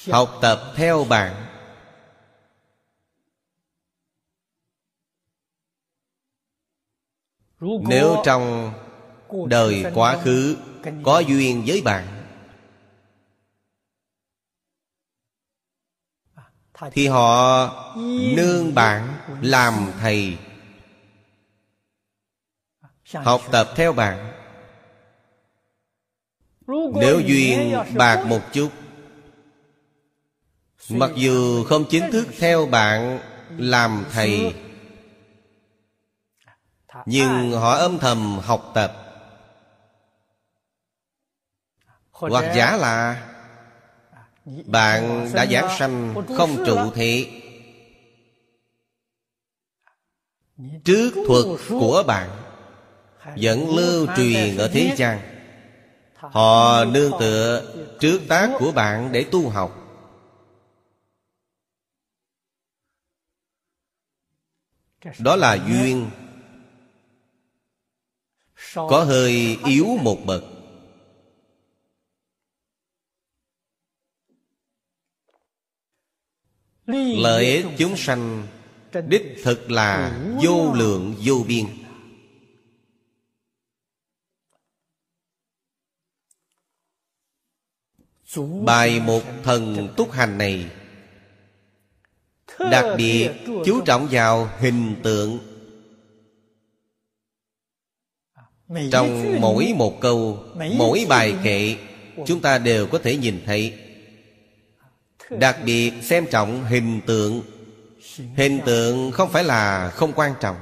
Học 0.09 0.39
tập 0.41 0.59
theo 0.75 1.03
bạn. 1.09 1.45
Nếu 7.89 8.21
trong 8.25 8.73
đời 9.47 9.85
quá 9.95 10.17
khứ 10.23 10.57
có 11.03 11.19
duyên 11.19 11.63
với 11.67 11.81
bạn 11.81 12.20
thì 16.91 17.07
họ 17.07 17.69
nương 18.35 18.75
bạn 18.75 19.17
làm 19.41 19.91
thầy. 19.99 20.37
Học 23.13 23.41
tập 23.51 23.67
theo 23.75 23.93
bạn. 23.93 24.31
Nếu 26.93 27.19
duyên 27.19 27.73
bạc 27.95 28.25
một 28.25 28.41
chút 28.53 28.69
mặc 30.89 31.11
dù 31.15 31.63
không 31.63 31.85
chính 31.89 32.11
thức 32.11 32.27
theo 32.39 32.65
bạn 32.65 33.19
làm 33.57 34.05
thầy 34.11 34.55
nhưng 37.05 37.51
họ 37.51 37.73
âm 37.73 37.99
thầm 37.99 38.39
học 38.43 38.71
tập. 38.73 38.93
Hoặc 42.11 42.53
giả 42.55 42.77
là 42.77 43.27
bạn 44.65 45.29
đã 45.33 45.45
giảng 45.45 45.77
sanh 45.79 46.15
không 46.37 46.63
trụ 46.65 46.91
thị. 46.95 47.41
Trước 50.83 51.11
thuật 51.27 51.45
của 51.69 52.03
bạn 52.07 52.29
Vẫn 53.35 53.75
lưu 53.75 54.07
truyền 54.17 54.57
ở 54.57 54.67
thế 54.73 54.95
gian. 54.97 55.19
Họ 56.15 56.85
nương 56.85 57.11
tựa 57.19 57.75
trước 57.99 58.21
tác 58.29 58.49
của 58.59 58.71
bạn 58.71 59.11
để 59.11 59.25
tu 59.31 59.49
học. 59.49 59.77
Đó 65.19 65.35
là 65.35 65.57
duyên. 65.67 66.09
Có 68.75 69.03
hơi 69.03 69.57
yếu 69.65 69.85
một 69.85 70.17
bậc. 70.25 70.43
Lợi 77.17 77.45
ích 77.45 77.65
chúng 77.77 77.97
sanh 77.97 78.47
Đích 79.07 79.35
thực 79.43 79.71
là 79.71 80.19
vô 80.43 80.73
lượng 80.73 81.15
vô 81.23 81.45
biên. 81.47 81.65
Bài 88.65 88.99
một 88.99 89.21
thần 89.43 89.93
túc 89.97 90.11
hành 90.11 90.37
này 90.37 90.69
Đặc 92.71 92.85
biệt 92.97 93.29
chú 93.65 93.81
trọng 93.85 94.07
vào 94.11 94.49
hình 94.59 94.95
tượng. 95.03 95.39
Trong 98.91 99.41
mỗi 99.41 99.73
một 99.75 100.01
câu, 100.01 100.45
Mỗi 100.77 101.05
bài 101.09 101.35
kệ, 101.43 101.75
Chúng 102.25 102.41
ta 102.41 102.57
đều 102.57 102.87
có 102.87 102.99
thể 102.99 103.17
nhìn 103.17 103.41
thấy 103.45 103.90
Đặc 105.39 105.57
biệt 105.65 105.93
xem 106.01 106.25
trọng 106.31 106.65
hình 106.65 107.01
tượng. 107.07 107.41
Hình 108.35 108.59
tượng 108.65 109.11
không 109.11 109.29
phải 109.31 109.43
là 109.43 109.89
không 109.89 110.13
quan 110.15 110.33
trọng. 110.41 110.55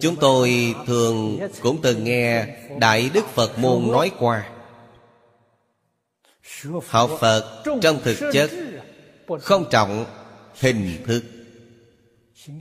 Chúng 0.00 0.16
tôi 0.20 0.74
thường 0.86 1.38
cũng 1.62 1.82
từng 1.82 2.04
nghe 2.04 2.56
Đại 2.80 3.10
Đức 3.14 3.24
Phật 3.26 3.58
Môn 3.58 3.92
nói 3.92 4.10
qua. 4.18 4.50
Học 6.88 7.10
Phật 7.20 7.62
trong 7.82 8.02
thực 8.02 8.30
chất 8.32 8.50
Không 9.40 9.64
trọng 9.70 10.04
hình 10.60 11.04
thức. 11.06 11.22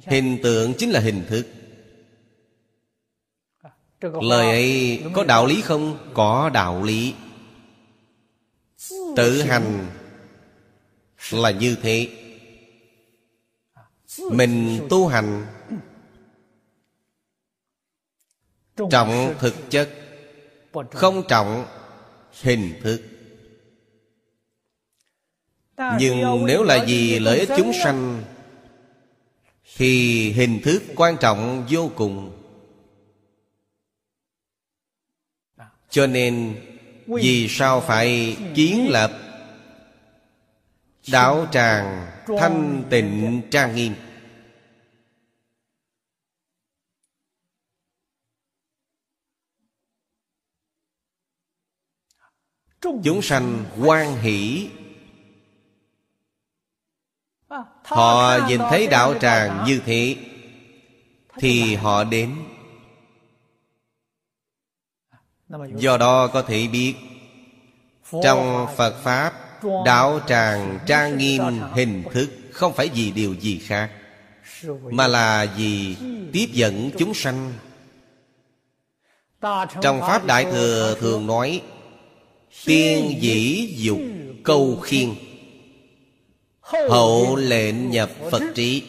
Hình 0.06 0.38
tượng 0.44 0.74
chính 0.74 0.92
là 0.92 1.00
hình 1.00 1.26
thức. 1.30 1.46
Lời 4.14 4.49
ấy 4.49 5.03
có 5.14 5.24
đạo 5.24 5.45
lý 5.45 5.62
không? 5.62 5.97
Có 6.14 6.49
đạo 6.53 6.84
lý. 6.84 7.14
Tự 9.16 9.41
hành 9.41 9.88
là 11.32 11.51
như 11.51 11.76
thế. 11.82 12.10
Mình 14.32 14.80
tu 14.89 15.08
hành 15.08 15.45
Trọng 18.91 19.36
thực 19.39 19.56
chất 19.70 19.89
Không 20.91 21.24
trọng 21.28 21.66
hình 22.41 22.74
thức. 22.84 23.01
Nhưng 25.99 26.45
nếu 26.45 26.64
là 26.64 26.86
vì 26.88 27.20
lợi 27.20 27.39
ích 27.39 27.49
chúng 27.58 27.72
sanh 27.84 28.24
Thì 29.76 30.32
hình 30.32 30.62
thức 30.64 30.84
quan 30.95 31.18
trọng 31.18 31.66
vô 31.70 31.91
cùng 31.95 32.45
Cho 35.96 36.08
nên, 36.08 36.56
Vì 37.08 37.48
sao 37.50 37.82
phải 37.82 38.38
kiến 38.56 38.88
lập 38.89 39.12
Đạo 41.12 41.48
tràng 41.52 42.08
thanh 42.39 42.84
tịnh 42.89 43.41
trang 43.52 43.76
nghiêm? 43.76 43.93
Chúng 52.82 53.22
sanh 53.22 53.66
quan 53.86 54.18
hỷ. 54.22 54.70
Họ 57.84 58.38
nhìn 58.48 58.60
thấy 58.70 58.88
đạo 58.88 59.20
tràng 59.20 59.64
như 59.68 59.82
thế, 59.86 60.16
Thì 61.38 61.76
họ 61.76 62.04
đến. 62.04 62.36
Do 65.78 65.97
đó 65.97 66.28
có 66.28 66.41
thể 66.41 66.68
biết 66.68 66.93
Trong 68.24 68.68
Phật 68.78 69.03
Pháp 69.03 69.34
Đạo 69.86 70.20
tràng 70.28 70.80
trang 70.86 71.18
nghiêm 71.18 71.41
hình 71.74 72.03
thức 72.14 72.30
Không 72.51 72.74
phải 72.74 72.89
vì 72.93 73.12
điều 73.12 73.34
gì 73.34 73.60
khác 73.60 73.89
Mà 74.91 75.08
là 75.08 75.47
vì 75.58 75.95
tiếp 76.34 76.47
dẫn 76.51 76.89
chúng 76.97 77.14
sanh. 77.14 77.53
Trong 79.82 80.01
Pháp 80.01 80.26
Đại 80.26 80.45
Thừa 80.45 80.95
thường 80.99 81.28
nói 81.28 81.62
Tiên 82.66 83.18
dĩ 83.20 83.68
dục 83.78 83.99
câu 84.43 84.80
khiên. 84.84 85.10
Hậu 86.62 87.36
lệnh 87.36 87.89
nhập 87.89 88.10
Phật 88.32 88.41
trí. 88.56 88.84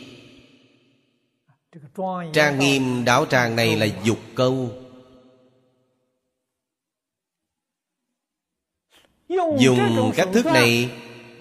Trang 2.33 2.59
nghiêm 2.59 3.05
đạo 3.05 3.27
tràng 3.27 3.57
này 3.57 3.77
là 3.77 3.87
dục 4.05 4.19
câu 4.35 4.71
Dùng 9.29 10.13
cách 10.17 10.29
thức 10.33 10.47
này 10.47 10.91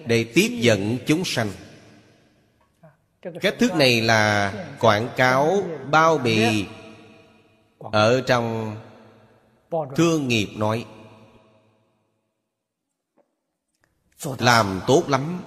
Để 0.06 0.24
tiếp 0.34 0.48
dẫn 0.60 0.98
chúng 1.06 1.24
sanh. 1.24 1.48
Cách 3.40 3.54
thức 3.58 3.74
này 3.74 4.00
là 4.00 4.52
quảng 4.80 5.08
cáo 5.16 5.62
bao 5.90 6.18
bì 6.18 6.66
Ở 7.78 8.20
trong 8.26 8.76
thương 9.96 10.28
nghiệp 10.28 10.48
nói. 10.56 10.84
Làm 14.38 14.80
tốt 14.86 15.04
lắm. 15.08 15.42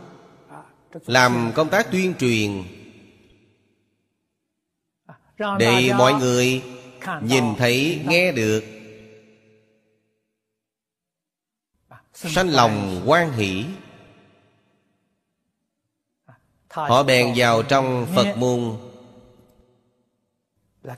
Làm 1.06 1.52
công 1.56 1.70
tác 1.70 1.92
tuyên 1.92 2.14
truyền 2.20 2.64
Để 5.60 5.94
mọi 5.98 6.14
người 6.14 6.62
nhìn 7.22 7.44
thấy, 7.58 8.02
nghe 8.08 8.32
được 8.32 8.79
Sanh 12.28 12.50
lòng 12.50 13.04
quan 13.06 13.34
hỷ. 13.34 13.66
Họ 16.70 17.04
bèn 17.04 17.34
vào 17.36 17.64
trong 17.64 18.08
Phật 18.16 18.36
môn 18.38 18.78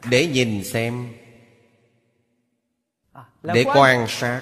Để 0.09 0.27
nhìn 0.27 0.63
xem. 0.63 1.13
Để 3.43 3.63
quan 3.67 4.05
sát. 4.09 4.41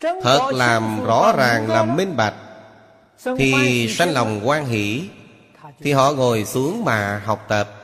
Thật 0.00 0.50
làm 0.54 1.04
rõ 1.04 1.32
ràng 1.36 1.68
làm 1.68 1.96
minh 1.96 2.16
bạch. 2.16 2.34
Thì 3.38 3.86
sanh 3.90 4.10
lòng 4.10 4.40
quan 4.44 4.66
hỷ. 4.66 5.10
Thì 5.78 5.92
họ 5.92 6.12
ngồi 6.12 6.44
xuống 6.44 6.84
mà 6.84 7.22
học 7.24 7.44
tập 7.48 7.77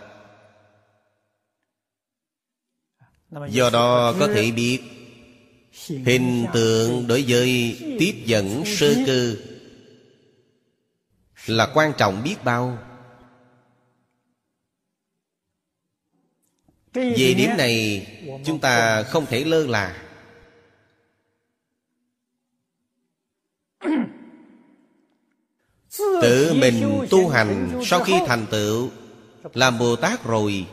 Do 3.49 3.70
đó 3.70 4.14
có 4.20 4.28
thể 4.28 4.51
biết 4.51 4.80
Hình 5.89 6.47
tượng 6.53 7.07
đối 7.07 7.24
với 7.28 7.76
tiếp 7.99 8.22
dẫn 8.24 8.62
sơ 8.66 8.95
cơ 9.07 9.37
Là 11.47 11.70
quan 11.74 11.93
trọng 11.99 12.22
biết 12.22 12.37
bao. 12.45 12.78
Về 16.93 17.35
điểm 17.39 17.51
này 17.59 18.07
Chúng 18.45 18.59
ta 18.59 19.03
không 19.03 19.26
thể 19.26 19.45
lơ 19.45 19.66
là. 19.66 20.01
Tự 25.99 26.55
mình 26.55 27.07
tu 27.11 27.28
hành 27.28 27.80
Sau 27.85 28.05
khi 28.05 28.14
thành 28.26 28.47
tựu 28.51 28.91
Làm 29.55 29.78
Bồ 29.78 29.97
Tát 29.97 30.24
rồi 30.24 30.66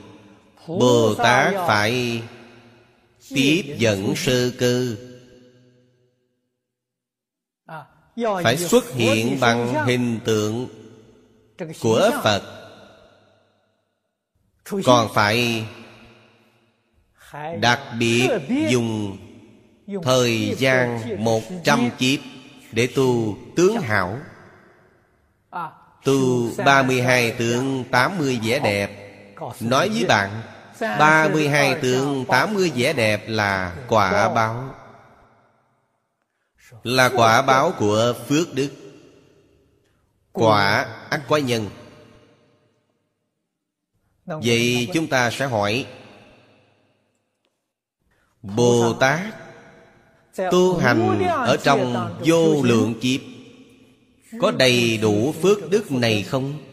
Bồ 0.68 1.16
Tát 1.16 1.54
phải 1.68 2.22
Tiếp 3.36 3.76
dẫn 3.78 4.14
sơ 4.16 4.52
cơ 4.60 4.96
Phải 8.44 8.58
xuất 8.58 8.94
hiện 8.94 9.38
bằng 9.40 9.86
hình 9.86 10.20
tượng 10.26 10.68
Của 11.82 12.12
Phật. 12.24 12.42
Còn 14.86 15.14
phải 15.14 15.66
Đặc 17.62 17.80
biệt 18.00 18.30
dùng 18.70 19.18
Thời 20.04 20.56
gian 20.58 21.00
một 21.24 21.42
trăm 21.64 21.90
kiếp 21.98 22.20
Để 22.72 22.88
tu 22.96 23.38
tướng 23.56 23.82
hảo. 23.82 24.20
Tu 26.04 26.50
32 26.66 27.32
tượng 27.32 27.84
80 27.92 28.40
vẻ 28.44 28.60
đẹp. 28.60 28.92
Nói 29.60 29.90
với 29.90 30.06
bạn 30.06 30.42
32 30.82 31.76
tượng 31.82 32.26
80 32.26 32.72
vẻ 32.76 32.94
đẹp 32.94 33.24
là 33.28 33.76
quả 33.88 34.30
báo. 34.30 34.76
Là 36.84 37.10
quả 37.10 37.42
báo 37.42 37.74
của 37.78 38.14
phước 38.28 38.54
đức. 38.54 38.70
Quả 40.32 40.86
ác 41.10 41.22
có 41.28 41.38
nhân. 41.38 41.70
Vậy 44.26 44.90
chúng 44.94 45.08
ta 45.08 45.32
sẽ 45.32 45.46
hỏi 45.46 45.86
Bồ 48.42 48.94
Tát 48.94 49.22
Tu 50.52 50.78
hành 50.78 51.24
ở 51.28 51.58
trong 51.64 52.14
vô 52.26 52.64
lượng 52.64 53.00
kiếp. 53.02 53.22
Có 54.42 54.52
đầy 54.52 54.98
đủ 54.98 55.34
phước 55.42 55.70
đức 55.70 55.92
này 55.92 56.24
không? 56.24 56.71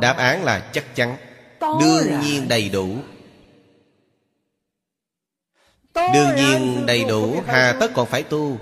Đáp 0.00 0.16
án 0.16 0.44
là 0.44 0.70
chắc 0.72 0.94
chắn. 0.94 1.16
Đương 1.60 2.20
nhiên 2.20 2.48
đầy 2.48 2.68
đủ. 2.68 2.96
Đương 5.94 6.36
nhiên 6.36 6.86
đầy 6.86 7.04
đủ 7.04 7.42
Hà 7.46 7.76
tất 7.80 7.90
còn 7.94 8.06
phải 8.06 8.22
tu. 8.22 8.58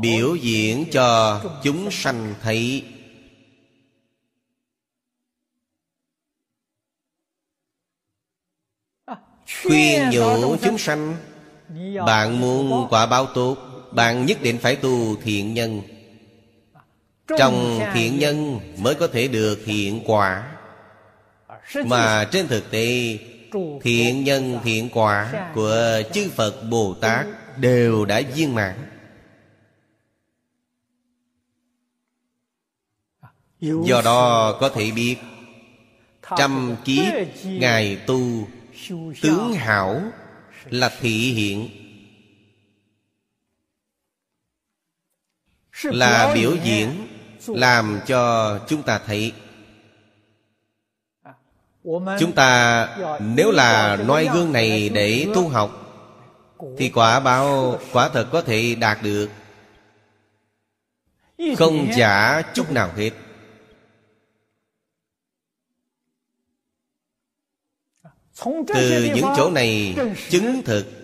Biểu 0.00 0.34
diễn 0.34 0.84
cho 0.92 1.40
chúng 1.62 1.90
sanh 1.90 2.34
thấy. 2.42 2.84
Khuyên 9.62 10.10
nhủ 10.10 10.56
chúng 10.56 10.78
sanh 10.78 11.16
Bạn 12.06 12.40
muốn 12.40 12.86
quả 12.90 13.06
báo 13.06 13.26
tốt 13.26 13.56
Bạn 13.92 14.26
nhất 14.26 14.38
định 14.42 14.58
phải 14.58 14.76
tu 14.76 15.16
thiện 15.16 15.54
nhân 15.54 15.82
trong 17.38 17.80
thiện 17.94 18.18
nhân 18.18 18.60
mới 18.78 18.94
có 18.94 19.06
thể 19.06 19.28
được 19.28 19.58
thiện 19.64 20.02
quả. 20.06 20.56
Mà 21.84 22.28
trên 22.32 22.48
thực 22.48 22.70
tế 22.70 23.18
Thiện 23.82 24.24
nhân 24.24 24.58
thiện 24.64 24.88
quả 24.92 25.50
của 25.54 26.02
chư 26.12 26.30
Phật 26.30 26.62
Bồ 26.70 26.94
Tát 26.94 27.26
Đều 27.56 28.04
đã 28.04 28.22
viên 28.34 28.54
mãn. 28.54 28.74
Do 33.60 34.02
đó 34.04 34.56
có 34.60 34.68
thể 34.68 34.90
biết 34.90 35.16
Trăm 36.36 36.76
kiếp 36.84 37.12
Ngài 37.44 37.96
tu 37.96 38.48
Tướng 39.22 39.52
hảo 39.52 40.02
Là 40.64 40.96
thị 41.00 41.32
hiện. 41.32 41.68
Là 45.82 46.34
biểu 46.34 46.56
diễn 46.64 47.06
làm 47.46 48.00
cho 48.06 48.58
chúng 48.68 48.82
ta 48.82 49.00
thấy. 49.06 49.32
Chúng 52.18 52.32
ta 52.34 52.88
nếu 53.20 53.50
là 53.50 53.96
noi 53.96 54.28
gương 54.34 54.52
này 54.52 54.88
để 54.88 55.26
tu 55.34 55.48
học, 55.48 55.70
thì 56.78 56.90
quả 56.90 57.20
báo, 57.20 57.78
quả 57.92 58.08
thật 58.08 58.28
có 58.32 58.42
thể 58.42 58.74
đạt 58.74 58.98
được. 59.02 59.28
Không 61.56 61.88
giả 61.96 62.42
chút 62.54 62.70
nào 62.70 62.90
hết. 62.96 63.10
Từ 68.74 69.10
những 69.14 69.26
chỗ 69.36 69.50
này 69.50 69.96
chứng 70.30 70.62
thực 70.64 70.97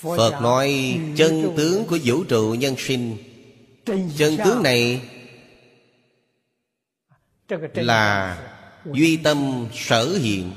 Phật 0.00 0.40
nói, 0.42 1.00
chân 1.16 1.54
tướng 1.56 1.86
của 1.86 1.98
vũ 2.04 2.24
trụ 2.24 2.54
nhân 2.58 2.74
sinh 2.78 3.16
Chân 4.16 4.36
tướng 4.44 4.62
này 4.62 5.08
là 7.72 8.38
duy 8.84 9.16
tâm 9.16 9.66
sở 9.74 10.18
hiện 10.22 10.52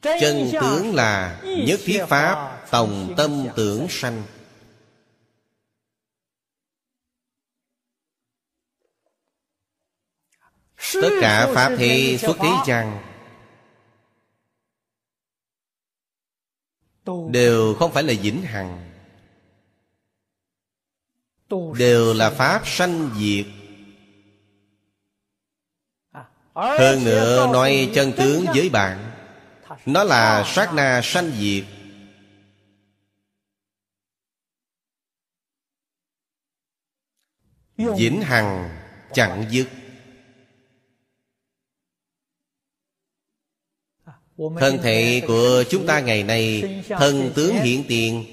chân 0.00 0.50
tướng 0.60 0.94
là 0.94 1.40
nhất 1.42 1.80
thiết 1.84 2.04
pháp 2.08 2.66
tổng 2.70 3.14
tâm 3.16 3.46
tưởng 3.56 3.86
sanh 3.88 4.22
tất 10.92 11.10
cả 11.20 11.52
pháp 11.54 11.72
thì 11.78 12.18
xuất 12.18 12.36
thế 12.40 12.50
rằng. 12.66 13.07
Đều 17.30 17.74
không 17.74 17.92
phải 17.92 18.02
là 18.02 18.14
vĩnh 18.22 18.42
hằng. 18.42 18.84
Đều 21.78 22.14
là 22.14 22.30
pháp 22.30 22.62
sanh 22.66 23.10
diệt. 23.18 23.46
Hơn 26.54 27.04
nữa 27.04 27.46
nói 27.52 27.90
chân 27.94 28.12
tướng 28.16 28.44
với 28.54 28.68
bạn. 28.68 29.10
Nó 29.86 30.04
là 30.04 30.44
sát 30.46 30.74
na 30.74 31.00
sanh 31.04 31.30
diệt. 31.30 31.64
Vĩnh 37.76 38.22
hằng 38.22 38.78
chẳng 39.12 39.44
dứt 39.50 39.68
thân 44.38 44.78
thể 44.82 45.22
của 45.26 45.64
chúng 45.70 45.86
ta 45.86 46.00
ngày 46.00 46.22
nay 46.22 46.62
thân 46.88 47.32
tướng 47.34 47.54
hiện 47.54 47.84
tiền. 47.88 48.24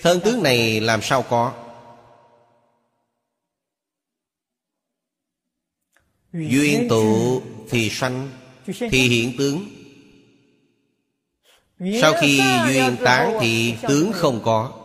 Thân 0.00 0.20
tướng 0.20 0.42
này 0.42 0.80
làm 0.80 1.02
sao 1.02 1.22
có? 1.22 1.66
Duyên 6.32 6.86
tụ 6.88 7.42
thì 7.70 7.90
sanh 7.90 8.30
thì 8.66 9.08
hiện 9.08 9.32
tướng. 9.38 9.68
Sau 12.00 12.12
khi 12.20 12.40
duyên 12.66 12.96
tán 13.04 13.38
thì 13.40 13.74
tướng 13.88 14.12
không 14.12 14.40
có. 14.44 14.76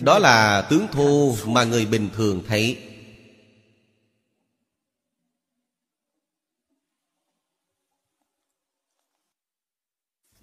Đó 0.00 0.18
là 0.18 0.66
tướng 0.70 0.86
thô 0.92 1.34
mà 1.46 1.64
người 1.64 1.86
bình 1.86 2.08
thường 2.14 2.42
thấy 2.48 2.87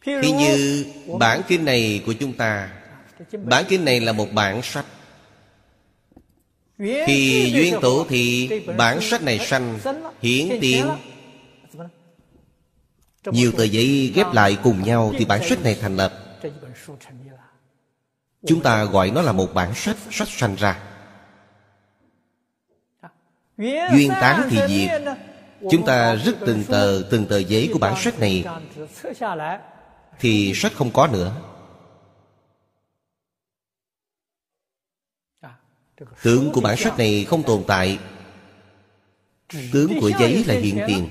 Thì 0.05 0.31
như 0.31 0.85
bản 1.19 1.41
kinh 1.47 1.65
này 1.65 2.03
của 2.05 2.13
chúng 2.13 2.33
ta 2.33 2.69
Bản 3.43 3.65
kinh 3.67 3.85
này 3.85 3.99
là 3.99 4.11
một 4.11 4.27
bản 4.33 4.61
sách. 4.61 4.85
Khi 6.77 7.51
duyên 7.55 7.75
tổ 7.81 8.05
thì 8.09 8.49
bản 8.77 9.01
sách 9.01 9.23
này 9.23 9.39
sanh 9.39 9.79
Hiển 10.21 10.57
tiền. 10.61 10.87
Nhiều 13.25 13.51
tờ 13.51 13.63
giấy 13.63 14.11
ghép 14.15 14.33
lại 14.33 14.57
cùng 14.63 14.83
nhau 14.83 15.13
Thì 15.17 15.25
bản 15.25 15.43
sách 15.49 15.63
này 15.63 15.77
thành 15.81 15.95
lập. 15.95 16.13
Chúng 18.47 18.61
ta 18.61 18.83
gọi 18.83 19.11
nó 19.11 19.21
là 19.21 19.31
một 19.31 19.53
bản 19.53 19.75
sách 19.75 19.97
Sách 20.11 20.27
sanh 20.27 20.55
ra. 20.55 20.79
Duyên 23.91 24.09
tán 24.09 24.47
thì 24.49 24.59
diệt. 24.67 25.01
Chúng 25.71 25.85
ta 25.85 26.15
rứt 26.15 26.35
từng 26.45 26.63
tờ 26.63 27.01
Từng 27.11 27.25
tờ 27.25 27.37
giấy 27.37 27.69
của 27.73 27.79
bản 27.79 27.95
sách 28.01 28.19
này 28.19 28.45
thì 30.19 30.53
sách 30.55 30.73
không 30.75 30.93
có 30.93 31.07
nữa. 31.07 31.41
Tướng 36.23 36.51
của 36.53 36.61
bản 36.61 36.77
sách 36.77 36.97
này 36.97 37.25
không 37.29 37.43
tồn 37.43 37.63
tại. 37.67 37.99
Tướng 39.71 39.97
của 40.01 40.11
giấy 40.19 40.43
là 40.47 40.53
hiện 40.53 40.79
tiền. 40.87 41.09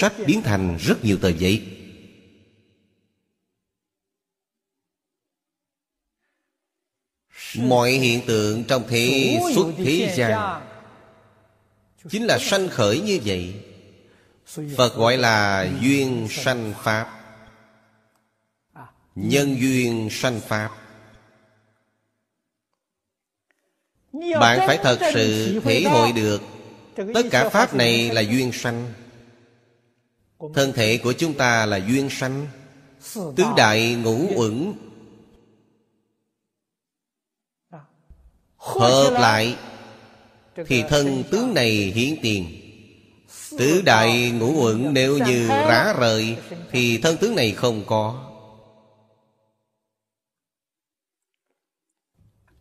Sách 0.00 0.12
biến 0.26 0.42
thành 0.42 0.76
rất 0.80 1.04
nhiều 1.04 1.18
tờ 1.22 1.28
giấy. 1.28 1.66
Mọi 7.58 7.90
hiện 7.90 8.20
tượng 8.26 8.64
trong 8.64 8.84
thế 8.88 9.38
xuất 9.54 9.66
thế 9.76 10.14
gian 10.16 10.62
Chính 12.08 12.24
là 12.24 12.38
sanh 12.38 12.68
khởi 12.68 13.00
như 13.00 13.20
vậy. 13.24 13.54
Phật 14.76 14.96
gọi 14.96 15.16
là 15.16 15.68
duyên 15.80 16.28
sanh 16.30 16.74
Pháp. 16.82 17.15
Nhân 19.16 19.60
duyên 19.60 20.08
sanh 20.10 20.40
Pháp. 20.40 20.70
Bạn 24.12 24.58
phải 24.66 24.78
thật 24.82 24.98
sự 25.14 25.60
thể 25.64 25.82
hội 25.82 26.12
được. 26.12 26.42
Tất 26.96 27.22
cả 27.30 27.48
Pháp 27.48 27.74
này 27.74 28.10
là 28.10 28.20
duyên 28.20 28.52
sanh. 28.52 28.92
Thân 30.54 30.72
thể 30.72 30.98
của 30.98 31.12
chúng 31.12 31.34
ta 31.34 31.66
là 31.66 31.76
duyên 31.76 32.10
sanh. 32.10 32.46
Tứ 33.14 33.44
đại 33.56 33.94
ngũ 33.94 34.28
uẩn. 34.34 34.72
Hợp 38.56 39.10
lại 39.12 39.56
Thì 40.66 40.82
thân 40.88 41.24
tướng 41.30 41.54
này 41.54 41.70
hiển 41.70 42.16
tiền. 42.22 42.62
Tứ 43.58 43.82
đại 43.84 44.30
ngũ 44.30 44.62
uẩn 44.64 44.94
nếu 44.94 45.18
như 45.18 45.48
rã 45.48 45.94
rời 45.98 46.36
Thì 46.70 46.98
thân 46.98 47.16
tướng 47.16 47.34
này 47.34 47.52
không 47.52 47.84
có 47.86 48.35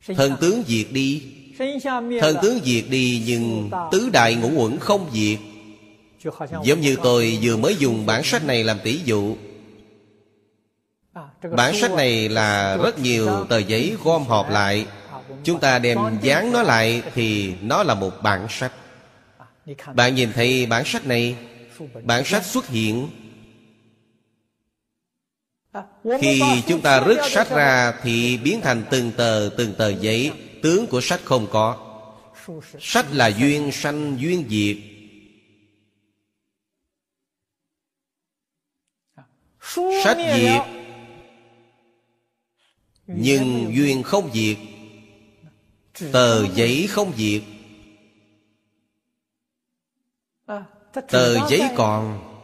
Thân 0.07 0.35
tướng 0.41 0.63
diệt 0.67 0.85
đi. 0.91 1.23
Thân 2.21 2.35
tướng 2.41 2.59
diệt 2.63 2.83
đi 2.89 3.23
nhưng 3.25 3.69
Tứ 3.91 4.09
đại 4.13 4.35
ngũ 4.35 4.49
uẩn 4.55 4.77
không 4.79 5.09
diệt. 5.13 5.39
Giống 6.63 6.81
như 6.81 6.95
tôi 7.03 7.39
vừa 7.41 7.57
mới 7.57 7.75
dùng 7.75 8.05
bản 8.05 8.23
sách 8.23 8.45
này 8.45 8.63
làm 8.63 8.77
tỷ 8.83 8.99
dụ. 9.05 9.35
Bản 11.55 11.75
sách 11.75 11.91
này 11.91 12.29
là 12.29 12.77
rất 12.77 12.99
nhiều 12.99 13.45
tờ 13.49 13.57
giấy 13.57 13.95
gom 14.03 14.23
họp 14.23 14.49
lại. 14.49 14.85
Chúng 15.43 15.59
ta 15.59 15.79
đem 15.79 15.97
dán 16.21 16.51
nó 16.51 16.61
lại 16.61 17.01
Thì 17.15 17.53
nó 17.61 17.83
là 17.83 17.95
một 17.95 18.23
bản 18.23 18.47
sách. 18.49 18.71
Bạn 19.93 20.15
nhìn 20.15 20.31
thấy 20.33 20.65
bản 20.65 20.85
sách 20.85 21.05
này. 21.05 21.35
Bản 22.03 22.25
sách 22.25 22.45
xuất 22.45 22.67
hiện 22.67 23.07
Khi 26.19 26.41
chúng 26.67 26.81
ta 26.81 26.99
rứt 26.99 27.17
sách 27.29 27.49
ra 27.49 27.93
Thì 28.03 28.37
biến 28.37 28.61
thành 28.61 28.83
từng 28.89 29.11
tờ 29.17 29.49
từng 29.57 29.73
tờ 29.77 29.89
giấy. 29.89 30.31
Tướng 30.63 30.87
của 30.87 31.01
sách 31.01 31.19
không 31.23 31.47
có. 31.51 31.81
Sách 32.79 33.05
là 33.11 33.27
duyên 33.27 33.71
sanh 33.71 34.17
duyên 34.19 34.45
diệt. 34.49 34.77
Sách 40.03 40.17
diệt 40.17 40.61
Nhưng 43.07 43.71
duyên 43.75 44.03
không 44.03 44.29
diệt. 44.33 44.57
Tờ 46.11 46.45
giấy 46.53 46.87
không 46.89 47.13
diệt. 47.17 47.41
Tờ 51.07 51.49
giấy 51.49 51.61
còn 51.75 52.34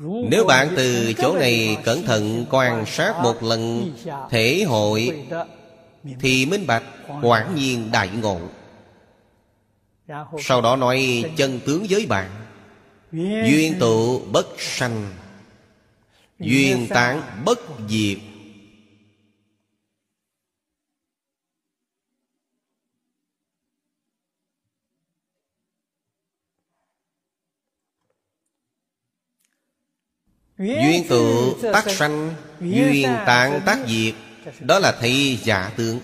nếu 0.00 0.44
bạn 0.44 0.68
từ 0.76 1.12
chỗ 1.12 1.36
này 1.38 1.76
cẩn 1.84 2.02
thận 2.02 2.46
quan 2.50 2.86
sát 2.86 3.14
một 3.22 3.42
lần 3.42 3.92
Thể 4.30 4.64
hội, 4.68 5.26
Thì 6.20 6.46
minh 6.46 6.66
bạch 6.66 6.82
quả 7.22 7.46
nhiên 7.56 7.88
đại 7.92 8.08
ngộ. 8.08 8.40
Sau 10.38 10.60
đó 10.60 10.76
nói, 10.76 11.24
chân 11.36 11.60
tướng 11.66 11.86
với 11.90 12.06
bạn. 12.06 12.30
Duyên 13.12 13.74
tụ 13.80 14.18
bất 14.18 14.46
sanh. 14.58 15.10
Duyên 16.38 16.86
tán 16.88 17.22
bất 17.44 17.58
diệt. 17.88 18.18
Duyên 30.58 31.08
tụ 31.08 31.54
tác 31.72 31.90
sanh 31.90 32.34
Duyên 32.60 33.08
tạng 33.26 33.60
tác 33.66 33.78
diệt 33.88 34.14
Đó 34.60 34.78
là 34.78 34.98
thị 35.00 35.38
giả 35.42 35.72
tướng 35.76 36.00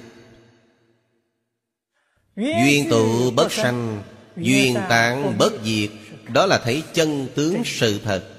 Duyên 2.37 2.91
tụ 2.91 3.31
bất 3.31 3.53
sanh 3.53 4.03
Duyên 4.37 4.75
tạng 4.89 5.39
bất 5.39 5.53
diệt. 5.65 5.91
Đó 6.33 6.47
là 6.47 6.59
thấy 6.59 6.83
chân 6.93 7.29
tướng 7.35 7.63
sự 7.65 8.01
thật. 8.05 8.31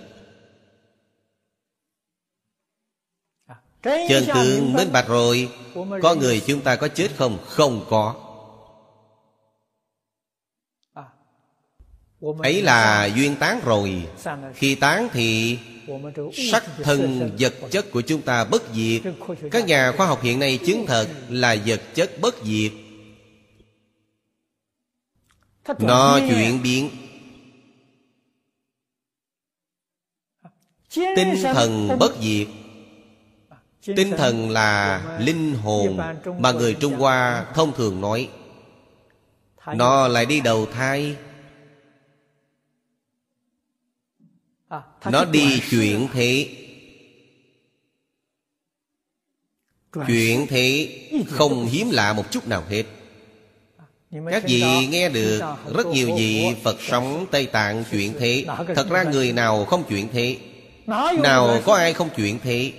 Chân 3.84 4.24
tướng 4.34 4.74
minh 4.74 4.92
bạch 4.92 5.08
rồi. 5.08 5.50
Có 6.02 6.16
người 6.16 6.42
chúng 6.48 6.62
ta 6.62 6.76
có 6.76 6.88
chết 6.88 7.12
không? 7.18 7.38
Không 7.46 7.86
có. 7.90 8.16
Ấy 12.40 12.62
là 12.62 13.06
duyên 13.06 13.36
tán 13.36 13.62
rồi. 13.66 14.08
Khi 14.54 14.76
tán 14.76 15.08
thì 15.14 15.60
sắc 16.52 16.64
thân 16.84 17.32
vật 17.40 17.54
chất 17.72 17.92
của 17.92 18.02
chúng 18.02 18.22
ta 18.22 18.44
bất 18.44 18.64
diệt. 18.74 19.02
Các 19.52 19.66
nhà 19.66 19.92
khoa 19.92 20.08
học 20.08 20.22
hiện 20.24 20.40
nay 20.40 20.60
chứng 20.66 20.86
thật 20.88 21.08
là 21.30 21.58
vật 21.66 21.82
chất 21.94 22.12
bất 22.22 22.36
diệt. 22.44 22.72
Nó 25.80 26.20
chuyển 26.20 26.62
biến. 26.64 26.90
Tinh 30.96 31.36
thần 31.44 31.88
bất 32.00 32.12
diệt. 32.22 32.48
Tinh 33.96 34.12
thần 34.18 34.50
là 34.50 35.02
linh 35.20 35.54
hồn 35.54 36.00
mà 36.40 36.52
người 36.52 36.74
trung 36.74 36.94
hoa 36.94 37.46
thông 37.54 37.74
thường 37.74 38.02
nói. 38.02 38.30
Nó 39.76 40.08
lại 40.08 40.26
đi 40.26 40.42
đầu 40.42 40.66
thai. 40.66 41.16
Nó 45.12 45.26
đi 45.26 45.62
chuyển 45.70 46.08
thế. 46.14 46.50
Chuyển 50.08 50.48
thế 50.48 51.00
không 51.28 51.66
hiếm 51.66 51.90
lạ 51.92 52.14
một 52.14 52.32
chút 52.32 52.48
nào 52.48 52.64
hết. 52.70 52.84
Các 54.32 54.44
vị 54.48 54.64
nghe 54.90 55.10
được 55.10 55.42
rất 55.76 55.88
nhiều 55.88 56.16
vị 56.16 56.56
phật 56.64 56.78
sống 56.82 57.26
tây 57.32 57.46
tạng 57.46 57.84
chuyển 57.92 58.14
thế. 58.20 58.46
Thật 58.76 58.88
ra 58.90 59.04
người 59.04 59.34
nào 59.34 59.66
không 59.66 59.84
chuyển 59.90 60.08
thế? 60.14 60.38
Nào 61.24 61.62
có 61.66 61.76
ai 61.76 61.94
không 61.94 62.10
chuyển 62.16 62.40
thế? 62.40 62.74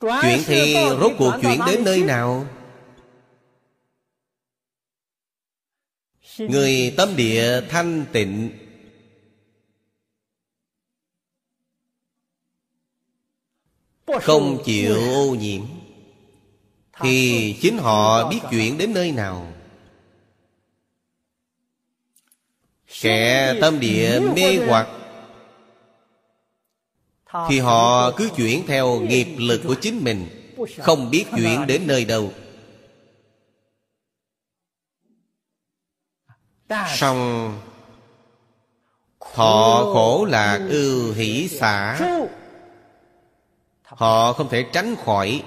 Chuyện 0.00 0.40
thì 0.46 0.74
rốt 1.00 1.12
cuộc 1.18 1.32
chuyển 1.42 1.60
đến 1.66 1.84
nơi 1.84 2.02
nào 2.02 2.46
Người 6.38 6.94
tâm 6.96 7.16
địa 7.16 7.60
thanh 7.68 8.04
tịnh 8.12 8.50
Không 14.20 14.62
chịu 14.64 14.96
ô 14.96 15.34
nhiễm 15.34 15.62
Thì 17.00 17.56
chính 17.60 17.78
họ 17.78 18.30
biết 18.30 18.38
chuyện 18.50 18.78
đến 18.78 18.94
nơi 18.94 19.12
nào 19.12 19.52
Kẻ 23.00 23.54
tâm 23.60 23.80
địa 23.80 24.20
mê 24.36 24.56
hoặc 24.66 24.88
Thì 27.48 27.58
họ 27.58 28.10
cứ 28.16 28.30
chuyển 28.36 28.66
theo 28.66 29.00
nghiệp 29.00 29.28
lực 29.38 29.60
của 29.64 29.74
chính 29.74 30.04
mình 30.04 30.26
Không 30.78 31.10
biết 31.10 31.24
chuyển 31.36 31.66
đến 31.66 31.86
nơi 31.86 32.04
đâu 32.04 32.32
Xong 36.70 37.58
Họ 39.20 39.84
khổ 39.92 40.26
lạc 40.30 40.66
ưu 40.70 41.12
hỷ 41.12 41.48
xả. 41.48 42.00
Họ 43.82 44.32
không 44.32 44.48
thể 44.48 44.66
tránh 44.72 44.96
khỏi. 45.04 45.42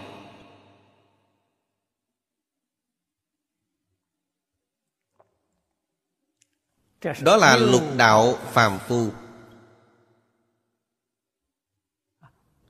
Đó 7.22 7.38
là 7.38 7.58
lục 7.58 7.84
đạo 7.98 8.38
phàm 8.52 8.80
phu. 8.88 9.10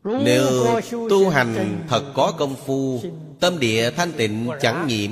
Nếu 0.03 0.81
tu 1.09 1.29
hành 1.29 1.83
thật 1.89 2.11
có 2.15 2.33
công 2.37 2.55
phu, 2.65 3.01
Tâm 3.39 3.59
địa 3.59 3.91
thanh 3.91 4.11
tịnh 4.11 4.49
chẳng 4.61 4.87
nhiễm 4.87 5.11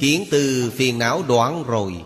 Kiến 0.00 0.24
từ 0.30 0.72
phiền 0.74 0.98
não 0.98 1.22
đoạn 1.28 1.64
rồi. 1.66 2.04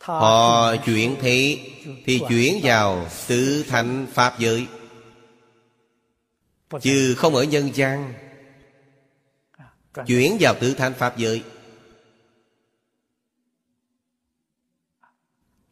Họ 0.00 0.76
chuyển 0.76 1.16
thế, 1.20 1.58
Thì 2.04 2.20
chuyển 2.28 2.60
vào 2.62 3.06
tự 3.26 3.64
thành 3.68 4.06
Pháp 4.12 4.38
giới. 4.38 4.66
Chứ 6.80 7.14
không 7.18 7.34
ở 7.34 7.42
nhân 7.42 7.70
gian, 7.74 8.14
Chuyển 10.06 10.36
vào 10.40 10.54
tự 10.60 10.74
thành 10.74 10.94
Pháp 10.94 11.16
giới. 11.16 11.42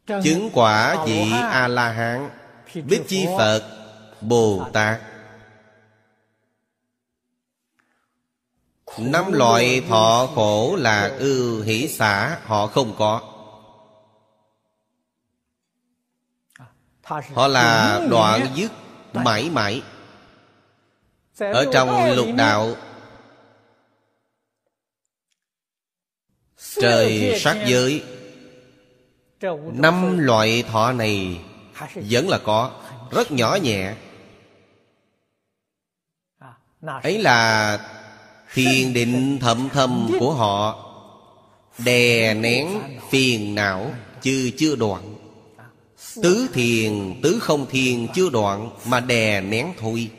Chứng 0.07 0.49
quả 0.53 1.05
vị 1.05 1.31
A-la-hán, 1.31 2.29
Bích 2.73 3.01
Chi 3.07 3.25
Phật 3.37 3.63
Bồ 4.21 4.65
Tát 4.73 5.01
Năm 8.99 9.31
loại 9.31 9.81
thọ 9.89 10.29
khổ 10.35 10.75
là 10.75 11.15
ưu 11.19 11.61
hỷ, 11.61 11.87
xả. 11.87 12.39
Họ 12.45 12.67
không 12.67 12.95
có. 12.97 13.21
Họ 17.33 17.47
là 17.47 17.99
đoạn 18.09 18.47
dứt, 18.55 18.71
mãi 19.13 19.49
mãi. 19.49 19.81
Ở 21.39 21.65
trong 21.73 22.15
lục 22.15 22.27
đạo, 22.37 22.75
Trời 26.81 27.39
sát 27.39 27.63
giới, 27.65 28.03
Năm 29.73 30.17
loại 30.17 30.63
thọ 30.63 30.91
này 30.91 31.41
Vẫn 31.95 32.29
là 32.29 32.37
có, 32.37 32.71
Rất 33.11 33.31
nhỏ 33.31 33.55
nhẹ. 33.55 33.95
Ấy 37.03 37.21
là 37.21 37.77
Thiền 38.53 38.93
định 38.93 39.37
thậm 39.41 39.69
thầm 39.73 40.09
của 40.19 40.33
họ, 40.33 40.83
Đè 41.77 42.33
nén 42.33 42.67
phiền 43.09 43.55
não 43.55 43.91
Chứ 44.21 44.51
chưa 44.57 44.75
đoạn. 44.75 45.15
Tứ 46.23 46.47
thiền, 46.53 47.21
tứ 47.23 47.39
không 47.39 47.65
thiền 47.69 48.07
chưa 48.15 48.29
đoạn 48.29 48.69
Mà 48.85 48.99
đè 48.99 49.41
nén 49.41 49.73
thôi. 49.79 50.09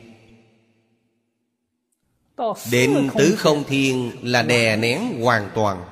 Đến 2.71 3.09
tứ 3.19 3.35
không 3.39 3.65
thiền 3.65 4.11
là 4.23 4.43
đè 4.43 4.77
nén 4.77 5.21
hoàn 5.21 5.51
toàn. 5.55 5.85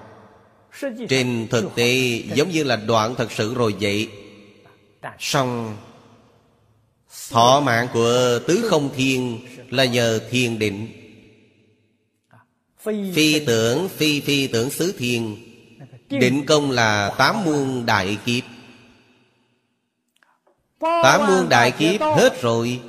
Trên 1.08 1.46
thực 1.50 1.74
tế, 1.74 2.22
giống 2.34 2.50
như 2.50 2.64
là 2.64 2.76
đoạn 2.76 3.14
thật 3.14 3.32
sự 3.32 3.54
rồi 3.54 3.74
vậy. 3.80 4.08
Xong, 5.18 5.76
Thọ 7.30 7.60
mạng 7.60 7.88
của 7.92 8.38
tứ 8.46 8.66
không 8.70 8.90
thiên 8.96 9.40
Là 9.70 9.84
nhờ 9.84 10.20
thiền 10.30 10.58
định. 10.58 10.95
Phi 13.14 13.44
tưởng 13.46 13.88
phi 13.88 14.20
phi 14.20 14.46
tưởng 14.46 14.70
xứ 14.70 14.94
thiên 14.98 15.36
Định 16.10 16.46
công 16.46 16.70
là 16.70 17.14
tám 17.18 17.44
muôn 17.44 17.86
đại 17.86 18.18
kiếp. 18.24 18.44
Tám 20.80 21.26
muôn 21.26 21.48
đại 21.48 21.70
kiếp 21.70 22.00
hết 22.00 22.42
rồi. 22.42 22.80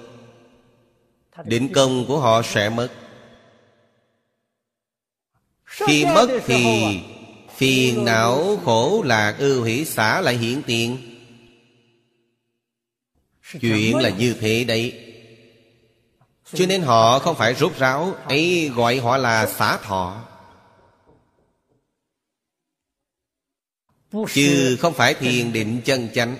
Định 1.45 1.73
công 1.73 2.05
của 2.07 2.19
họ 2.19 2.41
sẽ 2.41 2.69
mất. 2.69 2.89
Khi 5.65 6.05
mất 6.05 6.27
thì 6.45 6.65
Phiền 7.55 8.05
não 8.05 8.59
khổ 8.65 9.03
lạc 9.05 9.35
ưu 9.39 9.63
hỷ 9.63 9.85
xả 9.85 10.21
lại 10.21 10.37
hiện 10.37 10.61
tiền. 10.65 10.97
Chuyện 13.61 13.95
là 13.95 14.09
như 14.09 14.35
thế 14.39 14.63
đấy 14.63 15.06
cho 16.53 16.65
nên 16.65 16.81
họ 16.81 17.19
không 17.19 17.35
phải 17.35 17.53
rốt 17.53 17.77
ráo, 17.77 18.15
ấy 18.25 18.71
gọi 18.75 18.97
họ 18.97 19.17
là 19.17 19.47
xả 19.47 19.77
thọ. 19.77 20.23
Chứ 24.33 24.77
không 24.79 24.93
phải 24.93 25.13
thiền 25.13 25.53
định 25.53 25.81
chân 25.85 26.09
chánh. 26.13 26.37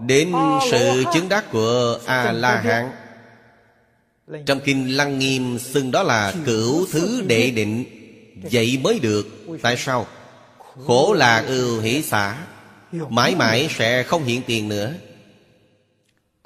Đến 0.00 0.32
sự 0.70 1.04
chứng 1.14 1.28
đắc 1.28 1.44
của 1.52 1.98
A-la-hán, 2.06 2.90
Trong 4.46 4.60
kinh 4.64 4.96
Lăng 4.96 5.18
Nghiêm 5.18 5.58
xưng 5.58 5.90
đó 5.90 6.02
là 6.02 6.34
cửu 6.46 6.86
thứ 6.92 7.24
đệ 7.26 7.50
định, 7.50 7.84
Vậy 8.52 8.78
mới 8.82 8.98
được. 8.98 9.26
Tại 9.62 9.76
sao? 9.76 10.06
Khổ 10.86 11.12
là 11.12 11.44
ưu 11.46 11.80
hỷ 11.80 12.02
xả, 12.02 12.46
Mãi 12.92 13.34
mãi 13.34 13.68
sẽ 13.70 14.02
không 14.02 14.24
hiện 14.24 14.42
tiền 14.46 14.68
nữa. 14.68 14.94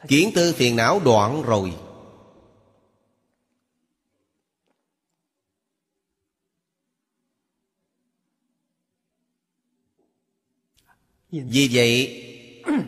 Kiến 0.08 0.30
tư 0.34 0.54
phiền 0.56 0.76
não 0.76 1.00
đoạn 1.04 1.42
rồi. 1.42 1.74
Vì 11.30 11.68
vậy 11.72 12.16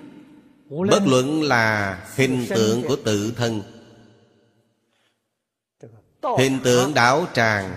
Bất 0.68 1.02
luận 1.06 1.42
là 1.42 1.98
hình 2.16 2.46
tượng 2.48 2.82
của 2.88 2.96
tự 3.04 3.32
thân 3.36 3.62
Hình 6.38 6.60
tượng 6.64 6.94
đảo 6.94 7.26
tràng. 7.34 7.76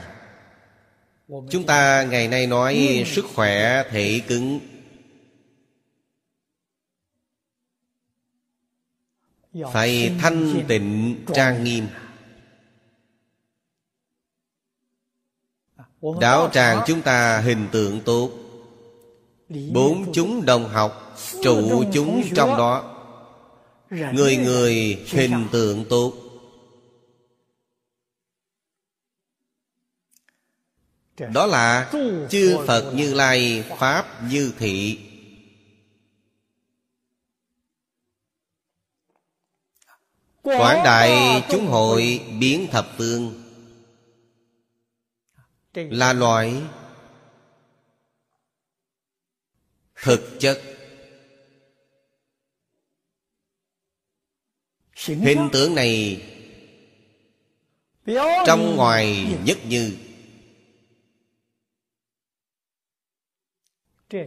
Chúng 1.27 1.65
ta 1.65 2.03
ngày 2.03 2.27
nay 2.27 2.47
nói 2.47 3.03
sức 3.07 3.25
khỏe 3.35 3.83
thể 3.89 4.21
cứng 4.27 4.59
phải 9.73 10.15
thanh 10.21 10.65
tịnh 10.67 11.15
trang 11.33 11.63
nghiêm. 11.63 11.87
Đạo 16.21 16.49
tràng 16.53 16.83
chúng 16.87 17.01
ta 17.01 17.39
hình 17.39 17.67
tượng 17.71 18.01
tốt. 18.05 18.31
Bốn 19.73 20.13
chúng 20.13 20.45
đồng 20.45 20.69
học, 20.69 21.17
trụ 21.43 21.83
chúng 21.93 22.23
trong 22.35 22.49
đó. 22.49 22.91
Người 23.89 24.37
người 24.37 25.03
hình 25.07 25.47
tượng 25.51 25.85
tốt. 25.89 26.13
Đó 31.33 31.45
là 31.45 31.91
chư 32.29 32.57
phật 32.67 32.91
như 32.95 33.13
lai 33.13 33.63
pháp 33.77 34.23
như 34.29 34.53
thị. 34.59 34.99
Quảng 40.45 40.83
đại 40.83 41.43
chúng 41.49 41.67
hội 41.67 42.21
biến 42.39 42.67
thập 42.71 42.87
phương. 42.97 43.41
Là 45.73 46.13
loại 46.13 46.61
thực 49.95 50.37
chất. 50.39 50.61
Hình 54.95 55.49
tượng 55.51 55.75
này 55.75 56.21
trong 58.45 58.75
ngoài 58.75 59.37
nhất 59.45 59.57
như. 59.67 59.97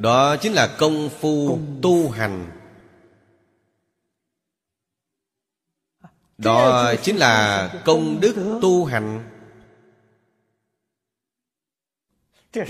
Đó 0.01 0.37
chính 0.37 0.53
là 0.53 0.77
công 0.79 1.11
phu 1.21 1.59
tu 1.83 2.11
hành 2.11 2.58
đó 6.39 6.95
chính 7.03 7.17
là 7.17 7.69
công 7.85 8.21
đức 8.21 8.59
tu 8.63 8.85
hành. 8.85 9.31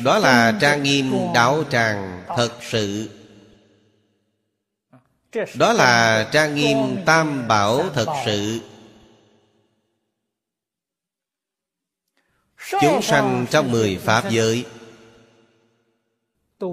Đó 0.05 0.19
là 0.19 0.59
trang 0.61 0.83
nghiêm 0.83 1.13
đạo 1.35 1.65
tràng 1.71 2.25
thật 2.37 2.53
sự. 2.63 3.11
Đó 5.59 5.73
là 5.73 6.29
trang 6.33 6.55
nghiêm 6.55 6.77
tam 7.07 7.49
bảo 7.49 7.89
thật 7.95 8.07
sự. 8.27 8.61
Chúng 12.81 13.03
sanh 13.03 13.47
trong 13.51 13.71
mười 13.71 13.97
pháp 13.97 14.31
giới 14.31 14.65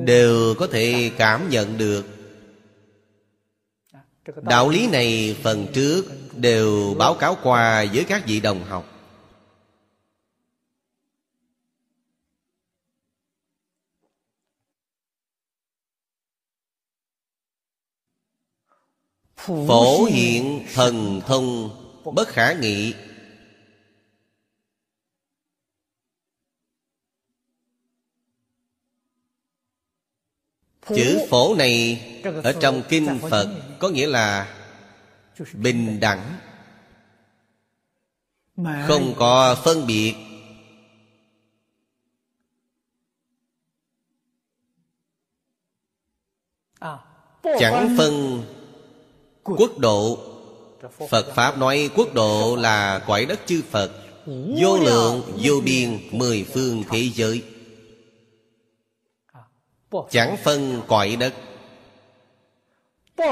đều 0.05 0.55
có 0.59 0.67
thể 0.67 1.11
cảm 1.17 1.49
nhận 1.49 1.77
được. 1.77 2.05
Đạo 4.41 4.69
lý 4.69 4.87
này 4.87 5.37
phần 5.43 5.67
trước 5.73 6.05
đều 6.35 6.95
báo 6.97 7.13
cáo 7.13 7.37
qua 7.43 7.85
với 7.93 8.05
các 8.07 8.23
vị 8.27 8.39
đồng 8.39 8.63
học. 8.63 8.91
Phổ 19.45 20.03
hiện 20.03 20.65
thần 20.73 21.21
thông 21.27 21.69
bất 22.15 22.27
khả 22.27 22.53
nghị. 22.53 22.93
Chữ 30.87 31.27
phổ 31.29 31.55
này 31.55 32.01
ở 32.43 32.53
trong 32.61 32.83
kinh 32.89 33.19
phật 33.29 33.61
có 33.79 33.89
nghĩa 33.89 34.07
là 34.07 34.55
bình 35.53 35.99
đẳng. 35.99 36.37
Không 38.87 39.13
có 39.17 39.55
phân 39.63 39.87
biệt. 39.87 40.15
Chẳng 47.59 47.95
phân 47.97 48.43
quốc 49.43 49.77
độ. 49.77 50.19
Phật 51.09 51.35
pháp 51.35 51.57
nói 51.57 51.89
quốc 51.95 52.13
độ 52.13 52.55
là 52.55 52.99
quải 53.07 53.25
đất 53.25 53.39
chư 53.45 53.61
phật. 53.69 53.91
Vô 54.61 54.77
lượng 54.77 55.37
vô 55.43 55.61
biên 55.65 55.99
mười 56.11 56.43
phương 56.53 56.83
thế 56.89 57.09
giới. 57.13 57.43
Chẳng 60.09 60.37
phân 60.43 60.81
cõi 60.87 61.17
đất. 61.19 61.33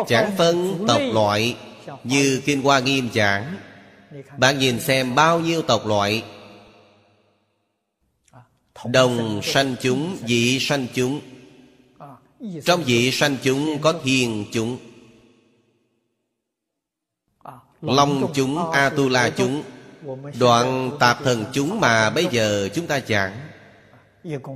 Chẳng 0.08 0.32
phân 0.38 0.86
tộc 0.88 1.02
loại 1.14 1.58
như 2.04 2.42
kinh 2.46 2.62
hoa 2.62 2.80
nghiêm 2.80 3.10
giảng, 3.14 3.58
bạn 4.38 4.60
nhìn 4.60 4.80
xem 4.80 5.16
bao 5.16 5.40
nhiêu 5.40 5.62
tộc 5.62 5.86
loại. 5.86 6.24
Đồng 8.86 9.42
sanh 9.44 9.76
chúng, 9.82 10.18
dị 10.28 10.60
sanh 10.60 10.88
chúng. 10.94 11.22
Trong 12.66 12.84
dị 12.84 13.12
sanh 13.12 13.38
chúng 13.44 13.82
có 13.82 13.94
thiền 14.04 14.46
chúng, 14.52 14.78
Long 17.82 18.32
chúng, 18.34 18.72
A-tu-la 18.72 19.30
chúng. 19.30 19.64
Đoạn 20.40 20.92
tạp 21.00 21.24
thần 21.24 21.46
chúng 21.54 21.80
mà 21.80 22.10
bây 22.10 22.28
giờ 22.32 22.70
chúng 22.74 22.88
ta 22.88 23.00
giảng, 23.08 23.34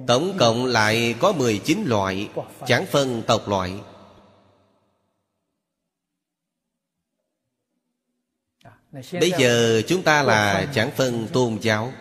Tổng 0.08 0.38
cộng 0.38 0.66
lại 0.66 1.16
có 1.20 1.32
19 1.32 1.84
loại, 1.86 2.30
Chẳng 2.68 2.86
phân 2.86 3.22
tộc 3.28 3.48
loại. 3.48 3.74
Bây 8.92 9.32
giờ 9.38 9.82
chúng 9.88 10.04
ta 10.04 10.24
là 10.24 10.68
chẳng 10.74 10.92
phân 10.92 11.28
tôn 11.34 11.58
giáo. 11.62 11.94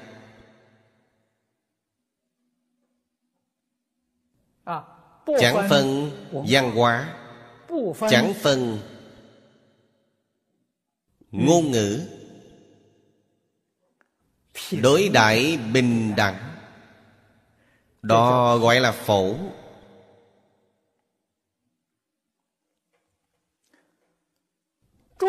Chẳng 5.40 5.68
phân 5.68 6.10
văn 6.48 6.70
hóa. 6.70 7.14
Chẳng 8.10 8.34
phân 8.34 8.78
ngôn 11.30 11.70
ngữ. 11.70 12.00
Đối 14.82 15.08
đại 15.08 15.58
bình 15.72 16.14
đẳng. 16.16 16.52
Đó 18.02 18.56
gọi 18.56 18.80
là 18.80 18.92
phổ 18.92 19.34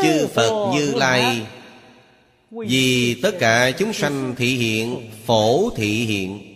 chư 0.01 0.27
phật 0.27 0.72
như 0.73 0.93
lai. 0.95 1.47
vì 2.51 3.19
tất 3.23 3.31
cả 3.39 3.72
chúng 3.72 3.93
sanh 3.93 4.35
thị 4.38 4.55
hiện 4.55 5.11
phổ 5.26 5.69
thị 5.76 6.05
hiện. 6.05 6.53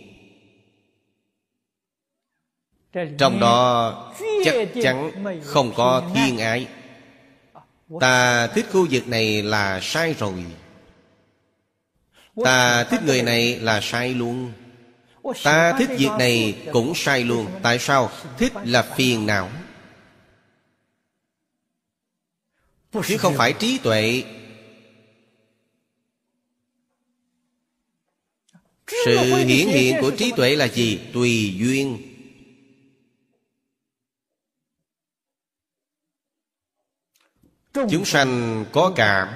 Trong 3.18 3.40
đó 3.40 4.12
chắc 4.44 4.68
chắn 4.82 5.10
không 5.42 5.72
có 5.76 6.10
thiên 6.14 6.38
ái. 6.38 6.66
Ta 8.00 8.46
thích 8.46 8.66
khu 8.72 8.86
vực 8.90 9.08
này 9.08 9.42
là 9.42 9.80
sai 9.82 10.14
rồi. 10.18 10.44
Ta 12.44 12.84
thích 12.84 13.00
người 13.06 13.22
này 13.22 13.58
là 13.58 13.80
sai 13.82 14.14
luôn. 14.14 14.52
Ta 15.42 15.72
thích 15.78 15.90
việc 15.98 16.10
này 16.18 16.54
cũng 16.72 16.92
sai 16.94 17.24
luôn. 17.24 17.46
Tại 17.62 17.78
sao? 17.78 18.10
Thích 18.38 18.52
là 18.64 18.82
phiền 18.82 19.26
não 19.26 19.48
Chứ 22.92 23.16
không 23.18 23.34
phải 23.36 23.52
trí 23.52 23.78
tuệ. 23.78 24.24
Sự 29.04 29.16
hiển 29.34 29.68
hiện 29.68 29.96
của 30.00 30.10
trí 30.10 30.32
tuệ 30.36 30.56
là 30.56 30.68
gì? 30.68 31.00
Tùy 31.12 31.54
duyên. 31.58 31.98
Chúng 37.74 38.04
sanh 38.04 38.64
có 38.72 38.92
cảm. 38.96 39.28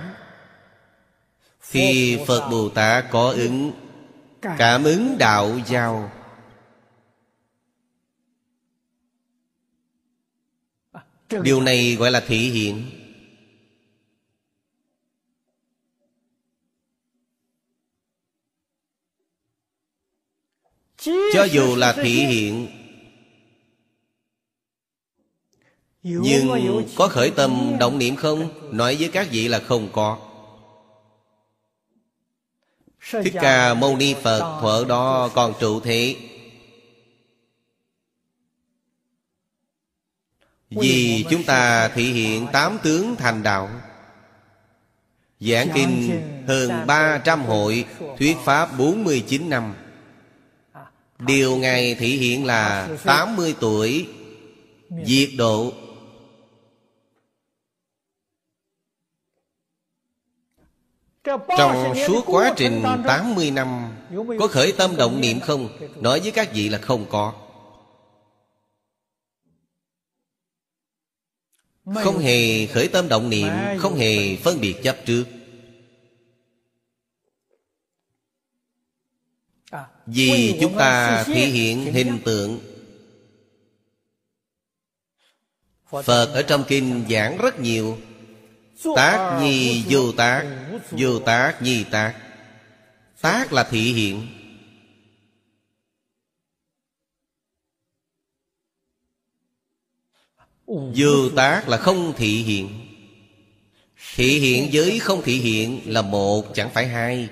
Thì 1.71 2.19
Phật 2.27 2.49
Bồ 2.51 2.69
Tát 2.69 3.05
có 3.11 3.31
ứng 3.31 3.73
Cảm 4.59 4.85
ứng 4.85 5.19
đạo 5.19 5.59
giao. 5.67 6.13
Điều 11.43 11.61
này 11.61 11.97
gọi 11.99 12.11
là 12.11 12.21
thị 12.21 12.51
hiện 12.51 13.06
Cho 21.33 21.45
dù 21.45 21.77
là 21.77 21.93
thị 21.93 22.27
hiện, 22.27 22.69
Nhưng 26.03 26.85
có 26.97 27.09
khởi 27.09 27.31
tâm 27.31 27.77
động 27.81 27.99
niệm 27.99 28.17
không? 28.17 28.49
Nói 28.77 28.97
với 28.97 29.09
các 29.09 29.29
vị 29.31 29.49
là 29.49 29.59
không 29.61 29.89
có. 29.93 30.19
Thích 33.11 33.35
Ca 33.41 33.75
Mâu 33.75 33.97
Ni 33.97 34.15
Phật 34.23 34.61
thuở 34.61 34.85
đó 34.89 35.31
còn 35.35 35.55
trụ 35.61 35.81
thế 35.81 36.17
Vì 40.71 41.25
chúng 41.31 41.45
ta 41.45 41.89
thị 41.89 42.13
hiện 42.13 42.47
tám 42.53 42.79
tướng 42.83 43.17
thành 43.17 43.43
đạo. 43.43 43.71
Giảng 45.41 45.69
kinh 45.75 46.21
hơn 46.49 46.87
300 46.87 47.45
hội, 47.45 47.85
Thuyết 48.19 48.37
Pháp 48.45 48.79
49 48.79 49.51
năm. 49.51 49.75
Điều 51.19 51.57
Ngài 51.57 51.95
thể 51.95 52.07
hiện 52.07 52.45
là 52.45 52.89
80 53.05 53.55
tuổi, 53.61 54.09
Diệt 55.05 55.29
độ. 55.39 55.73
Trong 61.59 61.95
suốt 62.07 62.23
quá 62.27 62.55
trình 62.57 62.83
80 63.07 63.51
năm, 63.51 63.97
Có 64.39 64.47
khởi 64.47 64.73
tâm 64.73 64.97
động 64.97 65.21
niệm 65.21 65.41
không? 65.41 65.69
Nói 66.01 66.21
với 66.21 66.31
các 66.31 66.53
vị 66.53 66.69
là 66.69 66.79
không 66.79 67.07
có. 67.11 67.33
Không 71.95 72.19
hề 72.19 72.67
khởi 72.67 72.89
tâm 72.89 73.09
động 73.09 73.31
niệm, 73.31 73.49
Không 73.79 73.95
hề 73.95 74.37
phân 74.37 74.61
biệt 74.61 74.75
chấp 74.83 74.97
trước. 75.07 75.25
Vì 80.07 80.59
chúng 80.61 80.79
ta 80.79 81.25
thể 81.25 81.47
hiện 81.47 81.93
hình 81.93 82.19
tượng. 82.25 82.61
Phật 86.05 86.27
ở 86.35 86.43
trong 86.43 86.65
kinh 86.69 87.05
giảng 87.11 87.39
rất 87.39 87.61
nhiều. 87.61 87.99
Tác 88.97 89.39
nhi 89.43 89.85
vô 89.89 90.13
tác 90.13 90.67
Vô 90.91 91.19
tác 91.19 91.63
nhi 91.63 91.85
tác. 91.85 92.15
Tác 93.21 93.53
là 93.53 93.65
thị 93.65 93.93
hiện. 93.93 94.27
Vô 100.67 101.29
tác 101.37 101.69
là 101.69 101.77
không 101.77 102.15
thị 102.17 102.43
hiện. 102.43 102.69
Thị 104.15 104.39
hiện 104.39 104.71
với 104.73 104.99
không 104.99 105.23
thị 105.23 105.41
hiện 105.41 105.81
là 105.85 106.03
một 106.03 106.55
chẳng 106.55 106.71
phải 106.71 106.87
hai 106.87 107.29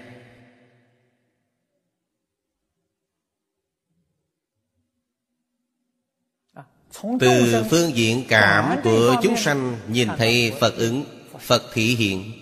Từ 7.21 7.65
phương 7.71 7.97
diện 7.97 8.25
cảm 8.29 8.81
của 8.85 9.17
chúng 9.23 9.37
sanh 9.37 9.77
Nhìn 9.89 10.09
thấy 10.19 10.53
Phật 10.61 10.77
ứng 10.77 11.05
Phật 11.41 11.63
thị 11.73 11.95
hiện. 11.95 12.33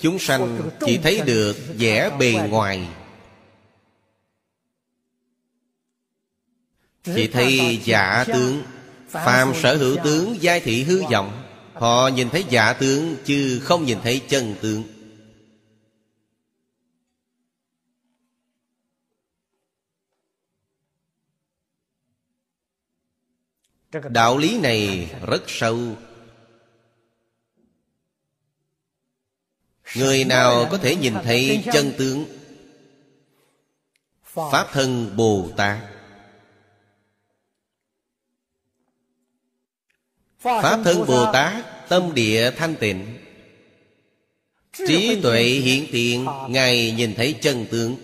Chúng 0.00 0.18
sanh 0.18 0.70
chỉ 0.86 0.98
thấy 0.98 1.20
được 1.20 1.56
vẻ 1.78 2.10
bề 2.18 2.32
ngoài. 2.32 2.88
Chỉ 7.04 7.28
thấy 7.28 7.80
giả 7.84 8.24
tướng 8.26 8.62
Phàm 9.08 9.52
sở 9.62 9.76
hữu 9.76 9.96
tướng 10.04 10.36
giai 10.40 10.60
thị 10.60 10.82
hư 10.82 11.02
vọng 11.02 11.47
Họ 11.80 12.08
nhìn 12.08 12.30
thấy 12.30 12.44
giả 12.50 12.72
tướng 12.72 13.16
Chứ 13.24 13.60
không 13.62 13.84
nhìn 13.84 13.98
thấy 14.02 14.22
chân 14.28 14.54
tướng. 14.62 14.82
Đạo 24.10 24.38
lý 24.38 24.60
này 24.60 25.10
rất 25.26 25.42
sâu. 25.46 25.78
Người 29.96 30.24
nào 30.24 30.68
có 30.70 30.78
thể 30.78 30.96
nhìn 30.96 31.14
thấy 31.24 31.64
chân 31.72 31.92
tướng? 31.98 32.24
Pháp 34.24 34.68
thân 34.72 35.16
Bồ 35.16 35.50
Tát. 35.56 35.97
Pháp 40.38 40.80
thân 40.84 41.06
Bồ 41.06 41.32
Tát 41.32 41.64
Tâm 41.88 42.14
địa 42.14 42.50
thanh 42.50 42.74
tịnh. 42.74 43.18
Trí 44.72 45.20
tuệ 45.22 45.42
hiện 45.42 45.86
tiện 45.92 46.26
Ngài 46.48 46.92
nhìn 46.92 47.14
thấy 47.14 47.32
chân 47.40 47.66
tướng. 47.70 47.96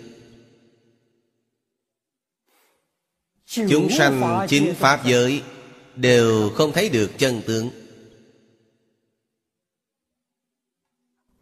Chúng 3.45 3.89
sanh 3.97 4.45
chính 4.49 4.73
Pháp 4.75 5.05
giới 5.05 5.41
Đều 5.95 6.49
không 6.49 6.71
thấy 6.71 6.89
được 6.89 7.11
chân 7.17 7.41
tướng. 7.45 7.69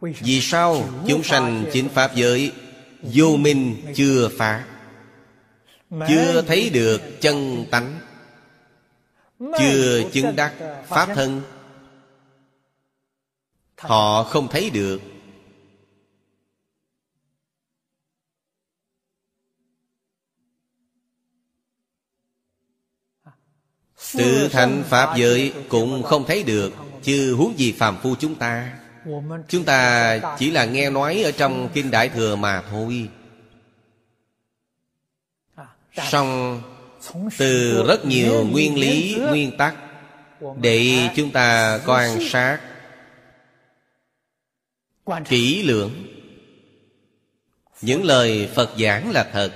Vì 0.02 0.42
sao 0.42 0.90
chúng 1.08 1.24
sanh 1.24 1.66
chính 1.74 1.90
Pháp 1.90 2.16
giới 2.16 2.52
Vô 3.02 3.36
minh 3.38 3.76
chưa 3.96 4.30
phá 4.38 4.66
Chưa 5.90 6.42
thấy 6.48 6.70
được 6.70 7.02
chân 7.22 7.66
tánh 7.72 8.00
Chưa 9.60 10.10
chứng 10.14 10.36
đắc 10.36 10.54
Pháp 10.88 11.06
thân. 11.16 11.42
Họ 13.78 14.24
không 14.24 14.48
thấy 14.48 14.70
được. 14.70 15.02
Tự 24.14 24.50
thành 24.52 24.84
Pháp 24.90 25.18
giới 25.18 25.54
cũng 25.70 26.04
không 26.04 26.26
thấy 26.28 26.44
được. 26.44 26.74
Chứ 27.04 27.36
huống 27.36 27.60
gì 27.60 27.72
phàm 27.72 27.98
phu 28.02 28.16
chúng 28.16 28.36
ta? 28.36 28.80
Chúng 29.48 29.64
ta 29.66 30.20
chỉ 30.40 30.52
là 30.52 30.66
nghe 30.66 30.90
nói 30.90 31.24
ở 31.24 31.32
trong 31.32 31.70
Kinh 31.74 31.92
Đại 31.92 32.10
Thừa 32.10 32.36
mà 32.36 32.64
thôi. 32.70 33.10
Xong 35.94 36.62
từ 37.38 37.84
rất 37.88 38.06
nhiều 38.06 38.48
nguyên 38.48 38.76
lý, 38.76 39.16
nguyên 39.30 39.58
tắc 39.58 39.76
Để 40.62 41.10
chúng 41.16 41.32
ta 41.32 41.80
quan 41.86 42.30
sát. 42.30 42.60
Kỹ 45.26 45.64
lưỡng. 45.64 45.92
Những 47.82 48.04
lời 48.04 48.50
Phật 48.56 48.70
giảng 48.80 49.12
là 49.12 49.30
thật. 49.34 49.52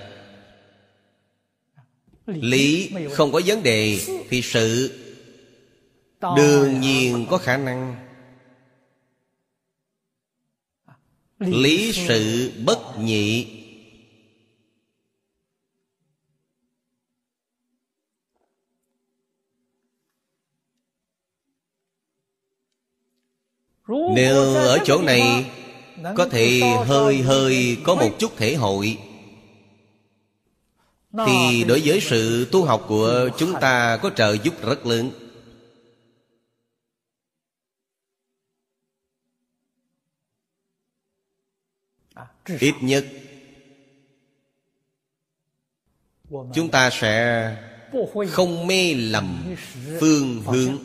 Lý 2.26 2.92
không 3.14 3.32
có 3.32 3.42
vấn 3.46 3.64
đề 3.64 4.00
Thì 4.30 4.42
sự 4.42 4.98
Đương 6.22 6.82
nhiên 6.82 7.26
có 7.30 7.38
khả 7.38 7.58
năng. 7.58 7.96
Lý 11.40 11.92
sự 12.08 12.52
bất 12.66 12.80
nhị. 13.00 13.57
Nếu 23.88 24.56
ở 24.56 24.80
chỗ 24.86 25.02
này 25.02 25.52
Có 26.16 26.28
thể 26.32 26.60
hơi 26.86 27.22
hơi 27.22 27.78
có 27.84 27.96
một 27.96 28.10
chút 28.20 28.38
thể 28.38 28.56
hội. 28.56 28.98
Thì 31.28 31.64
đối 31.68 31.82
với 31.86 32.02
sự 32.02 32.48
tu 32.52 32.66
học 32.66 32.86
của 32.88 33.30
chúng 33.38 33.54
ta 33.62 33.98
có 33.98 34.10
trợ 34.10 34.38
giúp 34.44 34.54
rất 34.66 34.86
lớn. 34.86 35.12
Ít 42.60 42.74
nhất 42.82 43.06
chúng 46.54 46.70
ta 46.72 46.90
sẽ 46.90 47.56
không 48.30 48.68
mê 48.68 48.94
lầm 48.94 49.56
phương 50.00 50.44
hướng 50.46 50.78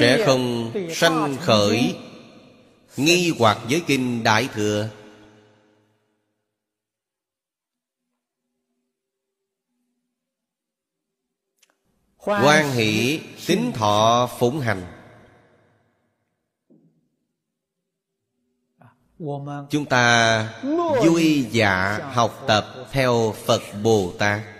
sẽ 0.00 0.22
không 0.26 0.72
sanh 0.94 1.36
khởi. 1.40 1.96
nghi 2.96 3.32
hoặc 3.38 3.58
với 3.70 3.82
kinh 3.86 4.22
đại 4.22 4.48
thừa. 4.54 4.88
Quan 12.18 12.72
hỷ 12.72 13.20
tính 13.46 13.72
thọ 13.74 14.28
phụng 14.38 14.60
hành. 14.60 14.82
Chúng 19.70 19.84
ta 19.90 20.60
vui 21.04 21.46
dạ 21.50 21.98
học 22.12 22.44
tập 22.46 22.66
theo 22.90 23.34
phật 23.46 23.62
bồ 23.82 24.12
tát 24.18 24.53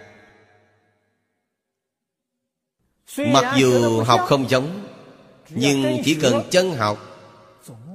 mặc 3.19 3.55
dù 3.59 4.03
học 4.03 4.21
không 4.27 4.49
giống 4.51 4.89
nhưng 5.49 6.03
chỉ 6.05 6.19
cần 6.23 6.49
chân 6.51 6.73
học 6.73 6.99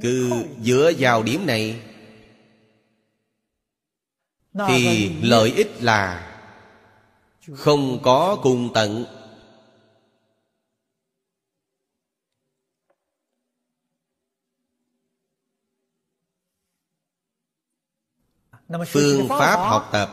cứ 0.01 0.31
dựa 0.63 0.91
vào 0.99 1.23
điểm 1.23 1.45
này 1.45 1.81
thì 4.67 5.09
lợi 5.21 5.53
ích 5.55 5.83
là 5.83 6.25
không 7.55 7.99
có 8.03 8.37
cùng 8.43 8.73
tận. 8.73 9.05
Phương 18.87 19.27
pháp 19.29 19.55
học 19.55 19.89
tập 19.91 20.09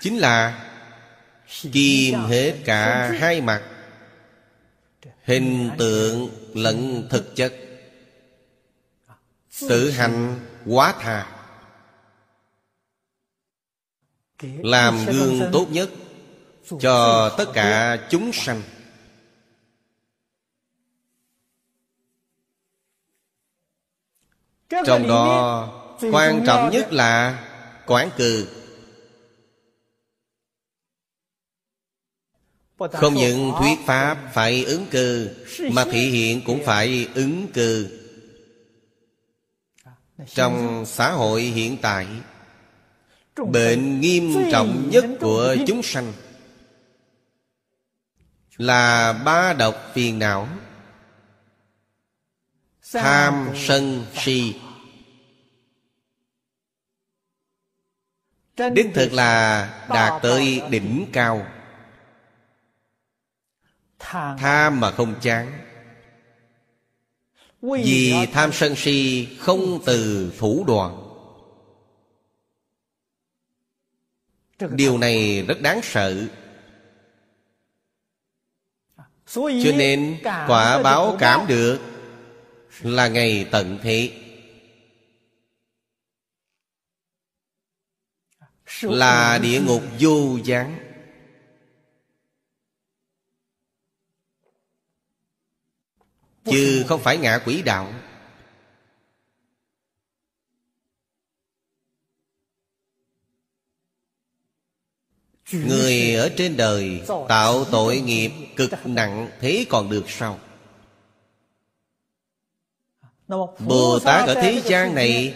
chính 0.00 0.18
là 0.18 0.67
kim 1.72 2.14
hết 2.14 2.54
cả 2.64 3.12
hai 3.20 3.40
mặt. 3.40 3.62
Hình 5.24 5.70
tượng 5.78 6.30
lẫn 6.54 7.08
thực 7.10 7.36
chất. 7.36 7.54
Tự 9.68 9.90
hành 9.90 10.40
quá 10.66 10.94
thà. 11.00 11.26
Làm 14.42 15.06
gương 15.06 15.50
tốt 15.52 15.66
nhất 15.70 15.90
cho 16.80 17.28
tất 17.38 17.44
cả 17.54 17.98
chúng 18.10 18.32
sanh. 18.32 18.62
Trong 24.86 25.08
đó 25.08 25.68
quan 26.12 26.44
trọng 26.46 26.70
nhất 26.70 26.92
là 26.92 27.44
quán 27.86 28.10
cừ 28.16 28.57
không 32.78 33.14
những 33.14 33.52
thuyết 33.58 33.78
pháp 33.86 34.18
phải 34.32 34.64
ứng 34.64 34.86
cư 34.90 35.30
mà 35.72 35.84
thị 35.84 36.10
hiện 36.10 36.42
cũng 36.46 36.64
phải 36.64 37.08
ứng 37.14 37.46
cư. 37.52 37.98
Trong 40.26 40.84
xã 40.86 41.10
hội 41.10 41.42
hiện 41.42 41.76
tại 41.82 42.06
bệnh 43.36 44.00
nghiêm 44.00 44.34
trọng 44.52 44.90
nhất 44.90 45.04
của 45.20 45.56
chúng 45.66 45.82
sanh 45.82 46.12
là 48.56 49.12
ba 49.12 49.52
độc 49.52 49.90
phiền 49.94 50.18
não 50.18 50.48
tham 52.92 53.48
sân 53.56 54.06
si. 54.14 54.54
đích 58.72 58.86
thực 58.94 59.12
là 59.12 59.64
đạt 59.88 60.22
tới 60.22 60.62
đỉnh 60.70 61.06
cao 61.12 61.46
tham 64.10 64.80
mà 64.80 64.90
không 64.90 65.14
chán. 65.20 65.52
Vì 67.62 68.26
tham 68.32 68.52
sân 68.52 68.76
si 68.76 69.28
không 69.40 69.80
từ 69.86 70.32
thủ 70.38 70.64
đoạn. 70.66 71.04
Điều 74.70 74.98
này 74.98 75.42
rất 75.48 75.60
đáng 75.60 75.80
sợ. 75.82 76.26
Cho 79.34 79.72
nên 79.76 80.20
quả 80.22 80.82
báo 80.82 81.16
cảm 81.18 81.46
được 81.46 81.80
là 82.82 83.08
ngày 83.08 83.48
tận 83.50 83.78
thế. 83.82 84.12
Là 88.82 89.38
địa 89.42 89.60
ngục 89.60 89.82
vô 90.00 90.38
gián 90.44 90.87
chứ 96.50 96.84
không 96.88 97.00
phải 97.02 97.16
ngạ 97.16 97.38
quỷ 97.44 97.62
đạo. 97.62 97.92
Người 105.52 106.14
ở 106.14 106.30
trên 106.36 106.56
đời 106.56 107.02
tạo 107.28 107.64
tội 107.64 108.00
nghiệp 108.00 108.30
cực 108.56 108.70
nặng 108.84 109.30
thế 109.40 109.66
còn 109.68 109.90
được 109.90 110.04
sao? 110.08 110.40
Bồ 113.58 113.98
tát 114.04 114.28
ở 114.28 114.34
thế 114.34 114.62
gian 114.64 114.94
này 114.94 115.34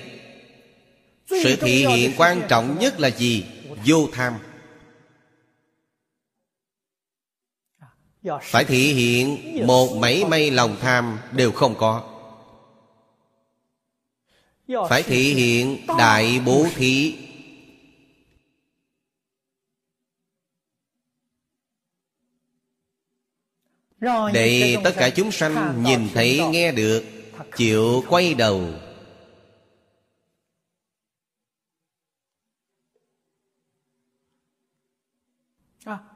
sự 1.27 1.57
thị 1.57 1.87
hiện 1.87 2.13
quan 2.17 2.43
trọng 2.49 2.79
nhất 2.79 3.01
là 3.01 3.09
gì? 3.09 3.45
Vô 3.87 4.09
tham 4.13 4.39
phải 8.43 8.65
thị 8.65 8.93
hiện 8.95 9.39
một 9.67 9.97
mảy 9.97 10.25
may 10.25 10.51
lòng 10.51 10.77
tham 10.81 11.19
đều 11.33 11.53
không 11.53 11.75
có. 11.79 12.03
Phải 14.89 15.03
thị 15.03 15.35
hiện 15.35 15.87
đại 15.99 16.41
bố 16.47 16.67
thí. 16.75 17.15
Để 24.33 24.77
tất 24.85 24.93
cả 24.97 25.11
chúng 25.11 25.33
sanh 25.33 25.83
nhìn 25.83 26.09
thấy 26.15 26.41
nghe 26.51 26.73
được 26.73 27.05
chịu 27.57 28.05
quay 28.09 28.35
đầu 28.35 28.69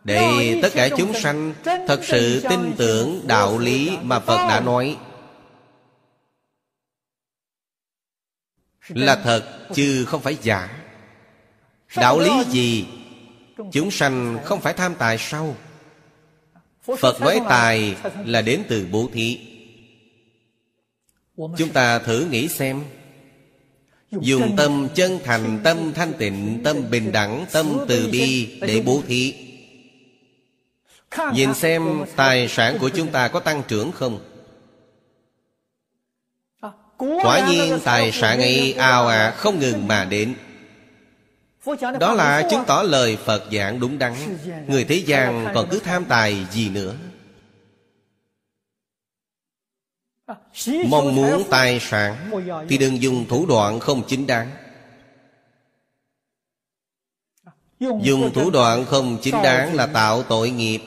để 0.07 0.59
tất 0.63 0.69
cả 0.75 0.89
chúng 0.97 1.15
sanh 1.15 1.55
thật 1.65 2.01
sự 2.03 2.43
tin 2.49 2.75
tưởng 2.77 3.21
đạo 3.27 3.59
lý 3.59 3.91
mà 4.03 4.21
phật 4.21 4.49
đã 4.49 4.61
nói. 4.61 4.97
Là 8.89 9.17
thật 9.17 9.69
chứ 9.75 10.05
không 10.05 10.23
phải 10.23 10.37
giả. 10.43 10.83
Đạo 11.97 12.19
lý 12.19 12.31
gì? 12.51 12.87
chúng 13.73 13.91
sanh 13.91 14.39
không 14.45 14.61
phải 14.61 14.73
tham 14.73 14.95
tài 14.95 15.19
sao? 15.19 15.57
Phật 16.99 17.21
nói 17.21 17.41
tài 17.49 17.97
là 18.25 18.43
đến 18.43 18.63
từ 18.69 18.87
bố 18.91 19.09
thí. 19.13 19.41
Chúng 21.37 21.71
ta 21.73 21.99
thử 21.99 22.27
nghĩ 22.31 22.49
xem. 22.49 22.85
Dùng 24.11 24.57
tâm 24.57 24.89
chân 24.95 25.19
thành 25.25 25.61
tâm 25.65 25.93
thanh 25.95 26.13
tịnh 26.19 26.61
tâm 26.65 26.91
bình 26.91 27.13
đẳng 27.13 27.47
tâm 27.53 27.79
từ 27.89 28.09
bi 28.13 28.59
để 28.61 28.83
bố 28.87 29.03
thí 29.07 29.46
Nhìn 31.33 31.55
xem 31.55 32.05
tài 32.17 32.49
sản 32.49 32.79
của 32.81 32.89
chúng 32.89 33.09
ta 33.09 33.29
có 33.29 33.41
tăng 33.41 33.63
trưởng 33.69 33.93
không? 33.93 34.19
Quả 36.99 37.49
nhiên 37.49 37.79
tài 37.85 38.13
sản 38.13 38.39
ấy 38.39 38.73
ào 38.73 39.07
à 39.07 39.31
không 39.31 39.59
ngừng 39.59 39.89
mà 39.89 40.05
đến. 40.05 40.35
Đó 42.01 42.15
là 42.15 42.49
chứng 42.51 42.65
tỏ 42.67 42.83
lời 42.83 43.17
Phật 43.17 43.45
giảng 43.53 43.81
đúng 43.81 43.99
đắn. 43.99 44.15
Người 44.67 44.85
thế 44.85 44.95
gian 44.95 45.47
còn 45.55 45.69
cứ 45.71 45.79
tham 45.79 46.05
tài 46.05 46.47
gì 46.51 46.69
nữa? 46.71 46.95
Mong 50.89 51.15
muốn 51.15 51.43
tài 51.51 51.81
sản 51.81 52.31
Thì 52.69 52.79
đừng 52.79 53.03
dùng 53.03 53.27
thủ 53.29 53.47
đoạn 53.47 53.81
không 53.81 54.03
chính 54.09 54.27
đáng. 54.27 54.51
Dùng 57.81 58.33
thủ 58.35 58.51
đoạn 58.51 58.85
không 58.85 59.19
chính 59.23 59.35
đáng 59.43 59.75
là 59.75 59.87
tạo 59.87 60.23
tội 60.23 60.51
nghiệp. 60.51 60.81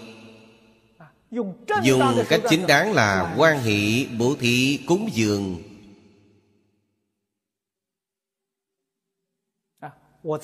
Dùng 1.31 2.25
cách 2.29 2.41
chính 2.49 2.67
đáng 2.67 2.93
là 2.93 3.35
quan 3.37 3.59
hệ 3.59 4.05
bố 4.17 4.35
thí 4.39 4.79
cúng 4.87 5.09
dường. 5.13 5.63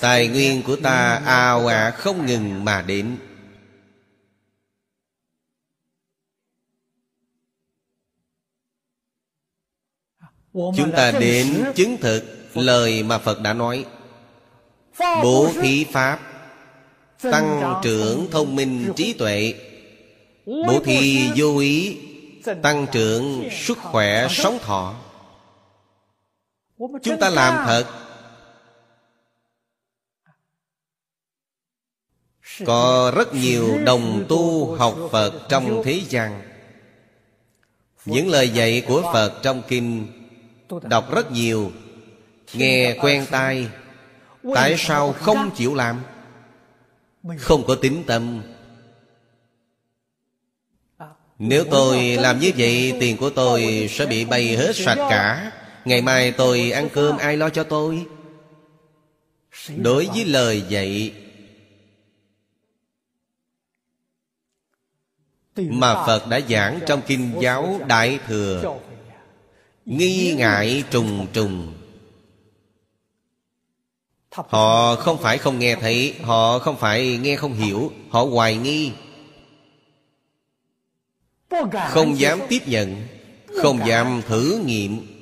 Tài 0.00 0.28
nguyên 0.28 0.62
của 0.62 0.76
ta 0.76 1.22
ào 1.26 1.66
ạt 1.66 1.94
không 1.94 2.26
ngừng 2.26 2.64
mà 2.64 2.82
đến. 2.82 3.16
Chúng 10.52 10.92
ta 10.96 11.12
đến 11.20 11.64
chứng 11.74 11.96
thực 12.00 12.24
lời 12.54 13.02
mà 13.02 13.18
Phật 13.18 13.40
đã 13.40 13.52
nói. 13.52 13.86
Bố 14.98 15.50
thí 15.62 15.84
Pháp 15.84 16.20
Tăng 17.22 17.80
trưởng 17.82 18.28
thông 18.30 18.56
minh 18.56 18.92
trí 18.96 19.12
tuệ 19.12 19.54
Bố 20.46 20.80
thí 20.84 21.30
vô 21.36 21.58
ý 21.58 21.98
Tăng 22.62 22.86
trưởng 22.92 23.48
sức 23.52 23.78
khỏe 23.78 24.28
sống 24.30 24.58
thọ. 24.62 24.94
Chúng 26.78 27.18
ta 27.20 27.30
làm 27.30 27.66
thật. 27.66 27.86
Có 32.66 33.12
rất 33.16 33.34
nhiều 33.34 33.84
đồng 33.84 34.24
tu 34.28 34.74
học 34.74 34.96
Phật 35.10 35.46
trong 35.48 35.82
thế 35.84 36.02
gian. 36.08 36.42
Những 38.04 38.28
lời 38.28 38.48
dạy 38.48 38.84
của 38.88 39.10
Phật 39.12 39.32
trong 39.42 39.62
kinh 39.68 40.06
Đọc 40.82 41.14
rất 41.14 41.32
nhiều. 41.32 41.72
Nghe 42.52 42.96
quen 43.00 43.26
tai 43.30 43.68
Tại 44.54 44.74
sao 44.78 45.12
không 45.12 45.50
chịu 45.56 45.74
làm? 45.74 46.00
Không 47.38 47.64
có 47.66 47.74
tính 47.74 48.04
tâm 48.06 48.42
nếu 51.38 51.64
tôi 51.70 52.16
làm 52.16 52.40
như 52.40 52.52
vậy, 52.56 52.92
Tiền 53.00 53.16
của 53.16 53.30
tôi 53.30 53.88
sẽ 53.90 54.06
bị 54.06 54.24
bay 54.24 54.56
hết 54.56 54.76
sạch 54.76 55.06
cả. 55.10 55.52
Ngày 55.84 56.02
mai 56.02 56.32
tôi 56.32 56.70
ăn 56.70 56.88
cơm, 56.92 57.18
ai 57.18 57.36
lo 57.36 57.50
cho 57.50 57.64
tôi? 57.64 58.06
Đối 59.76 60.06
với 60.06 60.24
lời 60.24 60.62
dạy, 60.68 61.12
Mà 65.56 66.06
Phật 66.06 66.28
đã 66.28 66.40
giảng 66.48 66.80
trong 66.86 67.02
Kinh 67.06 67.32
giáo 67.40 67.80
Đại 67.88 68.18
Thừa, 68.26 68.78
Nghi 69.86 70.34
ngại 70.34 70.84
trùng 70.90 71.26
trùng. 71.32 71.74
Họ 74.30 74.96
không 74.96 75.18
phải 75.18 75.38
không 75.38 75.58
nghe 75.58 75.76
thấy, 75.76 76.14
Họ 76.22 76.58
không 76.58 76.76
phải 76.76 77.18
nghe 77.22 77.36
không 77.36 77.54
hiểu, 77.54 77.92
Họ 78.10 78.24
hoài 78.24 78.56
nghi. 78.56 78.92
Không 81.88 82.18
dám 82.18 82.40
tiếp 82.48 82.62
nhận 82.66 83.06
Không 83.62 83.86
dám 83.86 84.22
thử 84.26 84.62
nghiệm. 84.66 85.16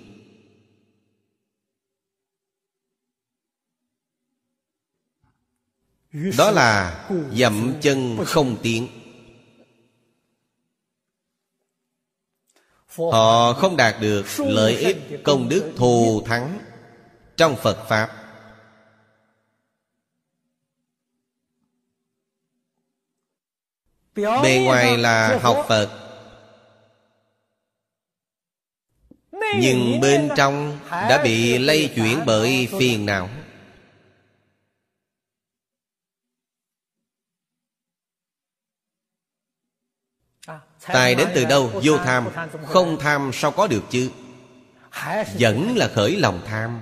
Đó 6.38 6.50
là 6.50 7.04
dậm 7.32 7.74
chân 7.80 8.18
không 8.26 8.56
tiến. 8.62 8.88
Họ 12.96 13.52
không 13.52 13.76
đạt 13.76 13.94
được 14.00 14.26
lợi 14.38 14.76
ích 14.76 14.96
công 15.24 15.48
đức 15.48 15.72
thù 15.76 16.22
thắng 16.26 16.58
Trong 17.36 17.56
Phật 17.56 17.86
Pháp. 17.88 18.10
Bề 24.16 24.60
ngoài 24.64 24.98
là 24.98 25.38
học 25.42 25.64
Phật 25.68 26.03
Nhưng 29.56 30.00
bên 30.00 30.28
trong 30.36 30.78
đã 30.90 31.22
bị 31.22 31.58
lây 31.58 31.92
chuyển 31.94 32.20
bởi 32.26 32.68
phiền 32.78 33.06
não. 33.06 33.28
Tài 40.86 41.14
đến 41.14 41.28
từ 41.34 41.44
đâu? 41.44 41.70
Vô 41.82 41.96
tham. 41.96 42.28
Không 42.66 42.98
tham 43.00 43.30
sao 43.34 43.50
có 43.50 43.66
được 43.66 43.82
chứ? 43.90 44.10
Vẫn 45.38 45.76
là 45.76 45.88
khởi 45.94 46.16
lòng 46.16 46.42
tham. 46.46 46.80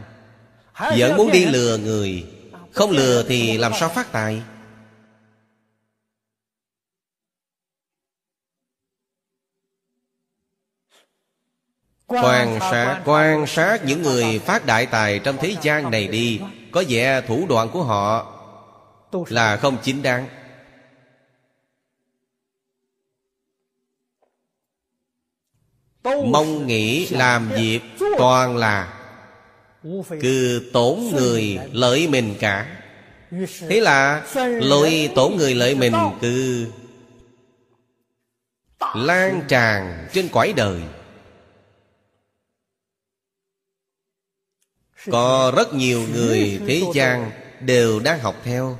Vẫn 0.98 1.16
muốn 1.16 1.30
đi 1.32 1.44
lừa 1.46 1.78
người. 1.78 2.26
Không 2.72 2.90
lừa 2.90 3.22
thì 3.28 3.58
làm 3.58 3.72
sao 3.80 3.88
phát 3.88 4.12
tài 4.12 4.42
Quan 12.12 12.58
sát, 12.60 13.02
quan 13.04 13.46
sát 13.46 13.84
những 13.84 14.02
người 14.02 14.38
phát 14.38 14.66
đại 14.66 14.86
tài 14.86 15.18
trong 15.18 15.36
thế 15.40 15.56
gian 15.62 15.90
này 15.90 16.08
đi. 16.08 16.40
Có 16.72 16.84
vẻ 16.88 17.20
thủ 17.28 17.46
đoạn 17.48 17.68
của 17.68 17.82
họ 17.82 18.32
Là 19.28 19.56
không 19.56 19.76
chính 19.82 20.02
đáng. 20.02 20.26
Mong 26.04 26.66
nghĩ 26.66 27.06
làm 27.06 27.48
việc 27.48 27.80
toàn 28.18 28.56
là 28.56 28.94
Cứ 30.22 30.70
tổn 30.72 30.98
người 31.12 31.58
lợi 31.72 32.08
mình 32.08 32.34
cả. 32.40 32.76
Thế 33.68 33.80
là 33.80 34.26
lỗi 34.62 35.10
tổn 35.14 35.36
người 35.36 35.54
lợi 35.54 35.74
mình 35.74 35.94
cứ 36.20 36.66
Lan 38.94 39.42
tràn 39.48 40.08
trên 40.12 40.28
quải 40.28 40.52
đời 40.52 40.80
Có 45.10 45.52
rất 45.56 45.74
nhiều 45.74 46.08
người 46.12 46.60
thế 46.66 46.82
gian 46.94 47.30
Đều 47.60 48.00
đang 48.00 48.20
học 48.20 48.36
theo. 48.44 48.78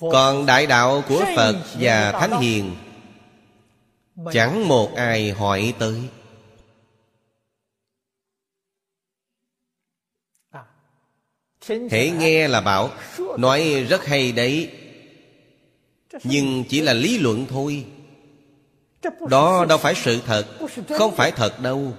Còn 0.00 0.46
đại 0.46 0.66
đạo 0.66 1.02
của 1.08 1.24
Phật 1.36 1.64
và 1.80 2.12
Thánh 2.12 2.40
Hiền, 2.40 2.76
Chẳng 4.32 4.68
một 4.68 4.94
ai 4.94 5.30
hỏi 5.30 5.74
tới. 5.78 6.08
Hãy 11.90 12.10
nghe 12.10 12.48
là 12.48 12.60
bảo, 12.60 12.90
Nói 13.38 13.86
rất 13.88 14.06
hay 14.06 14.32
đấy, 14.32 14.70
Nhưng 16.24 16.64
chỉ 16.68 16.80
là 16.80 16.92
lý 16.92 17.18
luận 17.18 17.46
thôi. 17.50 17.86
Đó 19.30 19.64
đâu 19.68 19.78
phải 19.78 19.94
sự 19.94 20.20
thật. 20.26 20.46
Không 20.88 21.16
phải 21.16 21.32
thật 21.32 21.60
đâu. 21.62 21.94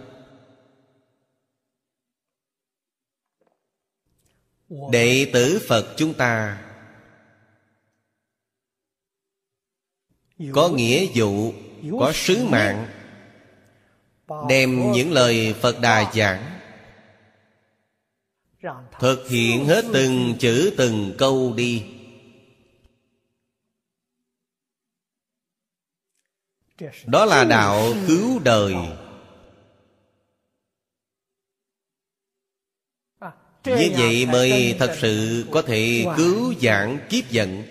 Đệ 4.92 5.30
tử 5.34 5.62
Phật 5.68 5.94
chúng 5.98 6.14
ta 6.14 6.62
Có 10.54 10.70
nghĩa 10.70 11.08
vụ 11.16 11.54
Có 12.00 12.12
sứ 12.16 12.46
mạng 12.46 12.88
Đem 14.50 14.92
những 14.92 15.12
lời 15.12 15.56
Phật 15.62 15.80
Đà 15.82 16.12
giảng 16.14 16.60
Thực 19.00 19.30
hiện 19.30 19.66
hết 19.66 19.86
từng 19.94 20.36
chữ 20.40 20.74
từng 20.78 21.16
câu 21.18 21.54
đi 21.54 21.86
Đó 27.06 27.26
là 27.26 27.44
đạo 27.44 27.94
cứu 28.08 28.40
đời. 28.40 28.76
Như 33.66 33.92
vậy 33.98 34.26
mới 34.26 34.76
thật 34.80 34.96
sự 35.02 35.46
có 35.52 35.62
thể 35.62 36.06
cứu 36.18 36.54
giảng 36.62 37.00
kiếp 37.10 37.30
giận. 37.30 37.64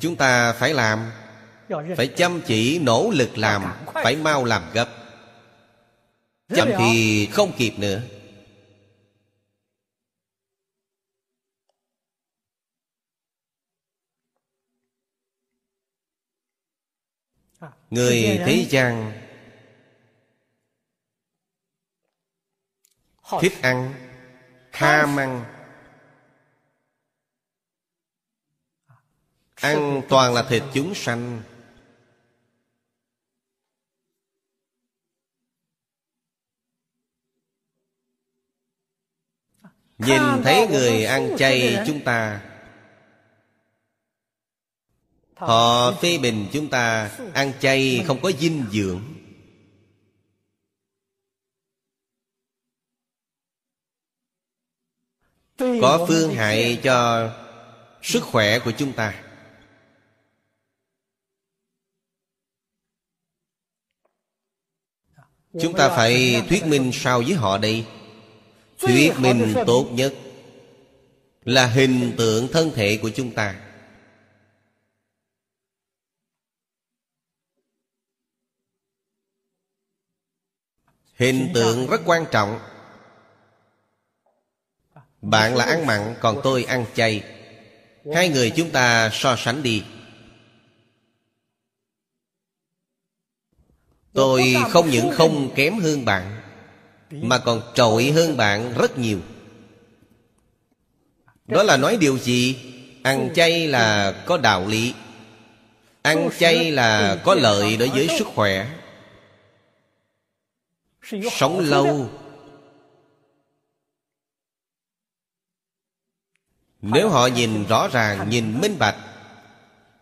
Chúng 0.00 0.16
ta 0.16 0.52
phải 0.52 0.74
làm 0.74 1.10
Phải 1.96 2.06
chăm 2.06 2.40
chỉ 2.46 2.78
nỗ 2.78 3.10
lực 3.14 3.38
làm 3.38 3.62
Phải 3.94 4.16
mau 4.16 4.44
làm 4.44 4.62
gấp. 4.72 4.88
Chậm 6.54 6.68
thì 6.78 7.26
không 7.26 7.52
kịp 7.56 7.72
nữa 7.78 8.00
Người 17.94 18.40
thế 18.46 18.66
gian 18.70 19.12
Thích 23.40 23.52
ăn 23.62 23.94
Ham 24.72 25.16
ăn 25.16 25.44
Ăn 29.54 30.02
toàn 30.08 30.34
là 30.34 30.42
thịt 30.48 30.62
chúng 30.74 30.94
sanh. 30.94 31.42
Nhìn 39.98 40.22
thấy 40.44 40.66
người 40.68 41.04
ăn 41.04 41.36
chay 41.38 41.84
chúng 41.86 42.04
ta 42.04 42.40
Họ 45.46 45.92
phê 45.92 46.18
bình 46.18 46.46
chúng 46.52 46.68
ta, 46.68 47.10
Ăn 47.34 47.52
chay 47.60 48.04
không 48.06 48.20
có 48.22 48.32
dinh 48.32 48.64
dưỡng. 48.72 49.00
Có 55.58 56.04
phương 56.08 56.34
hại 56.34 56.80
cho 56.82 57.30
sức 58.02 58.22
khỏe 58.22 58.58
của 58.58 58.72
chúng 58.78 58.92
ta. 58.92 59.22
Chúng 65.60 65.74
ta 65.76 65.88
phải 65.88 66.42
thuyết 66.48 66.66
minh 66.66 66.90
sao 66.92 67.22
với 67.22 67.34
họ 67.34 67.58
đây. 67.58 67.86
Thuyết 68.78 69.12
minh 69.18 69.54
tốt 69.66 69.88
nhất 69.92 70.14
Là 71.44 71.66
hình 71.66 72.12
tượng 72.16 72.48
thân 72.52 72.70
thể 72.74 72.98
của 73.02 73.10
chúng 73.10 73.30
ta. 73.30 73.63
Hình 81.24 81.50
tượng 81.54 81.86
rất 81.86 82.00
quan 82.04 82.24
trọng. 82.30 82.60
Bạn 85.22 85.56
là 85.56 85.64
ăn 85.64 85.86
mặn 85.86 86.14
Còn 86.20 86.40
tôi 86.44 86.64
ăn 86.64 86.84
chay. 86.94 87.22
Hai 88.14 88.28
người 88.28 88.50
chúng 88.50 88.70
ta 88.70 89.10
so 89.12 89.36
sánh 89.36 89.62
đi. 89.62 89.82
Tôi 94.12 94.54
không 94.70 94.90
những 94.90 95.10
không 95.10 95.54
kém 95.54 95.78
hơn 95.78 96.04
bạn 96.04 96.40
Mà 97.10 97.38
còn 97.38 97.62
trội 97.74 98.10
hơn 98.10 98.36
bạn 98.36 98.74
rất 98.78 98.98
nhiều. 98.98 99.18
Đó 101.46 101.62
là 101.62 101.76
nói 101.76 101.96
điều 101.96 102.18
gì? 102.18 102.56
Ăn 103.02 103.28
chay 103.34 103.66
là 103.66 104.12
có 104.26 104.36
đạo 104.36 104.66
lý. 104.66 104.94
Ăn 106.02 106.28
chay 106.38 106.70
là 106.70 107.16
có 107.24 107.34
lợi 107.34 107.76
đối 107.76 107.88
với 107.88 108.08
sức 108.18 108.26
khỏe 108.26 108.66
Sống 111.32 111.58
lâu. 111.58 112.10
Nếu 116.82 117.08
họ 117.08 117.26
nhìn 117.26 117.66
rõ 117.66 117.88
ràng, 117.88 118.30
nhìn 118.30 118.60
minh 118.60 118.78
bạch 118.78 118.96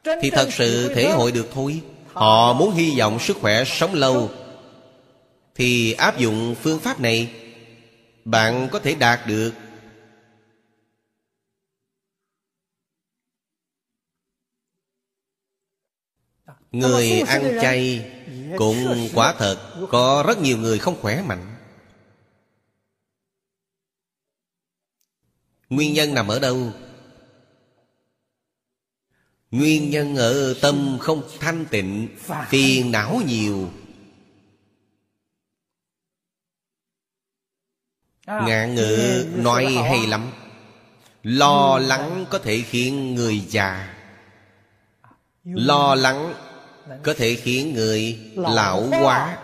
Thì 0.05 0.31
thật 0.31 0.49
sự 0.53 0.95
thể 0.95 1.11
hội 1.11 1.33
được 1.33 1.49
thôi. 1.53 1.81
Họ 2.13 2.53
muốn 2.53 2.71
hy 2.71 2.99
vọng 2.99 3.19
sức 3.19 3.37
khỏe 3.41 3.65
sống 3.67 3.95
lâu. 3.95 4.31
Thì 5.55 5.93
áp 5.93 6.19
dụng 6.19 6.55
phương 6.63 6.79
pháp 6.79 7.01
này 7.01 7.31
Bạn 8.25 8.69
có 8.73 8.79
thể 8.79 8.95
đạt 8.95 9.21
được. 9.27 9.53
Người 16.73 17.21
ăn 17.21 17.59
chay 17.63 18.12
cũng 18.57 19.09
quả 19.15 19.35
thật 19.39 19.87
Có 19.91 20.25
rất 20.27 20.39
nhiều 20.39 20.59
người 20.59 20.79
không 20.79 21.01
khỏe 21.01 21.23
mạnh. 21.23 21.57
Nguyên 25.69 25.95
nhân 25.95 26.15
nằm 26.15 26.29
ở 26.29 26.39
đâu? 26.39 26.73
Nguyên 29.51 29.91
nhân 29.91 30.17
ở 30.17 30.55
tâm 30.63 30.99
không 31.01 31.23
thanh 31.41 31.67
tịnh 31.71 32.09
Phiền 32.49 32.91
não 32.91 33.21
nhiều. 33.27 33.71
Ngạn 38.27 38.75
ngữ 38.75 39.27
nói 39.35 39.75
hay 39.75 40.07
lắm. 40.07 40.31
Lo 41.23 41.79
lắng 41.79 42.27
có 42.31 42.39
thể 42.39 42.63
khiến 42.69 43.15
người 43.15 43.41
già. 43.41 43.95
Lo 45.45 45.95
lắng 45.95 46.35
có 47.03 47.15
thể 47.17 47.35
khiến 47.35 47.75
người 47.75 48.19
lão 48.37 48.83
hóa. 48.87 49.39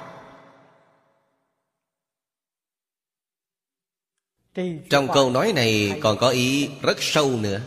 trong 4.91 5.09
câu 5.15 5.31
nói 5.31 5.53
này 5.53 6.01
còn 6.03 6.19
có 6.19 6.29
ý 6.29 6.69
rất 6.83 6.97
sâu 7.01 7.31
nữa. 7.31 7.61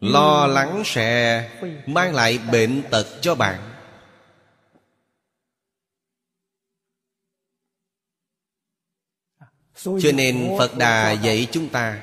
Lo 0.00 0.46
lắng 0.46 0.82
sẽ 0.84 1.50
mang 1.86 2.14
lại 2.14 2.38
bệnh 2.52 2.82
tật 2.90 3.06
cho 3.20 3.34
bạn. 3.34 3.70
Cho 9.84 10.12
nên 10.14 10.50
phật 10.58 10.78
đà 10.78 11.12
dạy 11.12 11.48
chúng 11.52 11.68
ta 11.68 12.02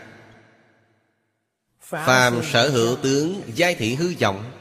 phàm 1.80 2.42
sở 2.44 2.70
hữu 2.70 2.96
tướng 2.96 3.42
giai 3.56 3.76
thị 3.76 3.96
hư 3.96 4.14
vọng 4.20 4.61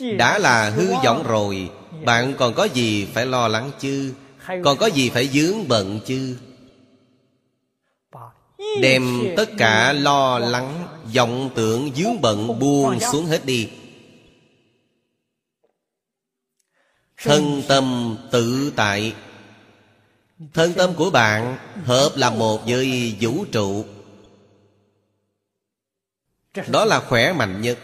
đã 0.00 0.38
là 0.38 0.70
hư 0.70 0.94
vọng 1.04 1.22
rồi, 1.26 1.70
bạn 2.04 2.34
còn 2.38 2.54
có 2.54 2.64
gì 2.64 3.04
phải 3.04 3.26
lo 3.26 3.48
lắng 3.48 3.70
chứ? 3.80 4.14
Còn 4.64 4.78
có 4.78 4.86
gì 4.86 5.10
phải 5.10 5.28
dướng 5.28 5.68
bận 5.68 6.00
chứ? 6.06 6.36
Đem 8.80 9.34
tất 9.36 9.50
cả 9.58 9.92
lo 9.92 10.38
lắng, 10.38 10.86
vọng 11.14 11.50
tưởng, 11.54 11.90
dướng 11.96 12.20
bận 12.20 12.58
buông 12.58 13.00
xuống 13.12 13.26
hết 13.26 13.44
đi. 13.44 13.68
Thân 17.16 17.62
tâm 17.68 18.16
tự 18.30 18.72
tại. 18.76 19.14
Thân 20.54 20.72
tâm 20.72 20.94
của 20.94 21.10
bạn 21.10 21.58
hợp 21.84 22.12
là 22.16 22.30
một 22.30 22.66
với 22.66 23.16
vũ 23.20 23.44
trụ. 23.52 23.84
Đó 26.68 26.84
là 26.84 27.00
khỏe 27.00 27.32
mạnh 27.32 27.62
nhất. 27.62 27.78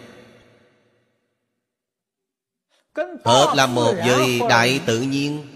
Hợp 3.24 3.52
là 3.56 3.66
một 3.66 3.94
với 4.06 4.40
đại 4.48 4.80
tự 4.86 5.00
nhiên. 5.00 5.46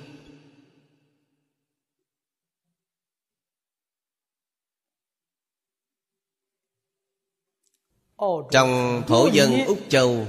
Trong 8.51 9.03
thổ 9.07 9.29
dân 9.33 9.65
Úc 9.67 9.79
Châu 9.89 10.27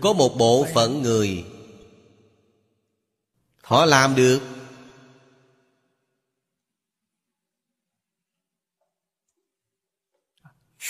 Có 0.00 0.12
một 0.12 0.34
bộ 0.38 0.66
phận 0.74 1.02
người. 1.02 1.44
Họ 3.62 3.86
làm 3.86 4.14
được. 4.14 4.40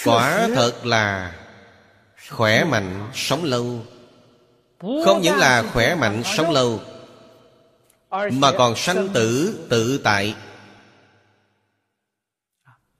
Quả 0.04 0.48
thật 0.54 0.86
là 0.86 1.40
Khỏe 2.30 2.64
mạnh, 2.64 3.10
sống 3.14 3.44
lâu 3.44 3.82
không 4.78 5.22
những 5.22 5.36
là 5.36 5.70
khỏe 5.72 5.94
mạnh, 5.94 6.22
sống 6.24 6.50
lâu, 6.50 6.80
Mà 8.10 8.52
còn 8.58 8.76
sanh 8.76 9.08
tử, 9.08 9.58
tự 9.70 9.98
tại. 9.98 10.34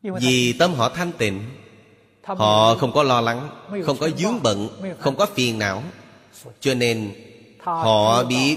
Vì 0.03 0.53
tâm 0.53 0.75
họ 0.75 0.89
thanh 0.89 1.13
tịnh, 1.13 1.43
Họ 2.25 2.75
không 2.75 2.93
có 2.93 3.03
lo 3.03 3.21
lắng, 3.21 3.49
Không 3.85 3.97
có 3.99 4.09
dướng 4.19 4.43
bận, 4.43 4.69
Không 4.99 5.17
có 5.17 5.27
phiền 5.27 5.59
não. 5.59 5.83
Cho 6.61 6.75
nên 6.75 7.13
họ 7.59 8.25
biết 8.25 8.57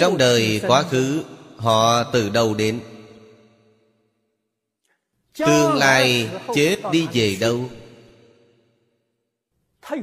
Trong 0.00 0.18
đời 0.18 0.60
quá 0.66 0.82
khứ, 0.82 1.24
Họ 1.56 2.02
từ 2.02 2.28
đâu 2.28 2.54
đến? 2.54 2.80
Tương 5.38 5.74
lai 5.74 6.30
chết 6.54 6.76
đi 6.92 7.06
về 7.12 7.36
đâu? 7.40 7.64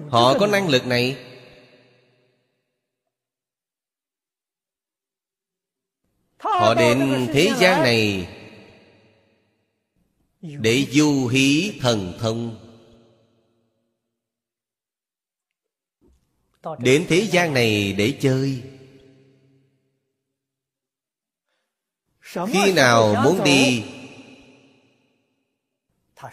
Họ 0.10 0.40
có 0.40 0.48
năng 0.48 0.70
lực 0.70 0.88
này. 0.88 1.18
Họ 6.38 6.74
đến 6.74 7.28
thế 7.34 7.52
gian 7.60 7.84
này 7.84 8.28
Để 10.42 10.86
du 10.92 11.28
hí 11.28 11.80
thần 11.82 12.14
thông. 12.20 12.62
Đến 16.80 17.06
thế 17.10 17.28
gian 17.32 17.54
này 17.54 17.94
để 17.94 18.18
chơi. 18.22 18.64
Khi 22.48 22.74
nào 22.74 23.16
muốn 23.24 23.44
đi 23.44 23.84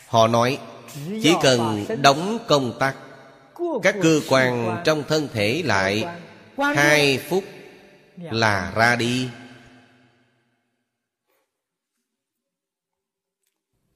Họ 0.09 0.27
nói 0.27 0.59
Chỉ 1.23 1.35
cần 1.43 1.87
đóng 2.03 2.39
công 2.49 2.77
tắc 2.81 2.97
các 3.83 3.97
cơ 4.03 4.21
quan 4.29 4.83
trong 4.85 5.05
thân 5.09 5.29
thể 5.33 5.63
lại 5.65 6.05
hai 6.59 7.19
phút 7.29 7.45
là 8.17 8.73
ra 8.77 8.97
đi. 8.97 9.29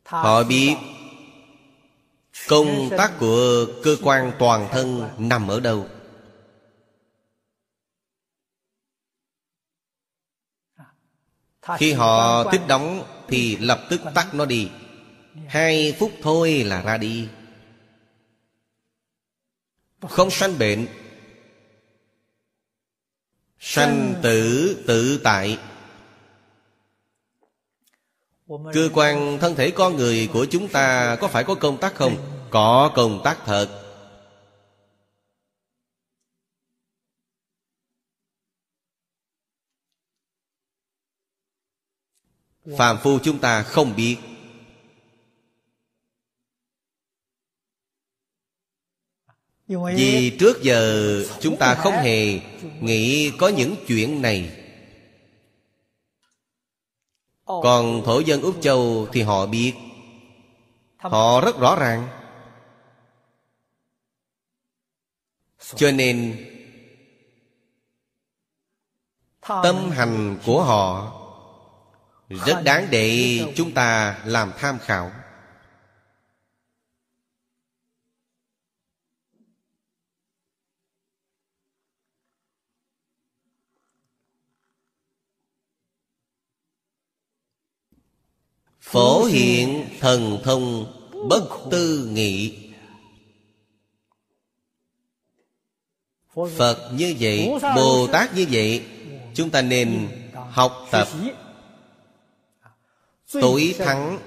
Họ 0.05 0.43
biết 0.43 0.77
công 2.49 2.91
tác 2.99 3.13
của 3.21 3.67
cơ 3.85 3.97
quan 4.03 4.33
toàn 4.39 4.69
thân 4.71 5.09
nằm 5.19 5.49
ở 5.49 5.61
đâu. 5.61 5.87
Khi 11.79 11.93
họ 11.93 12.45
thích 12.53 12.61
đóng 12.69 13.05
thì 13.29 13.57
lập 13.57 13.87
tức 13.91 14.01
tắt 14.15 14.35
nó 14.35 14.45
đi. 14.45 14.71
Hai 15.49 15.97
phút 15.99 16.13
thôi 16.23 16.65
là 16.67 16.83
ra 16.83 16.99
đi 16.99 17.29
không 20.09 20.31
sanh 20.31 20.59
bệnh. 20.59 20.87
Sanh 23.59 24.15
tử, 24.23 24.77
tự 24.87 25.21
tại. 25.25 25.59
Cơ 28.49 28.89
quan 28.95 29.39
thân 29.41 29.55
thể 29.55 29.71
con 29.71 29.97
người 29.97 30.31
của 30.33 30.47
chúng 30.51 30.69
ta 30.69 31.17
Có 31.21 31.29
phải 31.29 31.45
có 31.45 31.55
công 31.55 31.79
tác 31.79 31.95
không? 31.95 32.17
Có 32.51 32.93
công 32.95 33.21
tác 33.25 33.39
thật. 33.45 33.83
Phàm 42.79 42.99
phu 43.03 43.19
chúng 43.19 43.39
ta 43.39 43.63
không 43.63 43.97
biết. 43.97 44.17
Vì 49.69 50.37
trước 50.41 50.63
giờ 50.63 51.23
chúng 51.41 51.57
ta 51.57 51.75
không 51.75 51.93
hề 51.93 52.41
nghĩ 52.81 53.31
có 53.39 53.49
những 53.49 53.77
chuyện 53.87 54.23
này. 54.23 54.51
Còn 57.45 58.03
thổ 58.05 58.21
dân 58.21 58.43
Úc 58.43 58.57
Châu 58.61 59.07
thì 59.13 59.23
họ 59.23 59.47
biết. 59.47 59.73
Họ 60.97 61.41
rất 61.41 61.59
rõ 61.59 61.77
ràng. 61.77 62.09
Cho 65.75 65.91
nên 65.91 66.47
Tâm 69.63 69.91
hành 69.91 70.39
của 70.47 70.63
họ 70.63 71.13
Rất 72.29 72.63
đáng 72.65 72.89
để 72.91 73.39
chúng 73.57 73.73
ta 73.73 74.19
làm 74.25 74.53
tham 74.59 74.79
khảo 74.79 75.11
Phổ 88.87 89.25
hiện 89.25 89.89
thần 90.01 90.39
thông 90.45 90.87
bất 91.29 91.49
tư 91.71 92.11
nghị. 92.13 92.59
Phật 96.57 96.91
như 96.93 97.15
vậy 97.21 97.51
Bồ 97.77 98.07
Tát 98.07 98.35
như 98.35 98.47
vậy, 98.51 98.83
chúng 99.35 99.51
ta 99.51 99.63
nên 99.63 100.09
học 100.51 100.89
tập. 100.91 101.09
Tối 103.33 103.75
thắng 103.79 104.19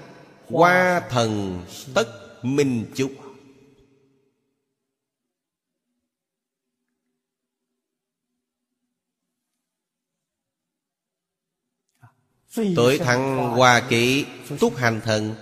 hoa 0.48 1.02
thần 1.10 1.62
tất 1.94 2.08
minh 2.42 2.86
chúc. 2.94 3.10
Tối 12.76 12.98
thăng 12.98 13.36
hoa 13.36 13.80
kỵ 13.80 14.26
túc 14.60 14.76
hành 14.76 15.00
thần. 15.04 15.34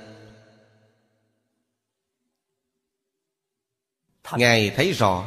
Ngài 4.33 4.71
thấy 4.71 4.93
rõ. 4.93 5.25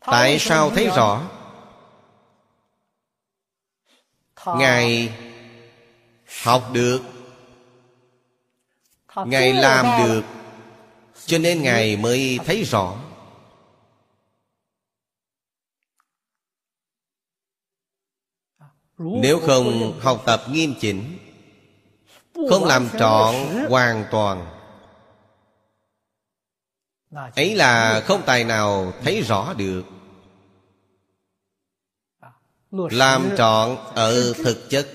Tại 0.00 0.38
sao 0.38 0.70
thấy 0.70 0.88
rõ? 0.96 1.30
Ngài 4.46 5.12
học 6.42 6.70
được. 6.72 7.00
Ngài 9.26 9.52
làm 9.52 10.08
được. 10.08 10.22
Cho 11.26 11.38
nên 11.38 11.62
ngài 11.62 11.96
mới 11.96 12.38
thấy 12.44 12.64
rõ. 12.64 12.96
Nếu 18.98 19.40
không 19.46 19.98
học 20.00 20.22
tập 20.26 20.42
nghiêm 20.50 20.74
chỉnh 20.80 21.18
không 22.50 22.64
làm 22.64 22.88
trọn 22.98 23.34
hoàn 23.68 24.04
toàn. 24.10 24.46
Ấy 27.36 27.54
là 27.54 28.00
không 28.00 28.22
tài 28.26 28.44
nào 28.44 28.92
thấy 29.04 29.22
rõ 29.22 29.54
được. 29.54 29.82
Làm 32.70 33.28
trọn 33.36 33.76
ở 33.94 34.32
thực 34.32 34.70
chất 34.70 34.88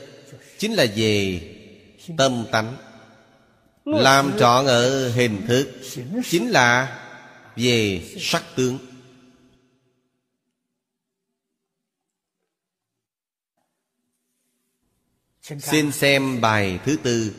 chính 0.57 0.73
là 0.73 0.85
về 0.95 1.41
tâm 2.17 2.45
tánh. 2.51 2.75
Làm 3.85 4.33
trọn 4.39 4.65
ở 4.65 5.09
hình 5.09 5.47
thức 5.47 5.71
chính 6.29 6.49
là 6.49 6.99
về 7.55 8.01
sắc 8.19 8.43
tướng 8.55 8.77
xin 15.59 15.91
xem 15.91 16.41
bài 16.41 16.79
thứ 16.85 16.97
tư. 17.03 17.33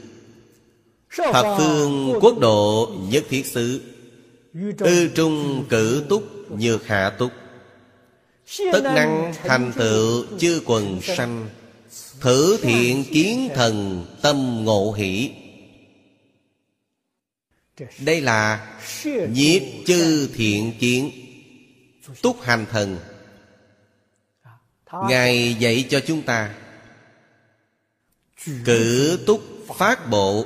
Thập 1.32 1.46
phương 1.58 2.18
quốc 2.20 2.38
độ 2.38 2.92
nhất 3.08 3.24
thiết 3.28 3.46
xứ. 3.46 3.80
Ư 4.78 5.08
trung 5.14 5.64
cử 5.68 6.04
túc 6.08 6.50
nhược 6.50 6.86
hạ 6.86 7.10
túc. 7.18 7.32
Tất 8.72 8.82
năng 8.82 9.34
thành 9.44 9.72
tựu 9.76 10.24
chư 10.38 10.62
quần 10.66 11.00
sanh. 11.02 11.48
thử 12.20 12.58
thiện 12.62 13.04
kiến 13.12 13.48
thần 13.54 14.06
tâm 14.22 14.64
ngộ 14.64 14.92
hỷ. 14.92 15.30
Đây 17.98 18.20
là 18.20 18.68
nhiếp 19.32 19.62
chư 19.86 20.28
thiện 20.34 20.72
kiến. 20.80 21.10
Túc 22.22 22.40
hành 22.42 22.66
thần. 22.70 22.98
Ngài 25.08 25.56
dạy 25.58 25.84
cho 25.90 26.00
chúng 26.00 26.22
ta 26.22 26.54
cử 28.64 29.18
túc 29.26 29.42
phát 29.76 30.10
bộ. 30.10 30.44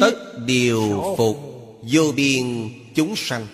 Tất 0.00 0.14
điều 0.46 1.14
phục 1.16 1.36
vô 1.82 2.12
biên 2.16 2.68
chúng 2.94 3.16
sanh. 3.16 3.46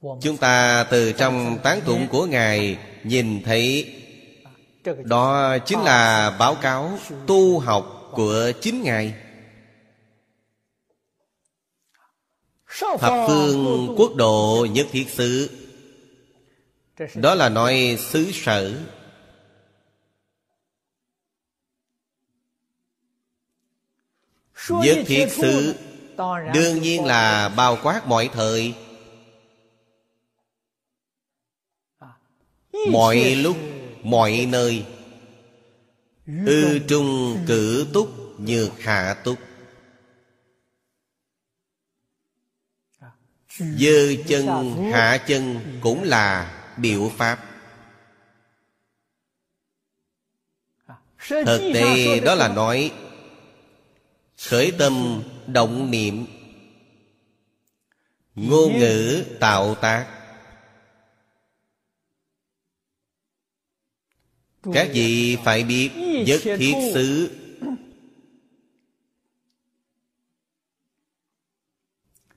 Chúng 0.00 0.36
ta 0.40 0.86
từ 0.90 1.12
trong 1.12 1.58
tán 1.62 1.80
tụng 1.86 2.08
của 2.10 2.26
ngài 2.26 2.78
nhìn 3.04 3.42
thấy 3.42 3.94
đó 5.04 5.58
chính 5.58 5.78
là 5.78 6.30
báo 6.38 6.54
cáo 6.54 6.98
tu 7.26 7.58
học 7.58 8.10
của 8.12 8.52
chính 8.60 8.82
ngài. 8.82 9.14
Thập 12.98 13.12
phương 13.28 13.94
quốc 13.98 14.14
độ 14.14 14.66
nhất 14.70 14.86
thiết 14.92 15.08
xứ 15.08 15.50
đó 17.14 17.34
là 17.34 17.48
nói 17.48 17.98
xứ 18.00 18.30
sở. 18.32 18.80
Nhất 24.70 24.98
thiết 25.06 25.26
xứ 25.30 25.74
Đương 26.54 26.82
nhiên 26.82 27.04
là 27.04 27.48
bao 27.48 27.78
quát 27.82 28.06
mọi 28.06 28.30
thời. 28.32 28.74
Mọi 32.90 33.34
lúc 33.34 33.56
Mọi 34.02 34.46
nơi. 34.48 34.86
Ư 36.26 36.78
trung 36.88 37.38
cử 37.46 37.86
túc 37.92 38.40
Nhược 38.40 38.80
hạ 38.80 39.14
túc. 39.24 39.38
Dơ 43.58 44.14
chân 44.28 44.46
hạ 44.92 45.24
chân 45.26 45.60
Cũng 45.80 46.02
là 46.02 46.57
biểu 46.78 47.12
pháp. 47.16 47.44
Thực 51.28 51.70
tế 51.74 52.20
đó 52.20 52.34
là 52.34 52.48
nói 52.48 52.92
Khởi 54.38 54.72
tâm 54.78 55.22
động 55.46 55.90
niệm. 55.90 56.26
Ngôn 58.34 58.78
ngữ 58.78 59.24
tạo 59.40 59.74
tác. 59.74 60.14
Các 64.72 64.88
vị 64.92 65.36
phải 65.44 65.64
biết 65.64 65.90
Nhất 66.26 66.40
thiết 66.44 66.74
xứ. 66.94 67.38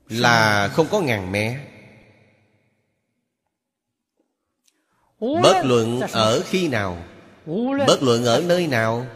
Là 0.09 0.67
không 0.73 0.87
có 0.91 1.01
ngàn 1.01 1.31
mé 1.31 1.70
Bất 5.21 5.61
luận 5.63 5.99
ở 5.99 6.41
khi 6.45 6.67
nào. 6.67 7.03
Bất 7.87 7.97
luận 8.01 8.25
ở 8.25 8.43
nơi 8.47 8.67
nào. 8.67 9.07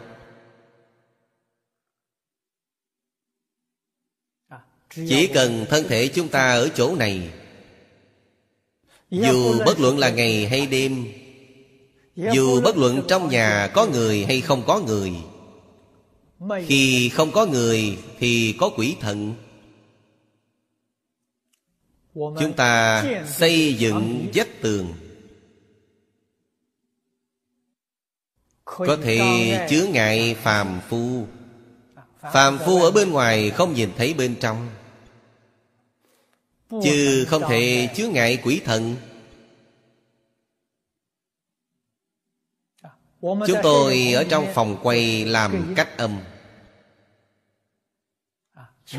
Chỉ 4.94 5.26
cần 5.26 5.66
thân 5.70 5.84
thể 5.88 6.08
chúng 6.08 6.28
ta 6.28 6.52
ở 6.54 6.68
chỗ 6.74 6.96
này. 6.96 7.30
Dù 9.10 9.58
bất 9.66 9.80
luận 9.80 9.98
là 9.98 10.10
ngày 10.10 10.46
hay 10.46 10.66
đêm 10.66 11.06
Dù 12.16 12.60
bất 12.60 12.76
luận 12.76 13.02
trong 13.08 13.28
nhà 13.28 13.70
có 13.74 13.86
người 13.86 14.24
hay 14.24 14.40
không 14.40 14.62
có 14.66 14.80
người. 14.80 15.12
Khi 16.66 17.08
không 17.08 17.32
có 17.32 17.46
người 17.46 17.98
thì 18.18 18.54
có 18.58 18.70
quỷ 18.76 18.96
thần. 19.00 19.34
Chúng 22.14 22.52
ta 22.56 23.04
xây 23.26 23.74
dựng 23.74 24.30
vách 24.34 24.62
tường 24.62 24.92
Có 28.78 28.96
thể 29.02 29.66
chứa 29.70 29.86
ngại 29.86 30.36
phàm 30.42 30.80
phu. 30.88 31.26
Phàm 32.32 32.58
phu 32.58 32.82
ở 32.82 32.90
bên 32.90 33.10
ngoài 33.10 33.50
không 33.50 33.74
nhìn 33.74 33.90
thấy 33.96 34.14
bên 34.14 34.34
trong. 34.40 34.68
Chứ 36.70 37.26
không 37.28 37.42
thể 37.48 37.88
chứa 37.96 38.08
ngại 38.08 38.38
quỷ 38.44 38.60
thần. 38.64 38.96
Chúng 43.20 43.58
tôi 43.62 44.12
ở 44.12 44.24
trong 44.24 44.46
phòng 44.54 44.78
quay 44.82 45.24
làm 45.24 45.74
cách 45.76 45.98
âm. 45.98 46.20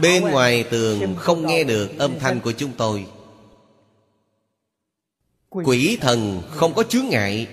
Bên 0.01 0.23
ngoài 0.23 0.63
tường 0.63 1.15
không 1.15 1.47
nghe 1.47 1.63
được 1.63 1.99
âm 1.99 2.19
thanh 2.19 2.39
của 2.39 2.51
chúng 2.51 2.71
tôi. 2.77 3.05
Quỷ 5.49 5.97
thần 6.01 6.41
không 6.49 6.73
có 6.73 6.83
chướng 6.83 7.05
ngại 7.09 7.47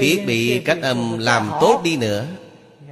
Thiết 0.00 0.24
bị 0.26 0.62
cách 0.64 0.78
âm 0.82 1.18
làm 1.18 1.50
tốt 1.60 1.80
đi 1.84 1.96
nữa. 1.96 2.26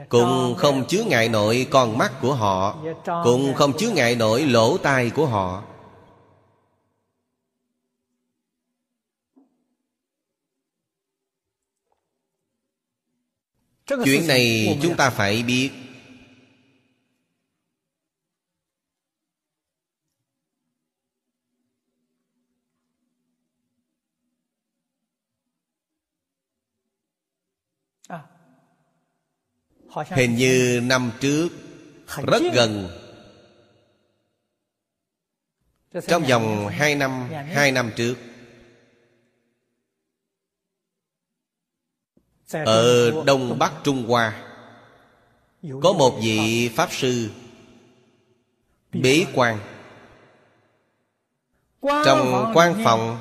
Cũng 0.08 0.54
không 0.58 0.84
chứa 0.88 1.02
ngại 1.04 1.28
nổi 1.28 1.66
con 1.70 1.98
mắt 1.98 2.12
của 2.20 2.34
họ. 2.34 2.76
Cũng 3.24 3.54
không 3.54 3.72
chứa 3.78 3.90
ngại 3.90 4.14
nổi 4.14 4.42
lỗ 4.42 4.78
tai 4.78 5.10
của 5.10 5.26
họ. 5.26 5.62
Chuyện 14.04 14.26
này 14.26 14.78
chúng 14.82 14.96
ta 14.96 15.10
phải 15.10 15.42
biết. 15.42 15.70
Hình 30.04 30.36
như 30.36 30.80
năm 30.84 31.12
trước 31.20 31.48
Rất 32.26 32.42
gần. 32.54 32.88
Trong 36.08 36.22
vòng 36.22 36.68
hai 36.68 36.94
năm, 36.94 37.28
hai 37.30 37.72
năm 37.72 37.90
trước. 37.96 38.14
Ở 42.52 43.12
Đông 43.26 43.58
Bắc 43.58 43.72
Trung 43.84 44.06
Hoa 44.08 44.42
Có 45.82 45.92
một 45.92 46.18
vị 46.22 46.70
Pháp 46.76 46.92
Sư 46.92 47.30
Bế 48.92 49.26
quan. 49.34 49.58
Trong 51.82 52.52
quan 52.54 52.84
phòng 52.84 53.18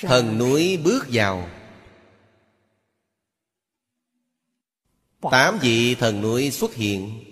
Thần 0.00 0.38
núi 0.38 0.76
bước 0.84 1.06
vào 1.12 1.48
Tám 5.30 5.58
vị 5.58 5.94
thần 5.94 6.20
núi 6.20 6.50
xuất 6.50 6.74
hiện. 6.74 7.24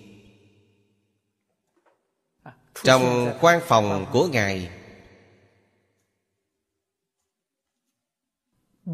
Trong 2.83 3.33
quan 3.41 3.61
phòng 3.67 4.05
của 4.11 4.27
Ngài. 4.27 4.69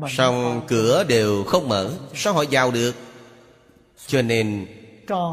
Song 0.09 0.65
cửa 0.67 1.03
đều 1.03 1.43
không 1.43 1.69
mở. 1.69 1.97
Sao 2.15 2.34
họ 2.34 2.43
vào 2.51 2.71
được? 2.71 2.95
Cho 4.07 4.21
nên 4.21 4.67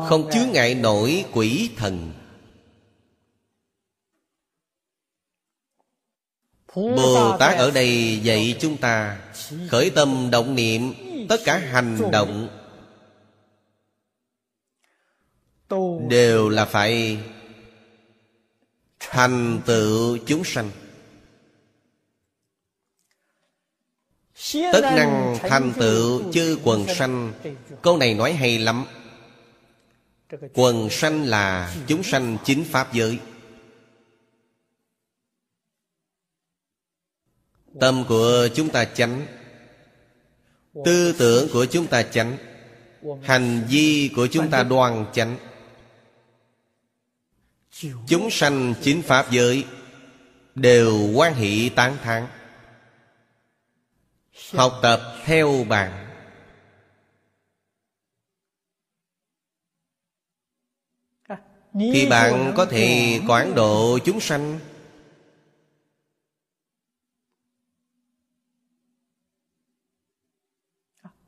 Không 0.08 0.30
chứa 0.32 0.46
ngại 0.52 0.74
nổi 0.74 1.24
quỷ 1.32 1.70
thần. 1.76 2.12
Bồ 6.74 7.36
Tát 7.38 7.56
ở 7.56 7.70
đây 7.70 8.20
dạy 8.22 8.56
chúng 8.60 8.76
ta 8.76 9.20
Khởi 9.68 9.90
tâm 9.90 10.28
động 10.30 10.54
niệm 10.54 10.94
Tất 11.28 11.40
cả 11.44 11.58
hành 11.58 12.10
động 12.12 12.48
Đều 16.08 16.48
là 16.48 16.64
phải 16.64 17.18
Thành 18.98 19.60
tựu 19.66 20.18
chúng 20.26 20.44
sanh. 20.44 20.70
Tất 24.52 24.80
năng 24.96 25.36
thành 25.40 25.72
tựu 25.78 26.32
chư 26.32 26.58
quần 26.64 26.86
sanh. 26.94 27.32
Câu 27.82 27.96
này 27.96 28.14
nói 28.14 28.32
hay 28.32 28.58
lắm. 28.58 28.84
Quần 30.54 30.90
sanh 30.90 31.24
là 31.24 31.76
chúng 31.86 32.02
sanh 32.02 32.38
chính 32.44 32.64
Pháp 32.64 32.92
giới. 32.92 33.18
Tâm 37.80 38.04
của 38.08 38.48
chúng 38.54 38.68
ta 38.68 38.84
chánh. 38.84 39.26
Tư 40.84 41.14
tưởng 41.18 41.48
của 41.52 41.66
chúng 41.66 41.86
ta 41.86 42.02
chánh. 42.02 42.36
Hành 43.22 43.66
vi 43.68 44.10
của 44.16 44.26
chúng 44.26 44.50
ta 44.50 44.62
đoan 44.62 45.06
chánh. 45.12 45.36
Chúng 48.06 48.30
sanh 48.30 48.74
chính 48.82 49.02
Pháp 49.02 49.30
giới 49.30 49.66
Đều 50.54 51.10
quan 51.14 51.34
hỷ 51.34 51.68
tán 51.68 51.96
thán. 52.02 52.26
Học 54.52 54.78
tập 54.82 55.00
theo 55.24 55.64
bạn. 55.68 56.02
Thì 61.74 62.06
bạn 62.10 62.52
có 62.56 62.66
thể 62.66 63.20
quản 63.28 63.54
độ 63.54 63.98
chúng 64.04 64.20
sanh, 64.20 64.58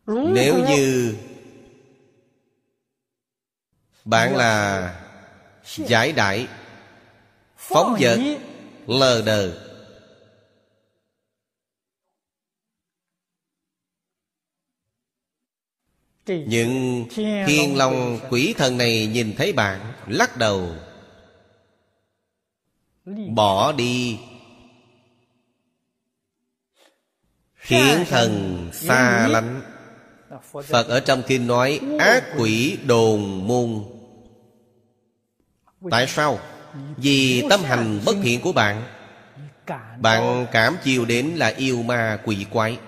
Nếu 0.07 0.65
như 0.69 1.17
Bạn 4.05 4.37
là 4.37 5.08
Giải 5.77 6.13
đại. 6.13 6.47
Phóng 7.57 7.97
vật. 8.01 8.19
Lờ 8.87 9.23
đờ. 9.27 9.65
Những 16.27 17.07
thiên 17.47 17.77
long 17.77 18.19
quỷ 18.31 18.55
thần 18.59 18.79
này 18.79 19.07
nhìn 19.07 19.35
thấy 19.37 19.53
bạn 19.53 19.93
Lắc 20.07 20.37
đầu. 20.37 20.75
Bỏ 23.35 23.73
đi. 23.73 24.19
Thiện 27.67 28.05
thần 28.09 28.71
xa 28.73 29.29
lánh. 29.29 29.63
Phật 30.53 30.89
ở 30.89 31.01
trong 31.01 31.23
kinh 31.27 31.47
nói 31.47 31.81
Ác 31.99 32.25
quỷ. 32.39 32.79
đồn 32.87 33.47
môn 33.49 33.98
Tại 35.91 36.07
sao? 36.07 36.41
Vì 36.97 37.43
tâm 37.51 37.63
hành 37.63 38.01
bất 38.05 38.17
thiện 38.23 38.41
của 38.41 38.53
bạn. 38.53 38.83
Bạn 40.01 40.47
cảm 40.53 40.77
chiều 40.85 41.05
đến 41.05 41.27
là 41.27 41.47
yêu 41.47 41.83
ma 41.83 42.19
quỷ 42.25 42.47
quái. 42.51 42.79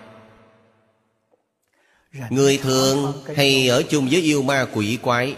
Người 2.31 2.59
thường 2.59 3.25
hay 3.37 3.69
ở 3.69 3.83
chung 3.83 4.09
với 4.11 4.21
yêu 4.21 4.43
ma 4.43 4.67
quỷ 4.73 4.99
quái. 5.03 5.37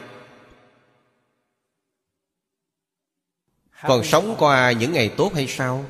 Còn 3.83 4.05
sống 4.05 4.35
qua 4.39 4.73
những 4.73 4.93
ngày 4.93 5.09
tốt 5.17 5.33
hay 5.35 5.47
sao? 5.47 5.85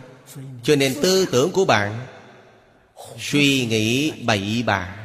Cho 0.63 0.77
nên 0.77 0.95
tư 1.03 1.27
tưởng 1.33 1.53
của 1.53 1.65
bạn. 1.65 2.07
Suy 3.19 3.67
nghĩ 3.67 4.13
bậy 4.25 4.63
bạ. 4.67 4.97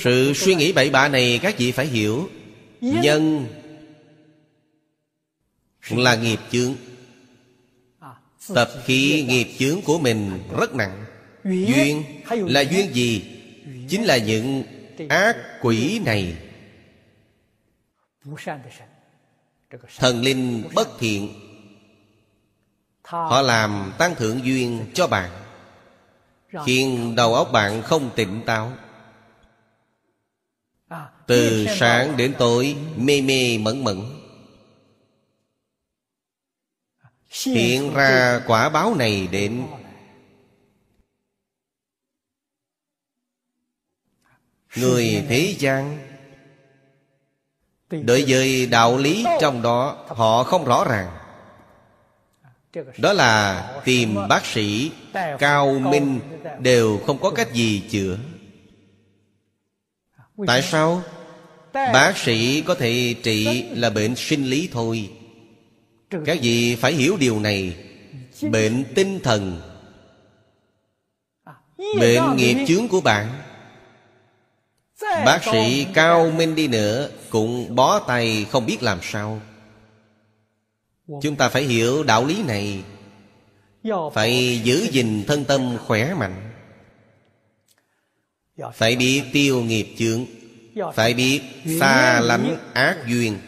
Sự 0.00 0.32
suy 0.34 0.54
nghĩ 0.54 0.72
bậy 0.72 0.90
bạ 0.90 1.08
này 1.08 1.40
các 1.42 1.58
vị 1.58 1.72
phải 1.72 1.86
hiểu. 1.86 2.30
Nhân 2.80 3.46
là 5.88 6.14
nghiệp 6.14 6.38
chướng. 6.50 6.74
Tập 8.54 8.70
khí 8.84 9.24
nghiệp 9.28 9.48
chướng 9.58 9.82
của 9.82 9.98
mình 9.98 10.42
rất 10.58 10.74
nặng. 10.74 11.04
Duyên 11.44 12.04
là 12.30 12.60
duyên 12.60 12.94
gì? 12.94 13.36
Chính 13.88 14.04
là 14.04 14.16
những 14.16 14.62
ác 15.08 15.36
quỷ 15.60 15.98
này. 16.04 16.36
Thần 19.98 20.22
linh 20.22 20.68
bất 20.74 20.88
thiện. 20.98 21.34
Họ 23.04 23.42
làm 23.42 23.92
tăng 23.98 24.14
thượng 24.14 24.44
duyên 24.44 24.86
cho 24.94 25.06
bạn. 25.06 25.30
Khiến 26.66 27.14
đầu 27.16 27.34
óc 27.34 27.52
bạn 27.52 27.82
không 27.82 28.10
tỉnh 28.16 28.42
táo. 28.46 28.72
Từ 31.26 31.66
sáng 31.76 32.16
đến 32.16 32.34
tối, 32.38 32.76
mê 32.96 33.20
mê 33.20 33.58
mẫn 33.58 33.84
mẫn 33.84 34.19
Hiện 37.30 37.94
ra 37.94 38.40
quả 38.46 38.68
báo 38.68 38.94
này 38.94 39.28
đến. 39.32 39.66
Người 44.76 45.24
thế 45.28 45.54
gian 45.58 45.98
Đối 47.90 48.24
với 48.28 48.66
đạo 48.66 48.98
lý 48.98 49.24
trong 49.40 49.62
đó 49.62 50.06
Họ 50.08 50.44
không 50.44 50.64
rõ 50.64 50.84
ràng. 50.84 51.16
Đó 52.98 53.12
là 53.12 53.66
tìm 53.84 54.28
bác 54.28 54.46
sĩ 54.46 54.92
Cao 55.38 55.78
minh 55.78 56.20
Đều 56.58 56.98
không 57.06 57.18
có 57.18 57.30
cách 57.30 57.52
gì 57.52 57.82
chữa. 57.90 58.18
Tại 60.46 60.62
sao? 60.62 61.02
Bác 61.72 62.12
sĩ 62.16 62.62
có 62.62 62.74
thể 62.74 63.14
trị 63.22 63.64
là 63.70 63.90
bệnh 63.90 64.16
sinh 64.16 64.44
lý 64.44 64.68
thôi 64.72 65.10
Các 66.10 66.38
vị 66.42 66.76
phải 66.76 66.92
hiểu 66.92 67.16
điều 67.16 67.40
này. 67.40 67.76
Bệnh 68.42 68.84
tinh 68.94 69.20
thần. 69.22 69.60
Bệnh 72.00 72.36
nghiệp 72.36 72.64
chướng 72.68 72.88
của 72.88 73.00
bạn. 73.00 73.42
Bác 75.00 75.40
sĩ 75.52 75.86
cao 75.94 76.30
minh 76.30 76.54
đi 76.54 76.68
nữa 76.68 77.10
Cũng 77.30 77.74
bó 77.74 77.98
tay 77.98 78.46
không 78.50 78.66
biết 78.66 78.82
làm 78.82 78.98
sao. 79.02 79.40
Chúng 81.22 81.36
ta 81.36 81.48
phải 81.48 81.62
hiểu 81.62 82.02
đạo 82.02 82.24
lý 82.24 82.42
này. 82.42 82.82
Phải 84.12 84.60
giữ 84.64 84.88
gìn 84.90 85.24
thân 85.26 85.44
tâm 85.44 85.76
khỏe 85.86 86.14
mạnh. 86.14 86.52
Phải 88.74 88.96
biết 88.96 89.22
tiêu 89.32 89.62
nghiệp 89.62 89.86
chướng. 89.98 90.24
Phải 90.94 91.14
biết 91.14 91.40
xa 91.80 92.20
lánh 92.20 92.56
ác 92.72 92.96
duyên 93.06 93.38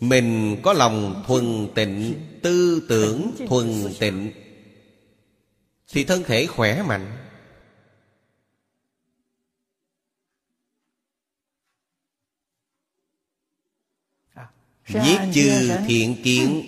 mình 0.00 0.56
có 0.62 0.72
lòng 0.72 1.24
thuần 1.26 1.68
tịnh, 1.74 2.14
Tư 2.42 2.86
tưởng 2.88 3.34
thuần 3.48 3.94
tịnh, 4.00 4.32
Thì 5.88 6.04
thân 6.04 6.22
thể 6.22 6.46
khỏe 6.46 6.82
mạnh. 6.82 7.18
Giết 14.88 15.18
chư 15.34 15.70
thiện 15.86 16.22
kiến, 16.24 16.62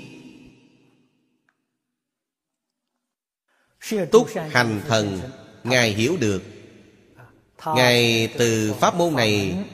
Túc 4.11 4.29
hành 4.51 4.83
thần, 4.89 5.21
Ngài 5.65 5.93
hiểu 5.93 6.17
được. 6.21 6.43
Ngài 7.67 8.29
từ 8.39 8.75
pháp 8.81 8.95
môn 8.95 9.15
này 9.15 9.65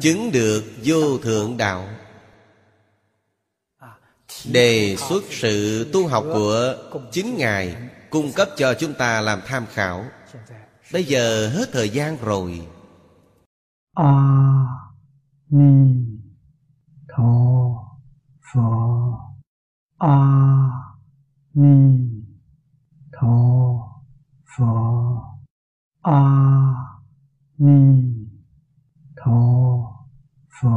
chứng 0.00 0.32
được 0.32 0.64
vô 0.84 1.18
thượng 1.18 1.56
đạo. 1.56 1.88
Đề 4.52 4.96
xuất 4.96 5.24
sự 5.30 5.86
tu 5.92 6.08
học 6.08 6.24
của 6.32 6.74
chính 7.12 7.36
ngài 7.36 7.76
cung 8.10 8.32
cấp 8.32 8.48
cho 8.56 8.74
chúng 8.74 8.94
ta 8.94 9.20
làm 9.20 9.40
tham 9.46 9.66
khảo. 9.72 10.04
Bây 10.92 11.04
giờ 11.04 11.48
hết 11.48 11.68
thời 11.72 11.88
gian 11.88 12.16
rồi. 12.22 12.66
A 13.94 14.36
ni 15.50 16.06
tho 17.08 17.22
pho 18.52 18.70
a 19.98 20.16
ni 21.54 21.98
tho 23.12 23.36
pho 24.56 24.72
a 26.02 26.12
à, 26.12 26.74
ni 27.58 28.15
tho 29.26 29.38
pho 30.54 30.70